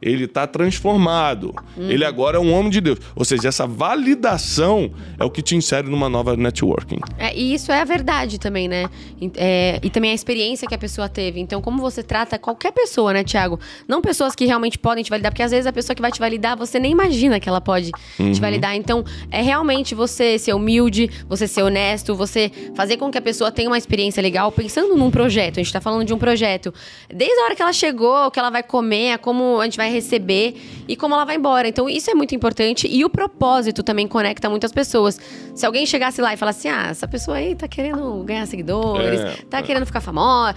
ele 0.00 0.24
está 0.24 0.46
transformado. 0.46 1.54
Uhum. 1.76 1.90
Ele 1.90 2.04
agora 2.04 2.36
é 2.36 2.40
um 2.40 2.52
homem 2.52 2.70
de 2.70 2.80
Deus. 2.80 2.98
Ou 3.14 3.24
seja, 3.24 3.48
essa 3.48 3.66
validação 3.66 4.90
é 5.18 5.24
o 5.24 5.30
que 5.30 5.42
te 5.42 5.56
insere 5.56 5.88
numa 5.88 6.08
nova 6.08 6.36
networking. 6.36 6.98
É, 7.18 7.34
e 7.36 7.54
isso 7.54 7.72
é 7.72 7.80
a 7.80 7.84
verdade 7.84 8.38
também, 8.38 8.68
né? 8.68 8.88
É, 9.36 9.78
e 9.82 9.90
também 9.90 10.10
a 10.10 10.14
experiência 10.14 10.66
que 10.68 10.74
a 10.74 10.78
pessoa 10.78 11.08
teve. 11.08 11.40
Então, 11.40 11.60
como 11.60 11.80
você 11.80 12.02
trata 12.02 12.38
qualquer 12.38 12.72
pessoa, 12.72 13.12
né, 13.12 13.24
Tiago? 13.24 13.58
Não 13.88 14.00
pessoas 14.00 14.34
que 14.34 14.44
realmente 14.44 14.78
podem 14.78 15.02
te 15.02 15.10
validar, 15.10 15.32
porque 15.32 15.42
às 15.42 15.50
vezes 15.50 15.66
a 15.66 15.72
pessoa 15.72 15.94
que 15.94 16.02
vai 16.02 16.12
te 16.12 16.18
validar, 16.18 16.56
você 16.56 16.78
nem 16.78 16.92
imagina 16.92 17.40
que 17.40 17.48
ela 17.48 17.60
pode 17.60 17.90
uhum. 18.18 18.32
te 18.32 18.40
validar. 18.40 18.74
Então, 18.76 19.04
é 19.30 19.42
realmente 19.42 19.94
você 19.94 20.38
ser 20.38 20.54
humilde, 20.54 21.10
você 21.28 21.46
ser 21.46 21.62
honesto, 21.62 22.14
você 22.14 22.50
fazer 22.74 22.96
com 22.96 23.10
que 23.10 23.18
a 23.18 23.22
pessoa 23.22 23.50
tenha 23.50 23.68
uma 23.68 23.78
experiência 23.78 24.22
legal, 24.22 24.52
pensando 24.52 24.96
num 24.96 25.10
projeto. 25.10 25.54
A 25.54 25.60
gente 25.60 25.66
está 25.66 25.80
falando 25.80 26.04
de 26.04 26.12
um 26.12 26.18
projeto. 26.18 26.72
Desde 27.12 27.38
a 27.40 27.44
hora 27.44 27.56
que 27.56 27.62
ela 27.62 27.72
chegou, 27.72 28.26
o 28.26 28.30
que 28.30 28.38
ela 28.38 28.50
vai 28.50 28.62
comer, 28.62 29.18
como 29.18 29.60
a 29.60 29.64
gente 29.64 29.76
vai 29.76 29.85
receber 29.90 30.54
e 30.88 30.96
como 30.96 31.14
ela 31.14 31.24
vai 31.24 31.36
embora. 31.36 31.68
Então, 31.68 31.88
isso 31.88 32.10
é 32.10 32.14
muito 32.14 32.34
importante. 32.34 32.86
E 32.88 33.04
o 33.04 33.10
propósito 33.10 33.82
também 33.82 34.06
conecta 34.06 34.48
muitas 34.48 34.72
pessoas. 34.72 35.18
Se 35.54 35.64
alguém 35.64 35.86
chegasse 35.86 36.20
lá 36.20 36.32
e 36.32 36.36
falasse, 36.36 36.68
ah, 36.68 36.88
essa 36.90 37.08
pessoa 37.08 37.36
aí 37.36 37.54
tá 37.54 37.66
querendo 37.66 38.22
ganhar 38.24 38.46
seguidores, 38.46 39.20
é, 39.20 39.36
tá 39.48 39.58
é. 39.58 39.62
querendo 39.62 39.86
ficar 39.86 40.00
famosa. 40.00 40.54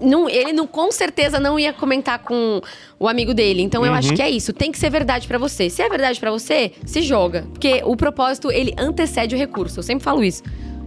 Não, 0.00 0.28
ele 0.28 0.52
não, 0.52 0.66
com 0.66 0.90
certeza 0.92 1.40
não 1.40 1.58
ia 1.58 1.72
comentar 1.72 2.18
com 2.20 2.60
o 2.98 3.08
amigo 3.08 3.34
dele. 3.34 3.62
Então, 3.62 3.82
uhum. 3.82 3.88
eu 3.88 3.94
acho 3.94 4.10
uhum. 4.10 4.16
que 4.16 4.22
é 4.22 4.30
isso. 4.30 4.52
Tem 4.52 4.70
que 4.70 4.78
ser 4.78 4.90
verdade 4.90 5.26
para 5.26 5.38
você. 5.38 5.68
Se 5.70 5.82
é 5.82 5.88
verdade 5.88 6.20
para 6.20 6.30
você, 6.30 6.72
se 6.84 7.02
joga. 7.02 7.46
Porque 7.52 7.82
o 7.84 7.96
propósito, 7.96 8.50
ele 8.50 8.74
antecede 8.78 9.34
o 9.34 9.38
recurso. 9.38 9.80
Eu 9.80 9.82
sempre 9.82 10.04
falo 10.04 10.22
isso 10.22 10.42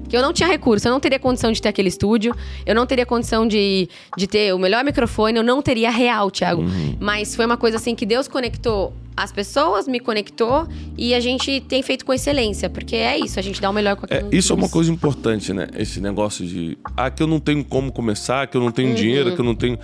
que 0.07 0.15
eu 0.15 0.21
não 0.21 0.33
tinha 0.33 0.47
recurso, 0.47 0.87
eu 0.87 0.91
não 0.91 0.99
teria 0.99 1.19
condição 1.19 1.51
de 1.51 1.61
ter 1.61 1.69
aquele 1.69 1.89
estúdio, 1.89 2.35
eu 2.65 2.75
não 2.75 2.85
teria 2.85 3.05
condição 3.05 3.47
de, 3.47 3.89
de 4.17 4.27
ter 4.27 4.53
o 4.53 4.59
melhor 4.59 4.83
microfone, 4.83 5.37
eu 5.37 5.43
não 5.43 5.61
teria 5.61 5.89
real, 5.89 6.31
Thiago. 6.31 6.61
Uhum. 6.61 6.97
Mas 6.99 7.35
foi 7.35 7.45
uma 7.45 7.57
coisa 7.57 7.77
assim 7.77 7.95
que 7.95 8.05
Deus 8.05 8.27
conectou 8.27 8.93
as 9.17 9.31
pessoas, 9.31 9.87
me 9.87 9.99
conectou 9.99 10.67
e 10.95 11.15
a 11.15 11.19
gente 11.19 11.59
tem 11.61 11.81
feito 11.81 12.05
com 12.05 12.13
excelência, 12.13 12.69
porque 12.69 12.95
é 12.95 13.17
isso, 13.17 13.39
a 13.39 13.41
gente 13.41 13.59
dá 13.59 13.67
o 13.67 13.73
melhor 13.73 13.95
com 13.95 14.05
aquilo. 14.05 14.29
É, 14.31 14.35
isso 14.35 14.53
é 14.53 14.55
uma 14.55 14.69
coisa 14.69 14.91
importante, 14.91 15.51
né? 15.51 15.67
Esse 15.75 15.99
negócio 15.99 16.45
de, 16.45 16.77
ah, 16.95 17.09
que 17.09 17.23
eu 17.23 17.27
não 17.27 17.39
tenho 17.39 17.65
como 17.65 17.91
começar, 17.91 18.45
que 18.45 18.55
eu 18.55 18.61
não 18.61 18.71
tenho 18.71 18.89
uhum. 18.89 18.95
dinheiro, 18.95 19.33
que 19.33 19.41
eu 19.41 19.45
não 19.45 19.55
tenho. 19.55 19.79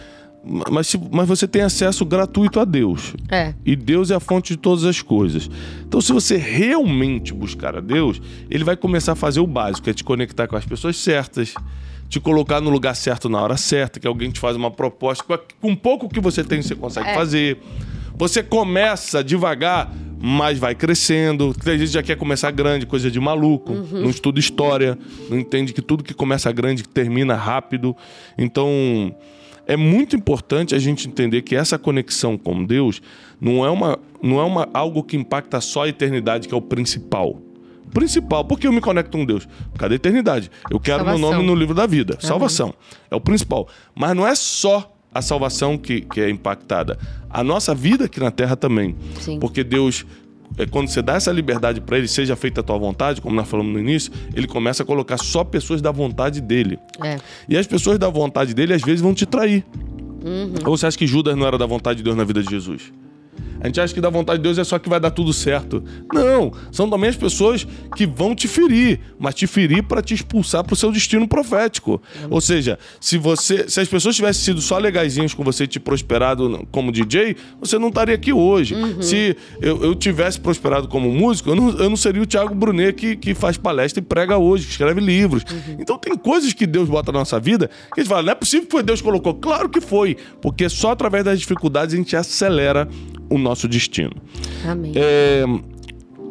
Mas, 0.45 0.87
se, 0.87 0.99
mas 1.09 1.25
você 1.25 1.47
tem 1.47 1.61
acesso 1.61 2.05
gratuito 2.05 2.59
a 2.59 2.65
Deus. 2.65 3.13
É. 3.29 3.53
E 3.65 3.77
Deus 3.77 4.11
é 4.11 4.15
a 4.15 4.19
fonte 4.19 4.53
de 4.53 4.57
todas 4.57 4.83
as 4.83 5.01
coisas. 5.01 5.49
Então, 5.87 6.01
se 6.01 6.11
você 6.11 6.35
realmente 6.35 7.33
buscar 7.33 7.77
a 7.77 7.79
Deus, 7.79 8.21
Ele 8.49 8.63
vai 8.63 8.75
começar 8.75 9.13
a 9.13 9.15
fazer 9.15 9.39
o 9.39 9.47
básico, 9.47 9.89
é 9.89 9.93
te 9.93 10.03
conectar 10.03 10.47
com 10.47 10.57
as 10.57 10.65
pessoas 10.65 10.97
certas, 10.97 11.53
te 12.09 12.19
colocar 12.19 12.59
no 12.59 12.69
lugar 12.69 12.93
certo 12.93 13.29
na 13.29 13.41
hora 13.41 13.55
certa, 13.55 14.01
que 14.01 14.07
alguém 14.07 14.31
te 14.31 14.39
faz 14.39 14.57
uma 14.57 14.69
proposta. 14.69 15.23
Com 15.61 15.73
pouco 15.75 16.09
que 16.09 16.19
você 16.19 16.43
tem, 16.43 16.61
você 16.61 16.75
consegue 16.75 17.09
é. 17.09 17.15
fazer. 17.15 17.57
Você 18.15 18.43
começa 18.43 19.23
devagar, 19.23 19.93
mas 20.21 20.59
vai 20.59 20.75
crescendo. 20.75 21.53
Tem 21.53 21.77
gente 21.77 21.87
que 21.87 21.93
já 21.93 22.03
quer 22.03 22.17
começar 22.17 22.51
grande, 22.51 22.85
coisa 22.85 23.09
de 23.09 23.19
maluco. 23.19 23.71
Uhum. 23.71 24.01
Não 24.01 24.09
estuda 24.09 24.41
história, 24.41 24.97
não 25.29 25.39
entende 25.39 25.71
que 25.71 25.81
tudo 25.81 26.03
que 26.03 26.13
começa 26.13 26.51
grande 26.51 26.83
termina 26.83 27.33
rápido. 27.33 27.95
Então 28.37 29.15
é 29.65 29.77
muito 29.77 30.15
importante 30.15 30.75
a 30.75 30.79
gente 30.79 31.07
entender 31.07 31.41
que 31.41 31.55
essa 31.55 31.77
conexão 31.77 32.37
com 32.37 32.63
Deus 32.63 33.01
não 33.39 33.65
é, 33.65 33.69
uma, 33.69 33.97
não 34.21 34.39
é 34.39 34.43
uma, 34.43 34.69
algo 34.73 35.03
que 35.03 35.15
impacta 35.15 35.61
só 35.61 35.83
a 35.83 35.89
eternidade, 35.89 36.47
que 36.47 36.53
é 36.53 36.57
o 36.57 36.61
principal. 36.61 37.39
Principal, 37.93 38.43
porque 38.43 38.67
eu 38.67 38.73
me 38.73 38.81
conecto 38.81 39.17
com 39.17 39.25
Deus? 39.25 39.45
Por 39.45 39.79
causa 39.79 39.89
da 39.89 39.95
eternidade. 39.95 40.49
Eu 40.69 40.79
quero 40.79 40.99
salvação. 40.99 41.19
meu 41.19 41.31
nome 41.31 41.45
no 41.45 41.55
livro 41.55 41.75
da 41.75 41.85
vida. 41.85 42.15
Uhum. 42.15 42.27
Salvação. 42.27 42.73
É 43.09 43.15
o 43.15 43.21
principal. 43.21 43.67
Mas 43.93 44.15
não 44.15 44.27
é 44.27 44.33
só 44.33 44.91
a 45.13 45.21
salvação 45.21 45.77
que, 45.77 46.01
que 46.01 46.19
é 46.19 46.29
impactada. 46.29 46.97
A 47.29 47.43
nossa 47.43 47.75
vida 47.75 48.05
aqui 48.05 48.19
na 48.19 48.31
terra 48.31 48.55
também. 48.55 48.95
Sim. 49.19 49.39
Porque 49.39 49.63
Deus 49.63 50.05
quando 50.71 50.87
você 50.87 51.01
dá 51.01 51.15
essa 51.15 51.31
liberdade 51.31 51.81
para 51.81 51.97
ele, 51.97 52.07
seja 52.07 52.35
feita 52.35 52.61
a 52.61 52.63
tua 52.63 52.77
vontade, 52.77 53.21
como 53.21 53.35
nós 53.35 53.47
falamos 53.47 53.73
no 53.73 53.79
início, 53.79 54.11
ele 54.35 54.47
começa 54.47 54.83
a 54.83 54.85
colocar 54.85 55.17
só 55.17 55.43
pessoas 55.43 55.81
da 55.81 55.91
vontade 55.91 56.41
dele. 56.41 56.77
É. 57.03 57.17
E 57.49 57.57
as 57.57 57.65
pessoas 57.65 57.97
da 57.97 58.09
vontade 58.09 58.53
dele, 58.53 58.73
às 58.73 58.81
vezes, 58.81 59.01
vão 59.01 59.13
te 59.13 59.25
trair. 59.25 59.65
Uhum. 60.23 60.53
Ou 60.65 60.77
você 60.77 60.85
acha 60.85 60.97
que 60.97 61.07
Judas 61.07 61.35
não 61.35 61.45
era 61.45 61.57
da 61.57 61.65
vontade 61.65 61.97
de 61.97 62.03
Deus 62.03 62.15
na 62.15 62.23
vida 62.23 62.41
de 62.41 62.49
Jesus? 62.49 62.93
A 63.63 63.67
gente 63.67 63.79
acha 63.79 63.93
que 63.93 64.01
da 64.01 64.09
vontade 64.09 64.39
de 64.39 64.43
Deus 64.43 64.57
é 64.57 64.63
só 64.65 64.77
que 64.77 64.89
vai 64.89 64.99
dar 64.99 65.09
tudo 65.09 65.31
certo. 65.31 65.81
Não, 66.13 66.51
são 66.69 66.89
também 66.89 67.09
as 67.09 67.15
pessoas 67.15 67.65
que 67.95 68.05
vão 68.05 68.35
te 68.35 68.45
ferir, 68.45 68.99
mas 69.17 69.33
te 69.35 69.47
ferir 69.47 69.83
para 69.83 70.01
te 70.01 70.13
expulsar 70.13 70.65
para 70.65 70.73
o 70.73 70.75
seu 70.75 70.91
destino 70.91 71.25
profético. 71.27 72.01
Ou 72.29 72.41
seja, 72.41 72.77
se 72.99 73.17
você, 73.17 73.69
se 73.69 73.79
as 73.79 73.87
pessoas 73.87 74.17
tivessem 74.17 74.43
sido 74.43 74.61
só 74.61 74.77
legaisinhas 74.77 75.33
com 75.33 75.45
você 75.45 75.65
te 75.65 75.79
prosperado 75.79 76.67
como 76.71 76.91
DJ, 76.91 77.37
você 77.57 77.79
não 77.79 77.87
estaria 77.87 78.15
aqui 78.15 78.33
hoje. 78.33 78.75
Uhum. 78.75 79.01
Se 79.01 79.37
eu, 79.61 79.81
eu, 79.81 79.95
tivesse 79.95 80.41
prosperado 80.41 80.89
como 80.89 81.09
músico, 81.09 81.49
eu 81.49 81.55
não, 81.55 81.69
eu 81.69 81.89
não 81.89 81.95
seria 81.95 82.21
o 82.21 82.25
Thiago 82.25 82.53
Brunet 82.53 82.93
que, 82.93 83.15
que 83.15 83.33
faz 83.33 83.55
palestra 83.55 84.01
e 84.01 84.05
prega 84.05 84.37
hoje, 84.37 84.65
que 84.65 84.71
escreve 84.71 84.99
livros. 84.99 85.43
Uhum. 85.49 85.77
Então 85.79 85.97
tem 85.97 86.17
coisas 86.17 86.51
que 86.51 86.67
Deus 86.67 86.89
bota 86.89 87.13
na 87.13 87.19
nossa 87.19 87.39
vida 87.39 87.69
que 87.93 88.01
a 88.01 88.03
gente 88.03 88.09
fala, 88.09 88.23
não 88.23 88.31
é 88.31 88.35
possível 88.35 88.65
que 88.65 88.71
foi 88.71 88.83
Deus 88.83 88.99
que 88.99 89.05
colocou. 89.05 89.33
Claro 89.35 89.69
que 89.69 89.79
foi, 89.79 90.17
porque 90.41 90.67
só 90.67 90.91
através 90.91 91.23
das 91.23 91.39
dificuldades 91.39 91.93
a 91.93 91.97
gente 91.97 92.15
acelera 92.15 92.89
o 93.29 93.37
nosso 93.37 93.52
destino. 93.67 94.15
Amém. 94.67 94.93
É, 94.95 95.43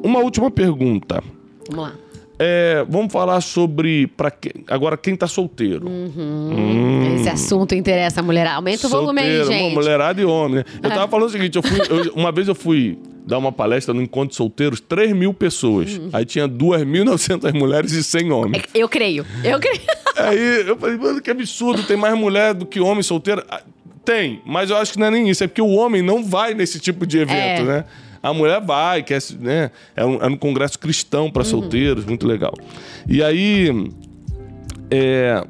uma 0.03 0.20
última 0.20 0.51
pergunta. 0.51 1.23
Vamos 1.70 1.85
lá. 1.85 1.95
É, 2.39 2.85
vamos 2.89 3.12
falar 3.12 3.41
sobre 3.41 4.09
para 4.09 4.29
que, 4.29 4.53
agora 4.66 4.97
quem 4.97 5.14
tá 5.14 5.29
solteiro. 5.29 5.87
Uhum. 5.87 6.12
Hum. 6.16 7.14
Esse 7.14 7.29
assunto 7.29 7.73
interessa 7.73 8.18
a 8.18 8.23
mulherada. 8.23 8.57
Aumenta 8.57 8.87
o 8.89 8.91
volume 8.91 9.20
aí, 9.20 9.45
gente. 9.45 9.75
mulherada 9.75 10.20
e 10.20 10.25
homem. 10.25 10.57
Né? 10.57 10.64
Eu 10.83 10.91
tava 10.91 11.07
falando 11.07 11.29
o 11.29 11.31
seguinte, 11.31 11.55
eu 11.55 11.62
fui, 11.62 11.79
eu, 11.89 12.12
uma 12.14 12.33
vez 12.33 12.49
eu 12.49 12.55
fui 12.55 12.99
dar 13.25 13.39
uma 13.39 13.53
palestra 13.53 13.95
no 13.95 14.03
Encontro 14.03 14.31
de 14.31 14.35
Solteiros, 14.35 14.81
3 14.81 15.12
mil 15.12 15.33
pessoas. 15.33 15.97
Uhum. 15.97 16.09
Aí 16.12 16.25
tinha 16.25 16.49
2.900 16.49 17.55
mulheres 17.55 17.93
e 17.93 18.03
100 18.03 18.33
homens. 18.33 18.64
Eu 18.75 18.89
creio, 18.89 19.25
eu 19.45 19.61
creio. 19.61 19.81
Aí 20.16 20.66
eu 20.66 20.77
falei, 20.77 20.97
mano, 20.97 21.23
que 21.23 21.31
absurdo, 21.31 21.85
tem 21.85 21.97
mais 21.97 22.18
mulher 22.18 22.55
do 22.55 22.66
que 22.66 22.81
homem 22.81 23.03
solteiro. 23.03 23.45
Tem, 24.05 24.42
mas 24.44 24.70
eu 24.70 24.76
acho 24.76 24.92
que 24.92 24.98
não 24.98 25.07
é 25.07 25.11
nem 25.11 25.28
isso, 25.28 25.44
é 25.44 25.46
porque 25.46 25.62
o 25.62 25.70
homem 25.70 26.03
não 26.03 26.24
vai 26.24 26.55
nesse 26.55 26.80
tipo 26.80 27.07
de 27.07 27.18
evento, 27.18 27.62
é. 27.62 27.62
né? 27.62 27.84
A 28.22 28.32
mulher 28.32 28.61
vai, 28.61 29.03
quer, 29.03 29.20
né? 29.40 29.70
É 29.96 30.05
um, 30.05 30.22
é 30.22 30.26
um 30.26 30.36
congresso 30.36 30.78
cristão 30.78 31.30
para 31.30 31.42
uhum. 31.42 31.48
solteiros, 31.48 32.05
muito 32.05 32.26
legal. 32.26 32.55
E 33.09 33.22
aí, 33.22 33.90
é, 34.90 35.44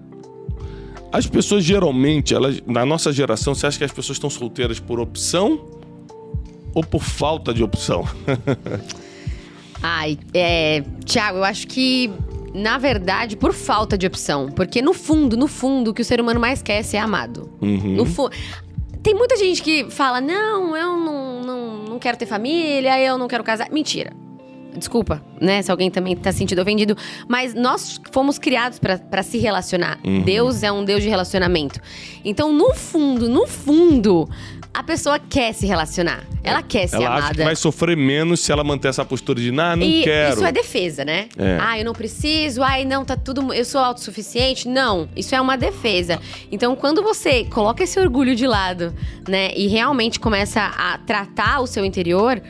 as 1.12 1.26
pessoas 1.26 1.62
geralmente, 1.64 2.34
elas, 2.34 2.62
na 2.66 2.86
nossa 2.86 3.12
geração, 3.12 3.54
você 3.54 3.66
acha 3.66 3.76
que 3.76 3.84
as 3.84 3.92
pessoas 3.92 4.16
estão 4.16 4.30
solteiras 4.30 4.80
por 4.80 4.98
opção 4.98 5.68
ou 6.74 6.82
por 6.82 7.02
falta 7.02 7.52
de 7.52 7.62
opção? 7.62 8.08
Ai, 9.82 10.18
é, 10.32 10.82
Tiago, 11.04 11.38
eu 11.38 11.44
acho 11.44 11.66
que 11.66 12.10
na 12.54 12.78
verdade, 12.78 13.36
por 13.36 13.52
falta 13.52 13.96
de 13.96 14.06
opção. 14.06 14.50
Porque 14.50 14.82
no 14.82 14.92
fundo, 14.92 15.36
no 15.36 15.46
fundo, 15.46 15.90
o 15.90 15.94
que 15.94 16.02
o 16.02 16.04
ser 16.04 16.20
humano 16.20 16.40
mais 16.40 16.62
quer 16.62 16.78
é 16.78 16.82
ser 16.82 16.98
amado. 16.98 17.50
Uhum. 17.60 17.96
No 17.96 18.04
fundo. 18.04 18.32
Tem 19.02 19.14
muita 19.14 19.36
gente 19.36 19.62
que 19.62 19.90
fala: 19.90 20.20
não, 20.20 20.76
eu 20.76 20.96
não, 20.98 21.42
não, 21.42 21.78
não 21.84 21.98
quero 21.98 22.16
ter 22.16 22.26
família, 22.26 23.00
eu 23.00 23.18
não 23.18 23.28
quero 23.28 23.42
casar. 23.42 23.70
Mentira. 23.70 24.12
Desculpa, 24.76 25.22
né? 25.38 25.60
Se 25.60 25.70
alguém 25.70 25.90
também 25.90 26.16
tá 26.16 26.32
sentindo 26.32 26.62
ofendido. 26.62 26.96
Mas 27.28 27.52
nós 27.52 28.00
fomos 28.10 28.38
criados 28.38 28.78
para 28.78 29.22
se 29.22 29.38
relacionar. 29.38 29.98
Uhum. 30.04 30.22
Deus 30.22 30.62
é 30.62 30.72
um 30.72 30.84
Deus 30.84 31.02
de 31.02 31.08
relacionamento. 31.08 31.80
Então, 32.24 32.52
no 32.52 32.74
fundo, 32.74 33.28
no 33.28 33.46
fundo, 33.46 34.28
a 34.74 34.82
pessoa 34.82 35.18
quer 35.18 35.52
se 35.52 35.66
relacionar. 35.66 36.24
Ela 36.42 36.60
é. 36.60 36.62
quer 36.62 36.86
ser 36.86 36.96
ela 36.96 37.06
amada. 37.06 37.18
Ela 37.18 37.26
acha 37.26 37.34
que 37.34 37.44
vai 37.44 37.56
sofrer 37.56 37.96
menos 37.96 38.40
se 38.40 38.50
ela 38.50 38.64
manter 38.64 38.88
essa 38.88 39.04
postura 39.04 39.40
de, 39.40 39.52
não, 39.52 39.76
não 39.76 39.86
e 39.86 40.02
quero. 40.02 40.34
Isso 40.34 40.44
é 40.44 40.52
defesa, 40.52 41.04
né? 41.04 41.28
É. 41.36 41.58
Ah, 41.60 41.78
eu 41.78 41.84
não 41.84 41.92
preciso, 41.92 42.62
ai, 42.62 42.84
não, 42.84 43.04
tá 43.04 43.16
tudo. 43.16 43.52
Eu 43.52 43.64
sou 43.64 43.80
autossuficiente. 43.80 44.66
Não, 44.66 45.08
isso 45.14 45.34
é 45.34 45.40
uma 45.40 45.56
defesa. 45.56 46.18
Então, 46.50 46.74
quando 46.74 47.02
você 47.02 47.44
coloca 47.44 47.84
esse 47.84 48.00
orgulho 48.00 48.34
de 48.34 48.46
lado, 48.46 48.94
né, 49.28 49.52
e 49.54 49.66
realmente 49.68 50.18
começa 50.18 50.60
a 50.62 50.98
tratar 50.98 51.60
o 51.60 51.66
seu 51.66 51.84
interior 51.84 52.40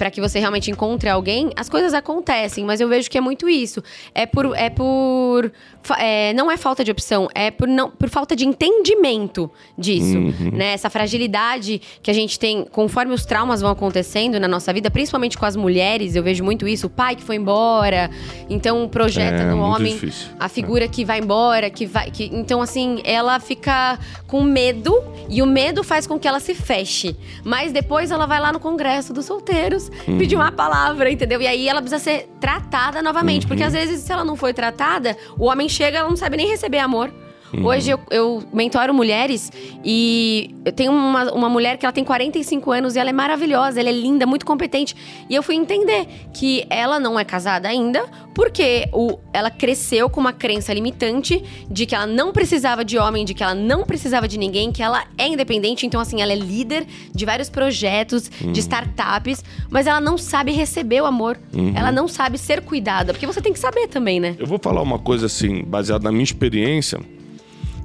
para 0.00 0.10
que 0.10 0.18
você 0.18 0.38
realmente 0.38 0.70
encontre 0.70 1.10
alguém, 1.10 1.50
as 1.54 1.68
coisas 1.68 1.92
acontecem, 1.92 2.64
mas 2.64 2.80
eu 2.80 2.88
vejo 2.88 3.10
que 3.10 3.18
é 3.18 3.20
muito 3.20 3.50
isso. 3.50 3.84
É 4.14 4.24
por. 4.24 4.56
É 4.56 4.70
por 4.70 5.52
é, 5.98 6.32
não 6.34 6.50
é 6.50 6.56
falta 6.56 6.84
de 6.84 6.90
opção, 6.90 7.28
é 7.34 7.50
por, 7.50 7.66
não, 7.66 7.90
por 7.90 8.08
falta 8.08 8.36
de 8.36 8.46
entendimento 8.46 9.50
disso. 9.76 10.16
Uhum. 10.16 10.50
Né? 10.52 10.72
Essa 10.72 10.90
fragilidade 10.90 11.80
que 12.02 12.10
a 12.10 12.14
gente 12.14 12.38
tem 12.38 12.64
conforme 12.64 13.14
os 13.14 13.24
traumas 13.24 13.60
vão 13.60 13.70
acontecendo 13.70 14.38
na 14.38 14.46
nossa 14.46 14.72
vida, 14.72 14.90
principalmente 14.90 15.38
com 15.38 15.46
as 15.46 15.56
mulheres, 15.56 16.14
eu 16.14 16.22
vejo 16.22 16.44
muito 16.44 16.68
isso. 16.68 16.86
O 16.86 16.90
pai 16.90 17.16
que 17.16 17.22
foi 17.22 17.36
embora, 17.36 18.10
então 18.48 18.88
projeta 18.88 19.42
é, 19.42 19.50
no 19.50 19.60
homem 19.60 19.94
difícil. 19.94 20.28
a 20.38 20.48
figura 20.48 20.84
é. 20.84 20.88
que 20.88 21.04
vai 21.04 21.18
embora, 21.18 21.70
que 21.70 21.86
vai. 21.86 22.10
Que, 22.10 22.24
então, 22.32 22.60
assim, 22.60 23.00
ela 23.04 23.40
fica 23.40 23.98
com 24.26 24.42
medo 24.42 25.02
e 25.28 25.42
o 25.42 25.46
medo 25.46 25.82
faz 25.82 26.06
com 26.06 26.18
que 26.18 26.28
ela 26.28 26.40
se 26.40 26.54
feche. 26.54 27.16
Mas 27.42 27.72
depois 27.72 28.10
ela 28.10 28.26
vai 28.26 28.40
lá 28.40 28.52
no 28.52 28.60
congresso 28.60 29.12
dos 29.12 29.24
solteiros 29.24 29.89
uhum. 30.08 30.18
pedir 30.18 30.36
uma 30.36 30.52
palavra, 30.52 31.10
entendeu? 31.10 31.40
E 31.40 31.46
aí 31.46 31.68
ela 31.68 31.80
precisa 31.80 32.02
ser 32.02 32.28
tratada 32.40 33.02
novamente. 33.02 33.44
Uhum. 33.44 33.48
Porque 33.48 33.62
às 33.62 33.72
vezes, 33.72 34.00
se 34.00 34.12
ela 34.12 34.24
não 34.24 34.36
foi 34.36 34.52
tratada, 34.52 35.16
o 35.38 35.46
homem 35.46 35.68
chega, 35.68 35.98
ela 35.98 36.08
não 36.08 36.16
sabe 36.16 36.36
nem 36.36 36.48
receber 36.48 36.78
amor. 36.78 37.12
Uhum. 37.52 37.66
Hoje 37.66 37.90
eu, 37.90 38.00
eu 38.10 38.42
mentoro 38.52 38.94
mulheres 38.94 39.50
e 39.84 40.54
eu 40.64 40.72
tenho 40.72 40.92
uma, 40.92 41.32
uma 41.32 41.48
mulher 41.48 41.76
que 41.76 41.84
ela 41.84 41.92
tem 41.92 42.04
45 42.04 42.70
anos 42.70 42.96
e 42.96 42.98
ela 42.98 43.10
é 43.10 43.12
maravilhosa, 43.12 43.80
ela 43.80 43.88
é 43.88 43.92
linda, 43.92 44.26
muito 44.26 44.46
competente. 44.46 44.94
E 45.28 45.34
eu 45.34 45.42
fui 45.42 45.54
entender 45.54 46.06
que 46.32 46.64
ela 46.70 47.00
não 47.00 47.18
é 47.18 47.24
casada 47.24 47.68
ainda 47.68 48.04
porque 48.34 48.88
o, 48.92 49.18
ela 49.32 49.50
cresceu 49.50 50.08
com 50.08 50.20
uma 50.20 50.32
crença 50.32 50.72
limitante 50.72 51.42
de 51.70 51.86
que 51.86 51.94
ela 51.94 52.06
não 52.06 52.32
precisava 52.32 52.84
de 52.84 52.96
homem, 52.96 53.24
de 53.24 53.34
que 53.34 53.42
ela 53.42 53.54
não 53.54 53.84
precisava 53.84 54.26
de 54.28 54.38
ninguém, 54.38 54.72
que 54.72 54.82
ela 54.82 55.04
é 55.18 55.26
independente. 55.26 55.86
Então, 55.86 56.00
assim, 56.00 56.22
ela 56.22 56.32
é 56.32 56.36
líder 56.36 56.86
de 57.14 57.24
vários 57.26 57.50
projetos, 57.50 58.30
uhum. 58.42 58.52
de 58.52 58.60
startups, 58.60 59.44
mas 59.68 59.86
ela 59.86 60.00
não 60.00 60.16
sabe 60.16 60.52
receber 60.52 61.00
o 61.02 61.06
amor. 61.06 61.38
Uhum. 61.52 61.72
Ela 61.76 61.90
não 61.90 62.06
sabe 62.06 62.38
ser 62.38 62.62
cuidada, 62.62 63.12
porque 63.12 63.26
você 63.26 63.40
tem 63.40 63.52
que 63.52 63.58
saber 63.58 63.88
também, 63.88 64.20
né? 64.20 64.36
Eu 64.38 64.46
vou 64.46 64.58
falar 64.58 64.80
uma 64.80 64.98
coisa 64.98 65.26
assim, 65.26 65.62
baseada 65.64 66.04
na 66.04 66.12
minha 66.12 66.24
experiência 66.24 67.00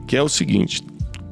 que 0.08 0.16
é 0.16 0.22
o 0.22 0.30
seguinte: 0.30 0.82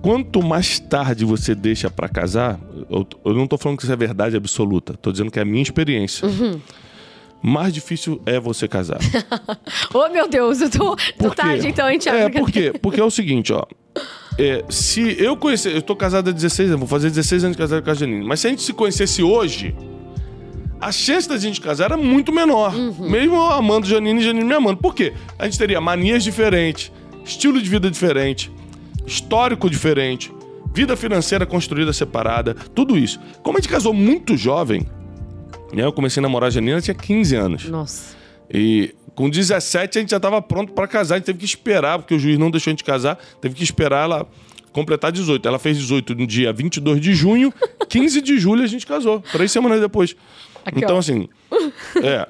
quanto 0.01 0.43
mais 0.43 0.79
tarde 0.79 1.23
você 1.23 1.55
deixa 1.55 1.89
para 1.89 2.09
casar, 2.09 2.59
eu, 2.89 3.07
eu, 3.23 3.33
não 3.33 3.47
tô 3.47 3.57
falando 3.57 3.77
que 3.77 3.85
isso 3.85 3.93
é 3.93 3.95
verdade 3.95 4.35
absoluta, 4.35 4.93
tô 4.93 5.11
dizendo 5.11 5.31
que 5.31 5.39
é 5.39 5.41
a 5.41 5.45
minha 5.45 5.63
experiência. 5.63 6.27
Uhum. 6.27 6.59
Mais 7.41 7.73
difícil 7.73 8.21
é 8.25 8.39
você 8.39 8.67
casar. 8.67 8.99
oh, 9.93 10.07
meu 10.09 10.29
Deus, 10.29 10.61
eu 10.61 10.69
tô, 10.69 10.95
tô 11.17 11.29
tarde, 11.31 11.67
então, 11.67 11.85
a 11.85 11.91
gente 11.91 12.07
É, 12.07 12.29
por 12.29 12.49
quê? 12.49 12.73
Porque 12.81 13.01
é 13.01 13.03
o 13.03 13.11
seguinte, 13.11 13.51
ó. 13.51 13.65
É, 14.37 14.63
se 14.69 15.21
eu 15.21 15.37
conhecer, 15.37 15.75
eu 15.75 15.81
tô 15.81 15.95
casado 15.95 16.29
há 16.29 16.33
16 16.33 16.69
anos, 16.69 16.79
vou 16.79 16.87
fazer 16.87 17.09
16 17.09 17.43
anos 17.43 17.57
de 17.57 17.61
casado 17.61 17.83
com 17.83 17.91
a 17.91 17.93
Janine, 17.93 18.25
mas 18.25 18.39
se 18.39 18.47
a 18.47 18.49
gente 18.49 18.63
se 18.63 18.73
conhecesse 18.73 19.21
hoje, 19.21 19.75
a 20.81 20.91
chance 20.91 21.29
da 21.29 21.37
gente 21.37 21.61
casar 21.61 21.85
era 21.85 21.97
muito 21.97 22.31
menor. 22.31 22.75
Uhum. 22.75 23.09
Mesmo 23.09 23.35
eu 23.35 23.51
amando 23.51 23.87
Janine 23.87 24.19
e 24.19 24.23
Janine 24.23 24.45
me 24.45 24.53
amando. 24.53 24.77
Por 24.77 24.93
quê? 24.93 25.13
A 25.37 25.45
gente 25.45 25.57
teria 25.57 25.79
manias 25.79 26.23
diferentes, 26.23 26.91
estilo 27.23 27.61
de 27.61 27.69
vida 27.69 27.89
diferente, 27.89 28.51
histórico 29.05 29.69
diferente, 29.69 30.31
vida 30.73 30.95
financeira 30.95 31.45
construída 31.45 31.93
separada, 31.93 32.53
tudo 32.53 32.97
isso. 32.97 33.19
Como 33.41 33.57
a 33.57 33.61
gente 33.61 33.69
casou 33.69 33.93
muito 33.93 34.35
jovem, 34.35 34.87
né? 35.73 35.83
Eu 35.85 35.93
comecei 35.93 36.19
a 36.19 36.23
namorar 36.23 36.47
a 36.47 36.51
Janina, 36.51 36.81
tinha 36.81 36.95
15 36.95 37.35
anos. 37.35 37.65
Nossa. 37.65 38.15
E 38.49 38.93
com 39.15 39.29
17 39.29 39.97
a 39.97 40.01
gente 40.01 40.11
já 40.11 40.17
estava 40.17 40.41
pronto 40.41 40.73
para 40.73 40.87
casar, 40.87 41.15
a 41.15 41.17
gente 41.17 41.25
teve 41.25 41.39
que 41.39 41.45
esperar, 41.45 41.99
porque 41.99 42.13
o 42.13 42.19
juiz 42.19 42.37
não 42.37 42.49
deixou 42.51 42.71
a 42.71 42.73
gente 42.73 42.83
casar, 42.83 43.17
teve 43.41 43.55
que 43.55 43.63
esperar 43.63 44.03
ela 44.03 44.27
completar 44.71 45.11
18. 45.11 45.47
Ela 45.47 45.59
fez 45.59 45.77
18 45.77 46.15
no 46.15 46.27
dia 46.27 46.51
22 46.51 46.99
de 46.99 47.13
junho, 47.13 47.53
15 47.89 48.21
de 48.21 48.39
julho 48.39 48.63
a 48.63 48.67
gente 48.67 48.85
casou, 48.85 49.21
três 49.31 49.51
semanas 49.51 49.79
depois. 49.79 50.15
Aqui, 50.65 50.79
então, 50.79 50.95
ó. 50.95 50.99
assim, 50.99 51.27
é, 52.01 52.27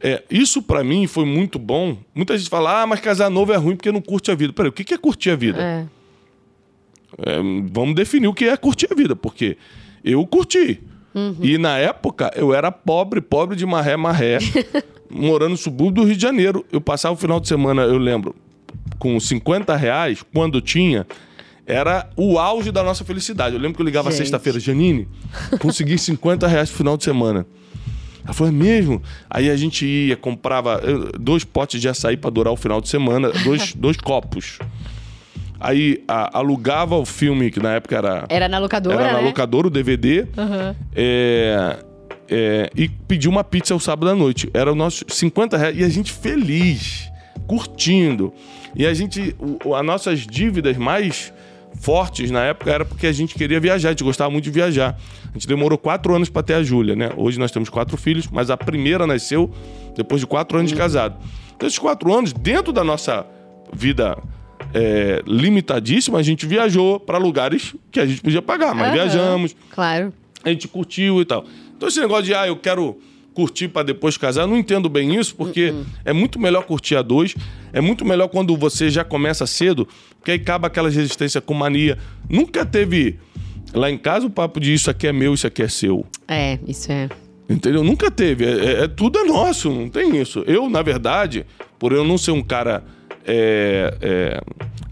é, 0.00 0.22
isso 0.30 0.62
para 0.62 0.82
mim 0.82 1.06
foi 1.06 1.24
muito 1.24 1.58
bom. 1.58 1.96
Muita 2.14 2.36
gente 2.36 2.48
fala, 2.48 2.82
ah, 2.82 2.86
mas 2.86 3.00
casar 3.00 3.30
novo 3.30 3.52
é 3.52 3.56
ruim 3.56 3.76
porque 3.76 3.92
não 3.92 4.00
curte 4.00 4.30
a 4.30 4.34
vida. 4.34 4.52
Peraí, 4.52 4.70
o 4.70 4.72
que 4.72 4.94
é 4.94 4.98
curtir 4.98 5.30
a 5.30 5.36
vida? 5.36 5.60
É. 5.60 5.86
É, 7.18 7.38
vamos 7.70 7.94
definir 7.94 8.28
o 8.28 8.34
que 8.34 8.46
é 8.46 8.56
curtir 8.56 8.88
a 8.90 8.94
vida, 8.94 9.14
porque 9.14 9.56
eu 10.04 10.26
curti. 10.26 10.80
Uhum. 11.14 11.36
E 11.42 11.58
na 11.58 11.78
época 11.78 12.32
eu 12.34 12.54
era 12.54 12.72
pobre, 12.72 13.20
pobre 13.20 13.56
de 13.56 13.66
maré, 13.66 13.96
maré, 13.96 14.38
morando 15.10 15.50
no 15.50 15.56
subúrbio 15.56 16.02
do 16.02 16.06
Rio 16.06 16.16
de 16.16 16.22
Janeiro. 16.22 16.64
Eu 16.72 16.80
passava 16.80 17.14
o 17.14 17.18
final 17.18 17.38
de 17.38 17.48
semana, 17.48 17.82
eu 17.82 17.98
lembro, 17.98 18.34
com 18.98 19.18
50 19.18 19.76
reais, 19.76 20.24
quando 20.32 20.60
tinha, 20.60 21.06
era 21.66 22.08
o 22.16 22.38
auge 22.38 22.72
da 22.72 22.82
nossa 22.82 23.04
felicidade. 23.04 23.54
Eu 23.54 23.60
lembro 23.60 23.76
que 23.76 23.82
eu 23.82 23.86
ligava 23.86 24.10
sexta-feira, 24.10 24.58
Janine, 24.58 25.06
consegui 25.60 25.98
50 25.98 26.46
reais 26.46 26.70
no 26.70 26.76
final 26.76 26.96
de 26.96 27.04
semana. 27.04 27.46
Ela 28.24 28.32
falou, 28.32 28.52
é 28.52 28.56
mesmo? 28.56 29.02
Aí 29.28 29.50
a 29.50 29.56
gente 29.56 29.84
ia, 29.84 30.16
comprava 30.16 30.80
dois 31.18 31.44
potes 31.44 31.80
de 31.80 31.88
açaí 31.88 32.16
para 32.16 32.30
durar 32.30 32.52
o 32.52 32.56
final 32.56 32.80
de 32.80 32.88
semana, 32.88 33.30
dois, 33.44 33.74
dois 33.76 33.96
copos. 33.96 34.58
Aí 35.62 36.02
a, 36.08 36.38
alugava 36.38 36.96
o 36.96 37.06
filme, 37.06 37.48
que 37.48 37.60
na 37.60 37.74
época 37.74 37.96
era. 37.96 38.26
Era 38.28 38.48
na 38.48 38.58
locadora. 38.58 38.96
Era 38.96 39.12
na 39.12 39.18
né? 39.20 39.24
locadora, 39.24 39.68
o 39.68 39.70
DVD. 39.70 40.22
Uhum. 40.36 40.74
É, 40.92 41.78
é, 42.28 42.70
e 42.74 42.88
pediu 42.88 43.30
uma 43.30 43.44
pizza 43.44 43.72
o 43.72 43.78
sábado 43.78 44.10
à 44.10 44.14
noite. 44.14 44.50
Era 44.52 44.72
o 44.72 44.74
nosso 44.74 45.04
50 45.08 45.56
reais. 45.56 45.78
E 45.78 45.84
a 45.84 45.88
gente 45.88 46.12
feliz, 46.12 47.08
curtindo. 47.46 48.32
E 48.74 48.84
a 48.84 48.92
gente. 48.92 49.36
O, 49.64 49.72
as 49.76 49.86
nossas 49.86 50.26
dívidas 50.26 50.76
mais 50.76 51.32
fortes 51.80 52.30
na 52.32 52.42
época 52.42 52.70
era 52.70 52.84
porque 52.84 53.06
a 53.06 53.12
gente 53.12 53.34
queria 53.36 53.60
viajar, 53.60 53.90
a 53.90 53.92
gente 53.92 54.02
gostava 54.02 54.30
muito 54.30 54.44
de 54.44 54.50
viajar. 54.50 54.98
A 55.30 55.32
gente 55.32 55.46
demorou 55.46 55.78
quatro 55.78 56.12
anos 56.12 56.28
para 56.28 56.42
ter 56.42 56.54
a 56.54 56.62
Júlia, 56.64 56.96
né? 56.96 57.10
Hoje 57.16 57.38
nós 57.38 57.52
temos 57.52 57.68
quatro 57.68 57.96
filhos, 57.96 58.26
mas 58.26 58.50
a 58.50 58.56
primeira 58.56 59.06
nasceu 59.06 59.48
depois 59.96 60.20
de 60.20 60.26
quatro 60.26 60.58
anos 60.58 60.72
de 60.72 60.76
casado. 60.76 61.16
Então, 61.54 61.68
esses 61.68 61.78
quatro 61.78 62.12
anos, 62.12 62.32
dentro 62.32 62.72
da 62.72 62.82
nossa 62.82 63.24
vida 63.72 64.18
é, 64.74 65.22
limitadíssima, 65.26 66.18
a 66.18 66.22
gente 66.22 66.46
viajou 66.46 66.98
para 67.00 67.18
lugares 67.18 67.74
que 67.90 68.00
a 68.00 68.06
gente 68.06 68.20
podia 68.20 68.42
pagar, 68.42 68.74
mas 68.74 68.86
Aham, 68.88 68.92
viajamos, 68.94 69.56
Claro. 69.70 70.12
a 70.44 70.48
gente 70.48 70.68
curtiu 70.68 71.20
e 71.20 71.24
tal. 71.24 71.44
Então, 71.76 71.88
esse 71.88 72.00
negócio 72.00 72.24
de, 72.24 72.34
ah, 72.34 72.46
eu 72.46 72.56
quero 72.56 72.98
curtir 73.34 73.68
para 73.68 73.82
depois 73.82 74.16
casar, 74.18 74.46
não 74.46 74.56
entendo 74.58 74.88
bem 74.88 75.14
isso, 75.18 75.34
porque 75.34 75.72
é 76.04 76.12
muito 76.12 76.38
melhor 76.38 76.64
curtir 76.64 76.96
a 76.96 77.02
dois, 77.02 77.34
é 77.72 77.80
muito 77.80 78.04
melhor 78.04 78.28
quando 78.28 78.54
você 78.56 78.90
já 78.90 79.02
começa 79.04 79.46
cedo, 79.46 79.88
porque 80.18 80.32
aí 80.32 80.36
acaba 80.36 80.66
aquela 80.66 80.90
resistência 80.90 81.40
com 81.40 81.54
mania. 81.54 81.96
Nunca 82.28 82.64
teve 82.66 83.18
lá 83.72 83.90
em 83.90 83.96
casa 83.96 84.26
o 84.26 84.30
papo 84.30 84.60
de 84.60 84.74
isso 84.74 84.90
aqui 84.90 85.06
é 85.06 85.12
meu, 85.12 85.32
isso 85.32 85.46
aqui 85.46 85.62
é 85.62 85.68
seu. 85.68 86.04
É, 86.28 86.58
isso 86.68 86.92
é. 86.92 87.08
Entendeu? 87.48 87.82
Nunca 87.82 88.10
teve. 88.10 88.44
É, 88.44 88.50
é- 88.50 88.84
é- 88.84 88.88
tudo 88.88 89.18
é 89.18 89.24
nosso, 89.24 89.70
não 89.70 89.88
tem 89.88 90.20
isso. 90.20 90.44
Eu, 90.46 90.68
na 90.68 90.82
verdade, 90.82 91.44
por 91.78 91.92
eu 91.92 92.04
não 92.04 92.16
ser 92.18 92.30
um 92.32 92.42
cara 92.42 92.84
é, 93.26 93.94
é, 94.00 94.40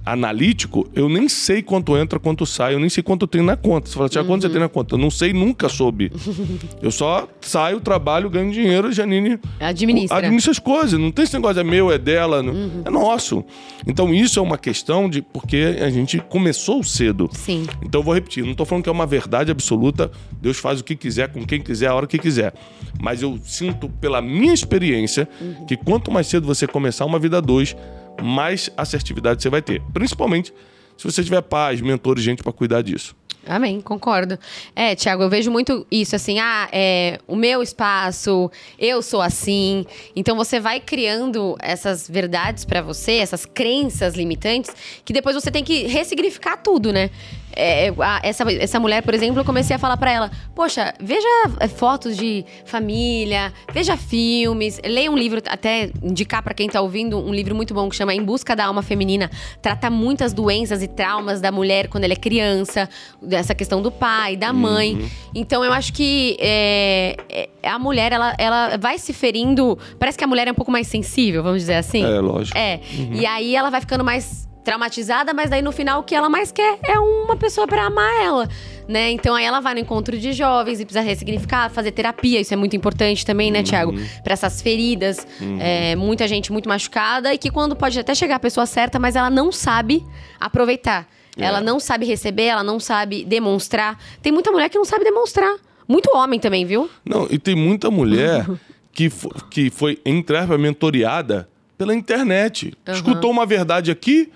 analítico, 0.04 0.88
eu 0.94 1.08
nem 1.08 1.28
sei 1.28 1.62
quanto 1.62 1.96
entra, 1.96 2.18
quanto 2.18 2.44
sai, 2.46 2.74
eu 2.74 2.80
nem 2.80 2.88
sei 2.88 3.02
quanto 3.02 3.26
tem 3.26 3.42
na 3.42 3.56
conta. 3.56 3.88
Você 3.88 3.94
fala, 3.94 4.08
Tiago, 4.08 4.28
quanto 4.28 4.42
você 4.42 4.48
tem 4.48 4.60
na 4.60 4.68
conta? 4.68 4.94
Eu 4.94 4.98
não 4.98 5.10
sei, 5.10 5.32
nunca 5.32 5.68
soube. 5.68 6.10
eu 6.82 6.90
só 6.90 7.28
saio, 7.40 7.80
trabalho, 7.80 8.28
ganho 8.30 8.50
dinheiro, 8.50 8.90
Janine 8.92 9.38
Administra. 9.60 10.16
administra 10.18 10.50
as 10.50 10.58
coisas. 10.58 10.98
Não 10.98 11.10
tem 11.12 11.24
esse 11.24 11.34
negócio, 11.34 11.60
é 11.60 11.64
meu, 11.64 11.92
é 11.92 11.98
dela, 11.98 12.42
não- 12.42 12.82
é 12.84 12.90
nosso. 12.90 13.44
Então 13.86 14.12
isso 14.12 14.38
é 14.38 14.42
uma 14.42 14.58
questão 14.58 15.08
de 15.08 15.22
porque 15.22 15.76
a 15.80 15.90
gente 15.90 16.18
começou 16.18 16.82
cedo. 16.82 17.28
Sim. 17.32 17.66
Então 17.82 18.00
eu 18.00 18.04
vou 18.04 18.14
repetir, 18.14 18.42
não 18.42 18.52
estou 18.52 18.66
falando 18.66 18.82
que 18.84 18.88
é 18.88 18.92
uma 18.92 19.06
verdade 19.06 19.50
absoluta, 19.50 20.10
Deus 20.40 20.58
faz 20.58 20.80
o 20.80 20.84
que 20.84 20.96
quiser, 20.96 21.28
com 21.28 21.44
quem 21.44 21.60
quiser, 21.60 21.88
a 21.88 21.94
hora 21.94 22.06
que 22.06 22.18
quiser. 22.18 22.52
Mas 23.00 23.22
eu 23.22 23.38
sinto, 23.44 23.88
pela 23.88 24.20
minha 24.20 24.52
experiência, 24.52 25.28
que 25.68 25.76
quanto 25.76 26.10
mais 26.10 26.26
cedo 26.26 26.46
você 26.46 26.66
começar 26.66 27.04
uma 27.04 27.18
vida 27.18 27.40
dois, 27.40 27.76
mais 28.22 28.70
assertividade 28.76 29.42
você 29.42 29.50
vai 29.50 29.62
ter. 29.62 29.82
Principalmente 29.92 30.52
se 30.96 31.04
você 31.04 31.24
tiver 31.24 31.40
pais, 31.40 31.80
mentores, 31.80 32.22
gente 32.22 32.42
para 32.42 32.52
cuidar 32.52 32.82
disso. 32.82 33.16
Amém, 33.46 33.80
concordo. 33.80 34.38
É, 34.76 34.94
Tiago, 34.94 35.22
eu 35.22 35.30
vejo 35.30 35.50
muito 35.50 35.86
isso, 35.90 36.14
assim, 36.14 36.38
ah, 36.38 36.68
é 36.70 37.18
o 37.26 37.34
meu 37.34 37.62
espaço, 37.62 38.50
eu 38.78 39.00
sou 39.00 39.22
assim. 39.22 39.86
Então 40.14 40.36
você 40.36 40.60
vai 40.60 40.78
criando 40.78 41.56
essas 41.58 42.06
verdades 42.06 42.66
pra 42.66 42.82
você, 42.82 43.12
essas 43.12 43.46
crenças 43.46 44.14
limitantes, 44.14 44.70
que 45.04 45.12
depois 45.12 45.34
você 45.34 45.50
tem 45.50 45.64
que 45.64 45.86
ressignificar 45.86 46.58
tudo, 46.58 46.92
né? 46.92 47.10
É, 47.56 47.92
a- 47.98 48.20
essa, 48.22 48.44
essa 48.52 48.78
mulher, 48.80 49.02
por 49.02 49.12
exemplo, 49.14 49.40
eu 49.40 49.44
comecei 49.44 49.74
a 49.74 49.78
falar 49.78 49.96
pra 49.96 50.10
ela: 50.12 50.30
Poxa, 50.54 50.94
veja 51.00 51.26
é, 51.58 51.68
fotos 51.68 52.16
de 52.16 52.44
família, 52.64 53.52
veja 53.72 53.96
filmes, 53.96 54.80
leia 54.84 55.10
um 55.10 55.16
livro, 55.16 55.40
até 55.48 55.90
indicar 56.02 56.42
pra 56.42 56.54
quem 56.54 56.68
tá 56.68 56.80
ouvindo, 56.80 57.18
um 57.18 57.32
livro 57.32 57.54
muito 57.54 57.74
bom 57.74 57.88
que 57.88 57.96
chama 57.96 58.14
Em 58.14 58.22
Busca 58.22 58.54
da 58.56 58.66
Alma 58.66 58.82
Feminina. 58.82 59.30
Trata 59.60 59.90
muitas 59.90 60.32
doenças 60.32 60.82
e 60.82 60.88
traumas 60.88 61.40
da 61.40 61.50
mulher 61.52 61.88
quando 61.88 62.04
ela 62.04 62.12
é 62.12 62.16
criança, 62.16 62.88
dessa 63.22 63.54
questão 63.54 63.82
do 63.82 63.90
pai, 63.90 64.36
da 64.36 64.52
mãe. 64.52 65.10
Então 65.34 65.64
eu 65.64 65.72
acho 65.72 65.92
que 65.92 66.36
é, 66.40 67.16
é, 67.28 67.48
a 67.68 67.78
mulher, 67.78 68.12
ela, 68.12 68.34
ela 68.38 68.76
vai 68.76 68.98
se 68.98 69.12
ferindo. 69.12 69.78
Parece 69.98 70.16
que 70.18 70.24
a 70.24 70.26
mulher 70.26 70.48
é 70.48 70.52
um 70.52 70.54
pouco 70.54 70.70
mais 70.72 70.86
sensível, 70.86 71.42
vamos 71.42 71.60
dizer 71.60 71.74
assim. 71.74 72.04
É, 72.04 72.20
lógico. 72.20 72.56
É. 72.56 72.80
E 73.12 73.26
aí 73.26 73.54
ela 73.54 73.70
vai 73.70 73.80
ficando 73.80 74.04
mais 74.04 74.48
traumatizada, 74.64 75.32
mas 75.32 75.50
daí 75.50 75.62
no 75.62 75.72
final 75.72 76.00
o 76.00 76.02
que 76.02 76.14
ela 76.14 76.28
mais 76.28 76.52
quer 76.52 76.78
é 76.82 76.98
uma 76.98 77.36
pessoa 77.36 77.66
pra 77.66 77.86
amar 77.86 78.12
ela, 78.22 78.48
né? 78.86 79.10
Então 79.10 79.34
aí 79.34 79.44
ela 79.44 79.60
vai 79.60 79.74
no 79.74 79.80
encontro 79.80 80.18
de 80.18 80.32
jovens 80.32 80.80
e 80.80 80.84
precisa 80.84 81.00
ressignificar, 81.00 81.70
fazer 81.70 81.92
terapia, 81.92 82.40
isso 82.40 82.52
é 82.52 82.56
muito 82.56 82.76
importante 82.76 83.24
também, 83.24 83.50
né, 83.50 83.62
Tiago? 83.62 83.92
Pra 84.22 84.32
essas 84.32 84.60
feridas, 84.60 85.26
é, 85.58 85.96
muita 85.96 86.28
gente 86.28 86.52
muito 86.52 86.68
machucada 86.68 87.32
e 87.32 87.38
que 87.38 87.50
quando 87.50 87.74
pode 87.74 87.98
até 87.98 88.14
chegar 88.14 88.36
a 88.36 88.40
pessoa 88.40 88.66
certa, 88.66 88.98
mas 88.98 89.16
ela 89.16 89.30
não 89.30 89.50
sabe 89.50 90.04
aproveitar. 90.38 91.06
É. 91.36 91.44
Ela 91.44 91.60
não 91.60 91.80
sabe 91.80 92.04
receber, 92.06 92.44
ela 92.44 92.64
não 92.64 92.78
sabe 92.80 93.24
demonstrar. 93.24 93.98
Tem 94.20 94.32
muita 94.32 94.50
mulher 94.50 94.68
que 94.68 94.76
não 94.76 94.84
sabe 94.84 95.04
demonstrar. 95.04 95.56
Muito 95.88 96.10
homem 96.14 96.38
também, 96.38 96.64
viu? 96.64 96.88
Não, 97.04 97.26
e 97.30 97.38
tem 97.38 97.54
muita 97.56 97.90
mulher 97.90 98.46
que, 98.92 99.10
que 99.50 99.70
foi, 99.70 99.98
entre 100.04 100.36
aspas, 100.36 100.60
mentoreada 100.60 101.48
pela 101.76 101.94
internet. 101.94 102.74
Escutou 102.86 103.30
uma 103.30 103.46
verdade 103.46 103.90
aqui, 103.90 104.30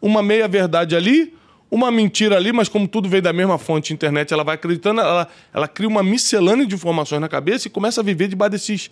uma 0.00 0.22
meia 0.22 0.46
verdade 0.48 0.94
ali, 0.96 1.34
uma 1.70 1.90
mentira 1.90 2.36
ali, 2.36 2.52
mas 2.52 2.68
como 2.68 2.88
tudo 2.88 3.08
veio 3.08 3.22
da 3.22 3.32
mesma 3.32 3.58
fonte 3.58 3.92
internet, 3.92 4.32
ela 4.32 4.42
vai 4.44 4.54
acreditando, 4.54 5.00
ela, 5.00 5.28
ela 5.52 5.68
cria 5.68 5.88
uma 5.88 6.02
miscelânea 6.02 6.66
de 6.66 6.74
informações 6.74 7.20
na 7.20 7.28
cabeça 7.28 7.68
e 7.68 7.70
começa 7.70 8.00
a 8.00 8.04
viver 8.04 8.28
debaixo 8.28 8.52
desses, 8.52 8.90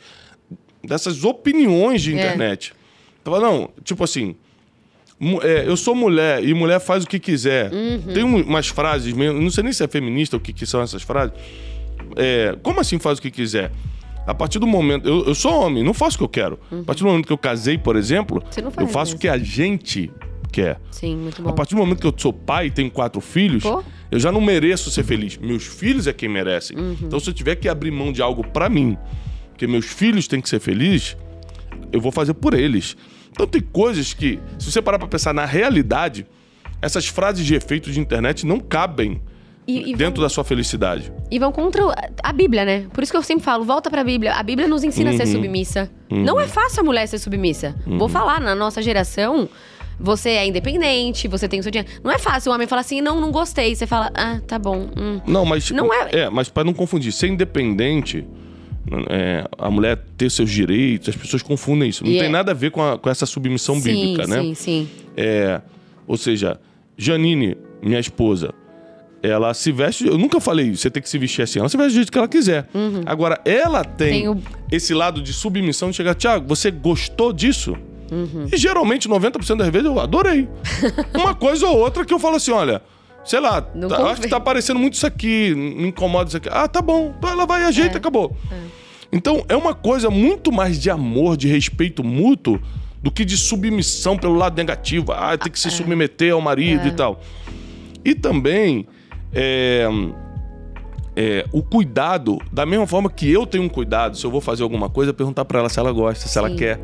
dessas 0.85 1.25
opiniões 1.25 2.03
de 2.03 2.13
É. 2.13 2.17
internet. 2.19 2.73
Então, 3.23 3.41
não, 3.41 3.71
tipo 3.83 4.05
assim, 4.05 4.37
é, 5.43 5.65
eu 5.67 5.77
sou 5.77 5.95
mulher 5.95 6.45
e 6.45 6.53
mulher 6.53 6.79
faz 6.79 7.05
o 7.05 7.07
que 7.07 7.19
quiser. 7.19 7.71
Tem 8.13 8.23
um- 8.23 8.43
umas 8.43 8.69
frases, 8.69 9.13
mesmo, 9.15 9.41
não 9.41 9.51
sei 9.51 9.65
nem 9.65 9.73
se 9.73 9.83
é 9.83 9.89
feminista 9.89 10.37
ou 10.37 10.41
o 10.41 10.43
que, 10.43 10.53
que 10.53 10.67
são 10.67 10.83
essas 10.83 11.03
frases. 11.03 11.33
É, 12.15 12.57
como 12.63 12.79
assim 12.81 12.99
faz 12.99 13.19
o 13.19 13.23
que 13.23 13.31
quiser? 13.31 13.73
A 14.27 14.35
partir 14.35 14.59
do 14.59 14.67
momento. 14.67 15.09
Eu, 15.09 15.25
eu 15.27 15.35
sou 15.35 15.53
homem, 15.61 15.83
não 15.83 15.95
faço 15.95 16.17
o 16.17 16.19
que 16.19 16.25
eu 16.25 16.29
quero. 16.29 16.59
A 16.71 16.83
partir 16.85 17.03
do 17.03 17.09
momento 17.09 17.27
que 17.27 17.33
eu 17.33 17.39
casei, 17.39 17.79
por 17.79 17.97
exemplo, 17.97 18.43
eu 18.77 18.87
faço 18.89 19.13
mesmo. 19.13 19.17
o 19.17 19.21
que 19.21 19.29
a 19.29 19.39
gente 19.39 20.11
quer. 20.57 20.81
Sim, 20.91 21.17
muito 21.17 21.43
A 21.43 21.45
bom. 21.45 21.53
partir 21.53 21.75
do 21.75 21.79
momento 21.81 22.01
que 22.01 22.07
eu 22.07 22.15
sou 22.17 22.33
pai 22.33 22.67
e 22.67 22.71
tenho 22.71 22.91
quatro 22.91 23.21
filhos, 23.21 23.63
Pô. 23.63 23.85
eu 24.11 24.19
já 24.19 24.33
não 24.33 24.41
mereço 24.41 24.91
ser 24.91 25.05
feliz. 25.05 25.37
Meus 25.37 25.65
filhos 25.67 26.07
é 26.07 26.13
quem 26.13 26.29
merecem. 26.29 26.77
Uhum. 26.79 26.97
Então, 27.03 27.21
se 27.21 27.29
eu 27.29 27.35
tiver 27.35 27.57
que 27.57 27.69
abrir 27.69 27.91
mão 27.91 28.11
de 28.13 28.23
algo 28.23 28.43
pra 28.47 28.69
mim, 28.69 28.97
porque 29.51 29.67
meus 29.67 29.85
filhos 29.87 30.27
têm 30.27 30.41
que 30.41 30.49
ser 30.49 30.61
felizes, 30.61 31.17
eu 31.93 32.01
vou 32.01 32.11
fazer 32.11 32.33
por 32.35 32.55
eles. 32.55 32.97
Então, 33.31 33.47
tem 33.47 33.61
coisas 33.61 34.15
que, 34.15 34.39
se 34.59 34.73
você 34.73 34.81
parar 34.81 34.99
pra 34.99 35.07
pensar 35.09 35.35
na 35.35 35.45
realidade, 35.45 36.27
essas 36.81 37.07
frases 37.07 37.45
de 37.45 37.55
efeito 37.55 37.91
de 37.91 38.01
internet 38.01 38.47
não 38.47 38.59
cabem 38.59 39.21
E- 39.69 39.91
e 39.91 39.95
dentro 39.97 40.23
da 40.23 40.29
sua 40.29 40.45
felicidade. 40.45 41.13
E 41.31 41.39
vão 41.39 41.51
contra 41.53 41.83
a 42.23 42.33
Bíblia, 42.33 42.65
né? 42.65 42.87
Por 42.95 43.03
isso 43.03 43.13
que 43.13 43.19
eu 43.19 43.23
sempre 43.23 43.45
falo, 43.45 43.65
volta 43.65 43.91
pra 43.91 44.03
Bíblia. 44.05 44.33
A 44.35 44.43
Bíblia 44.43 44.67
nos 44.69 44.83
ensina 44.85 45.11
a 45.11 45.17
ser 45.17 45.27
submissa. 45.27 45.91
Não 46.11 46.41
é 46.41 46.47
fácil 46.47 46.81
a 46.81 46.85
mulher 46.85 47.07
ser 47.09 47.19
submissa. 47.19 47.75
Vou 47.87 48.09
falar, 48.09 48.41
na 48.41 48.55
nossa 48.55 48.81
geração, 48.81 49.49
você 49.99 50.31
é 50.31 50.47
independente, 50.47 51.27
você 51.29 51.49
tem 51.49 51.61
o 51.61 51.63
seu 51.63 51.71
dinheiro. 51.73 51.91
Não 52.05 52.11
é 52.11 52.19
fácil 52.19 52.51
o 52.51 52.55
homem 52.55 52.67
falar 52.67 52.81
assim, 52.83 53.01
não, 53.01 53.21
não 53.21 53.31
gostei. 53.31 53.75
Você 53.75 53.87
fala, 53.87 54.11
ah, 54.15 54.41
tá 54.47 54.59
bom. 54.59 54.89
hum. 54.97 55.21
Não, 55.27 55.45
mas. 55.45 55.71
Não 55.71 55.93
é- 55.93 56.09
É, 56.13 56.31
mas 56.31 56.49
para 56.49 56.65
não 56.65 56.75
confundir, 56.75 57.13
ser 57.13 57.29
independente, 57.29 58.25
é, 59.09 59.45
a 59.59 59.71
mulher 59.71 59.99
ter 60.17 60.31
seus 60.31 60.51
direitos, 60.51 61.09
as 61.09 61.17
pessoas 61.17 61.43
confundem 61.43 61.89
isso. 61.89 62.05
Não 62.05 62.11
E 62.13 62.19
tem 62.19 62.29
nada 62.29 62.53
a 62.53 62.55
ver 62.55 62.71
com, 62.71 62.83
a- 62.83 62.99
com 62.99 63.09
essa 63.11 63.27
submissão 63.27 63.77
sim, 63.81 63.83
bíblica, 63.83 64.27
né? 64.27 64.41
sim, 64.43 64.55
sim. 64.55 64.89
É, 65.17 65.61
ou 66.07 66.17
seja, 66.17 66.61
Janine, 66.97 67.57
minha 67.83 67.99
esposa, 67.99 68.55
ela 69.23 69.53
se 69.55 69.73
veste. 69.73 70.07
Eu 70.07 70.17
nunca 70.19 70.39
falei, 70.41 70.77
você 70.77 70.89
tem 70.91 71.03
que 71.03 71.09
se 71.09 71.19
vestir 71.19 71.43
assim. 71.43 71.59
Ela 71.59 71.69
se 71.69 71.77
veste 71.77 71.93
do 71.93 71.97
jeito 71.97 72.13
que 72.13 72.19
ela 72.19 72.29
quiser. 72.29 72.69
Agora, 73.05 73.41
ela 73.45 73.83
tem, 73.85 74.29
Uhum. 74.29 74.35
Tem 74.37 74.53
o- 74.53 74.67
esse 74.71 74.95
lado 74.95 75.21
de 75.21 75.33
submissão 75.33 75.91
de 75.91 75.97
chegar, 75.97 76.15
Tiago, 76.15 76.47
você 76.47 76.71
gostou 76.71 77.33
disso? 77.33 77.77
Uhum. 78.11 78.47
E 78.53 78.57
geralmente, 78.57 79.09
90% 79.09 79.57
das 79.57 79.69
vezes, 79.69 79.87
eu 79.87 79.99
adorei. 79.99 80.49
Uma 81.15 81.35
coisa 81.35 81.67
ou 81.67 81.79
outra 81.79 82.05
que 82.05 82.13
eu 82.15 82.19
falo 82.19 82.37
assim: 82.37 82.51
olha. 82.53 82.83
Sei 83.25 83.41
lá, 83.41 83.61
tá- 83.61 84.11
acho 84.13 84.21
que 84.21 84.29
tá 84.29 84.37
aparecendo 84.37 84.79
muito 84.79 84.95
isso 84.95 85.05
aqui, 85.05 85.53
me 85.53 85.89
incomoda 85.89 86.29
isso 86.29 86.37
aqui. 86.37 86.49
Ah, 86.49 86.69
tá 86.69 86.81
bom. 86.81 87.13
Ela 87.25 87.45
vai 87.45 87.63
e 87.63 87.65
ajeita 87.65 87.97
É. 87.97 87.99
acabou. 87.99 88.37
Então 89.11 89.45
é 89.49 89.57
uma 89.57 89.75
coisa 89.75 90.09
muito 90.09 90.53
mais 90.53 90.81
de 90.81 90.91
amor, 90.91 91.37
de 91.37 91.49
respeito 91.49 92.05
mútuo, 92.05 92.61
do 93.03 93.11
que 93.11 93.25
de 93.25 93.37
submissão 93.37 94.17
pelo 94.17 94.37
lado 94.37 94.57
negativo. 94.57 95.11
Ah, 95.11 95.37
tem 95.37 95.51
que 95.51 95.59
se 95.59 95.73
submeter 95.73 96.33
ao 96.35 96.41
marido 96.41 96.87
e 96.87 96.93
tal. 96.93 97.21
E 98.05 98.15
também 98.15 98.87
é, 99.35 99.89
é, 101.17 101.45
o 101.51 101.65
cuidado, 101.65 102.39
da 102.53 102.65
mesma 102.65 102.87
forma 102.87 103.11
que 103.11 103.29
eu 103.29 103.45
tenho 103.45 103.65
um 103.65 103.69
cuidado, 103.69 104.17
se 104.17 104.25
eu 104.25 104.31
vou 104.31 104.41
fazer 104.41 104.63
alguma 104.63 104.89
coisa, 104.89 105.13
perguntar 105.13 105.45
pra 105.45 105.59
ela 105.59 105.69
se 105.69 105.81
ela 105.81 105.91
gosta, 105.91 106.29
se 106.29 106.39
ela 106.39 106.51
Sim. 106.51 106.57
quer. 106.57 106.81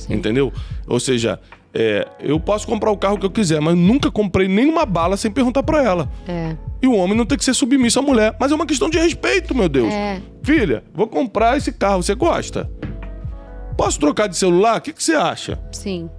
Sim. 0.00 0.14
Entendeu? 0.14 0.52
Ou 0.86 0.98
seja, 1.00 1.38
é, 1.72 2.06
eu 2.20 2.38
posso 2.40 2.66
comprar 2.66 2.90
o 2.90 2.96
carro 2.96 3.18
que 3.18 3.24
eu 3.24 3.30
quiser, 3.30 3.60
mas 3.60 3.76
nunca 3.76 4.10
comprei 4.10 4.48
nenhuma 4.48 4.84
bala 4.84 5.16
sem 5.16 5.30
perguntar 5.30 5.62
pra 5.62 5.82
ela. 5.82 6.10
É. 6.26 6.56
E 6.82 6.86
o 6.86 6.94
homem 6.94 7.16
não 7.16 7.24
tem 7.26 7.38
que 7.38 7.44
ser 7.44 7.54
submisso 7.54 7.98
à 7.98 8.02
mulher. 8.02 8.34
Mas 8.40 8.50
é 8.50 8.54
uma 8.54 8.66
questão 8.66 8.90
de 8.90 8.98
respeito, 8.98 9.54
meu 9.54 9.68
Deus. 9.68 9.92
É. 9.92 10.20
Filha, 10.42 10.82
vou 10.94 11.06
comprar 11.06 11.56
esse 11.56 11.72
carro, 11.72 12.02
você 12.02 12.14
gosta? 12.14 12.70
Posso 13.76 13.98
trocar 14.00 14.26
de 14.26 14.36
celular? 14.36 14.78
O 14.78 14.80
que, 14.80 14.92
que 14.92 15.02
você 15.02 15.14
acha? 15.14 15.58
Sim. 15.72 16.10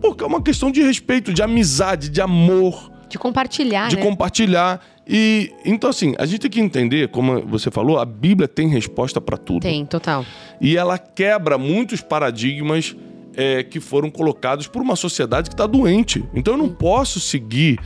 Porque 0.00 0.22
é 0.22 0.26
uma 0.26 0.42
questão 0.42 0.70
de 0.70 0.82
respeito, 0.82 1.32
de 1.32 1.42
amizade, 1.42 2.08
de 2.08 2.20
amor, 2.20 2.92
De 3.08 3.18
compartilhar, 3.18 3.88
de 3.88 3.96
né? 3.96 4.02
compartilhar. 4.02 4.80
E 5.06 5.50
então, 5.64 5.88
assim, 5.90 6.14
a 6.18 6.26
gente 6.26 6.40
tem 6.40 6.50
que 6.50 6.60
entender, 6.60 7.08
como 7.08 7.40
você 7.46 7.70
falou, 7.70 7.98
a 7.98 8.04
Bíblia 8.04 8.46
tem 8.46 8.68
resposta 8.68 9.20
pra 9.20 9.36
tudo. 9.36 9.62
Tem, 9.62 9.84
total. 9.86 10.24
E 10.60 10.76
ela 10.76 10.98
quebra 10.98 11.56
muitos 11.56 12.00
paradigmas 12.02 12.94
é, 13.38 13.62
que 13.62 13.78
foram 13.78 14.10
colocados 14.10 14.66
por 14.66 14.82
uma 14.82 14.96
sociedade 14.96 15.48
que 15.48 15.54
está 15.54 15.64
doente. 15.64 16.24
Então 16.34 16.54
eu 16.54 16.58
não 16.58 16.68
posso 16.68 17.20
seguir 17.20 17.78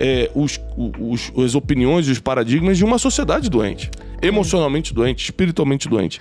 é, 0.00 0.28
os, 0.34 0.60
os, 0.76 1.32
as 1.38 1.54
opiniões 1.54 2.08
e 2.08 2.10
os 2.10 2.18
paradigmas 2.18 2.76
de 2.76 2.84
uma 2.84 2.98
sociedade 2.98 3.48
doente, 3.48 3.88
emocionalmente 4.20 4.92
doente, 4.92 5.22
espiritualmente 5.22 5.88
doente. 5.88 6.20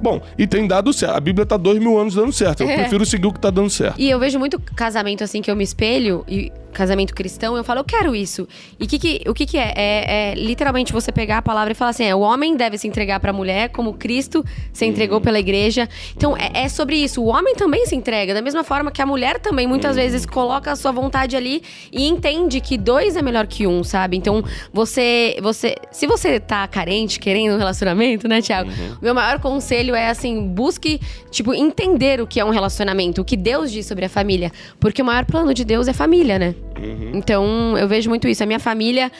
Bom, 0.00 0.22
e 0.38 0.46
tem 0.46 0.64
dado 0.64 0.92
certo. 0.92 1.16
A 1.16 1.20
Bíblia 1.20 1.44
tá 1.44 1.56
dois 1.56 1.80
mil 1.80 1.98
anos 1.98 2.14
dando 2.14 2.32
certo. 2.32 2.62
Eu 2.62 2.70
é. 2.70 2.76
prefiro 2.76 3.04
seguir 3.04 3.26
o 3.26 3.32
que 3.32 3.40
tá 3.40 3.50
dando 3.50 3.68
certo. 3.68 4.00
E 4.00 4.08
eu 4.08 4.20
vejo 4.20 4.38
muito 4.38 4.60
casamento 4.60 5.24
assim 5.24 5.42
que 5.42 5.50
eu 5.50 5.56
me 5.56 5.64
espelho 5.64 6.24
e 6.28 6.52
casamento 6.78 7.12
cristão, 7.12 7.56
eu 7.56 7.64
falo, 7.64 7.80
eu 7.80 7.84
quero 7.84 8.14
isso. 8.14 8.46
E 8.78 8.86
que 8.86 8.98
que, 9.00 9.22
o 9.28 9.34
que, 9.34 9.44
que 9.44 9.58
é? 9.58 9.72
é? 9.76 10.30
é? 10.30 10.34
literalmente 10.34 10.92
você 10.92 11.10
pegar 11.10 11.38
a 11.38 11.42
palavra 11.42 11.72
e 11.72 11.74
falar 11.74 11.90
assim: 11.90 12.04
é, 12.04 12.14
o 12.14 12.20
homem 12.20 12.56
deve 12.56 12.78
se 12.78 12.86
entregar 12.86 13.18
para 13.18 13.30
a 13.30 13.34
mulher 13.34 13.70
como 13.70 13.94
Cristo 13.94 14.44
se 14.72 14.86
entregou 14.86 15.18
uhum. 15.18 15.24
pela 15.24 15.40
igreja. 15.40 15.88
Então 16.16 16.36
é, 16.36 16.64
é, 16.64 16.68
sobre 16.68 16.96
isso. 16.96 17.20
O 17.20 17.26
homem 17.26 17.56
também 17.56 17.84
se 17.84 17.96
entrega, 17.96 18.32
da 18.32 18.40
mesma 18.40 18.62
forma 18.62 18.92
que 18.92 19.02
a 19.02 19.06
mulher 19.06 19.40
também 19.40 19.66
muitas 19.66 19.96
uhum. 19.96 20.02
vezes 20.02 20.24
coloca 20.24 20.70
a 20.70 20.76
sua 20.76 20.92
vontade 20.92 21.36
ali 21.36 21.62
e 21.90 22.06
entende 22.06 22.60
que 22.60 22.78
dois 22.78 23.16
é 23.16 23.22
melhor 23.22 23.48
que 23.48 23.66
um, 23.66 23.82
sabe? 23.82 24.16
Então 24.16 24.44
você, 24.72 25.36
você 25.42 25.74
se 25.90 26.06
você 26.06 26.38
tá 26.38 26.66
carente, 26.68 27.18
querendo 27.18 27.54
um 27.54 27.58
relacionamento, 27.58 28.28
né, 28.28 28.40
Tiago? 28.40 28.70
Uhum. 28.70 28.96
Meu 29.02 29.14
maior 29.14 29.40
conselho 29.40 29.96
é 29.96 30.08
assim: 30.08 30.46
busque, 30.46 31.00
tipo, 31.30 31.52
entender 31.52 32.20
o 32.20 32.26
que 32.26 32.38
é 32.38 32.44
um 32.44 32.50
relacionamento, 32.50 33.20
o 33.20 33.24
que 33.24 33.36
Deus 33.36 33.72
diz 33.72 33.84
sobre 33.84 34.04
a 34.04 34.08
família. 34.08 34.52
Porque 34.78 35.02
o 35.02 35.04
maior 35.04 35.24
plano 35.24 35.52
de 35.52 35.64
Deus 35.64 35.88
é 35.88 35.92
família, 35.92 36.38
né? 36.38 36.54
Uhum. 36.78 37.12
Então, 37.14 37.76
eu 37.76 37.88
vejo 37.88 38.08
muito 38.08 38.28
isso. 38.28 38.42
A 38.42 38.46
minha 38.46 38.60
família, 38.60 39.10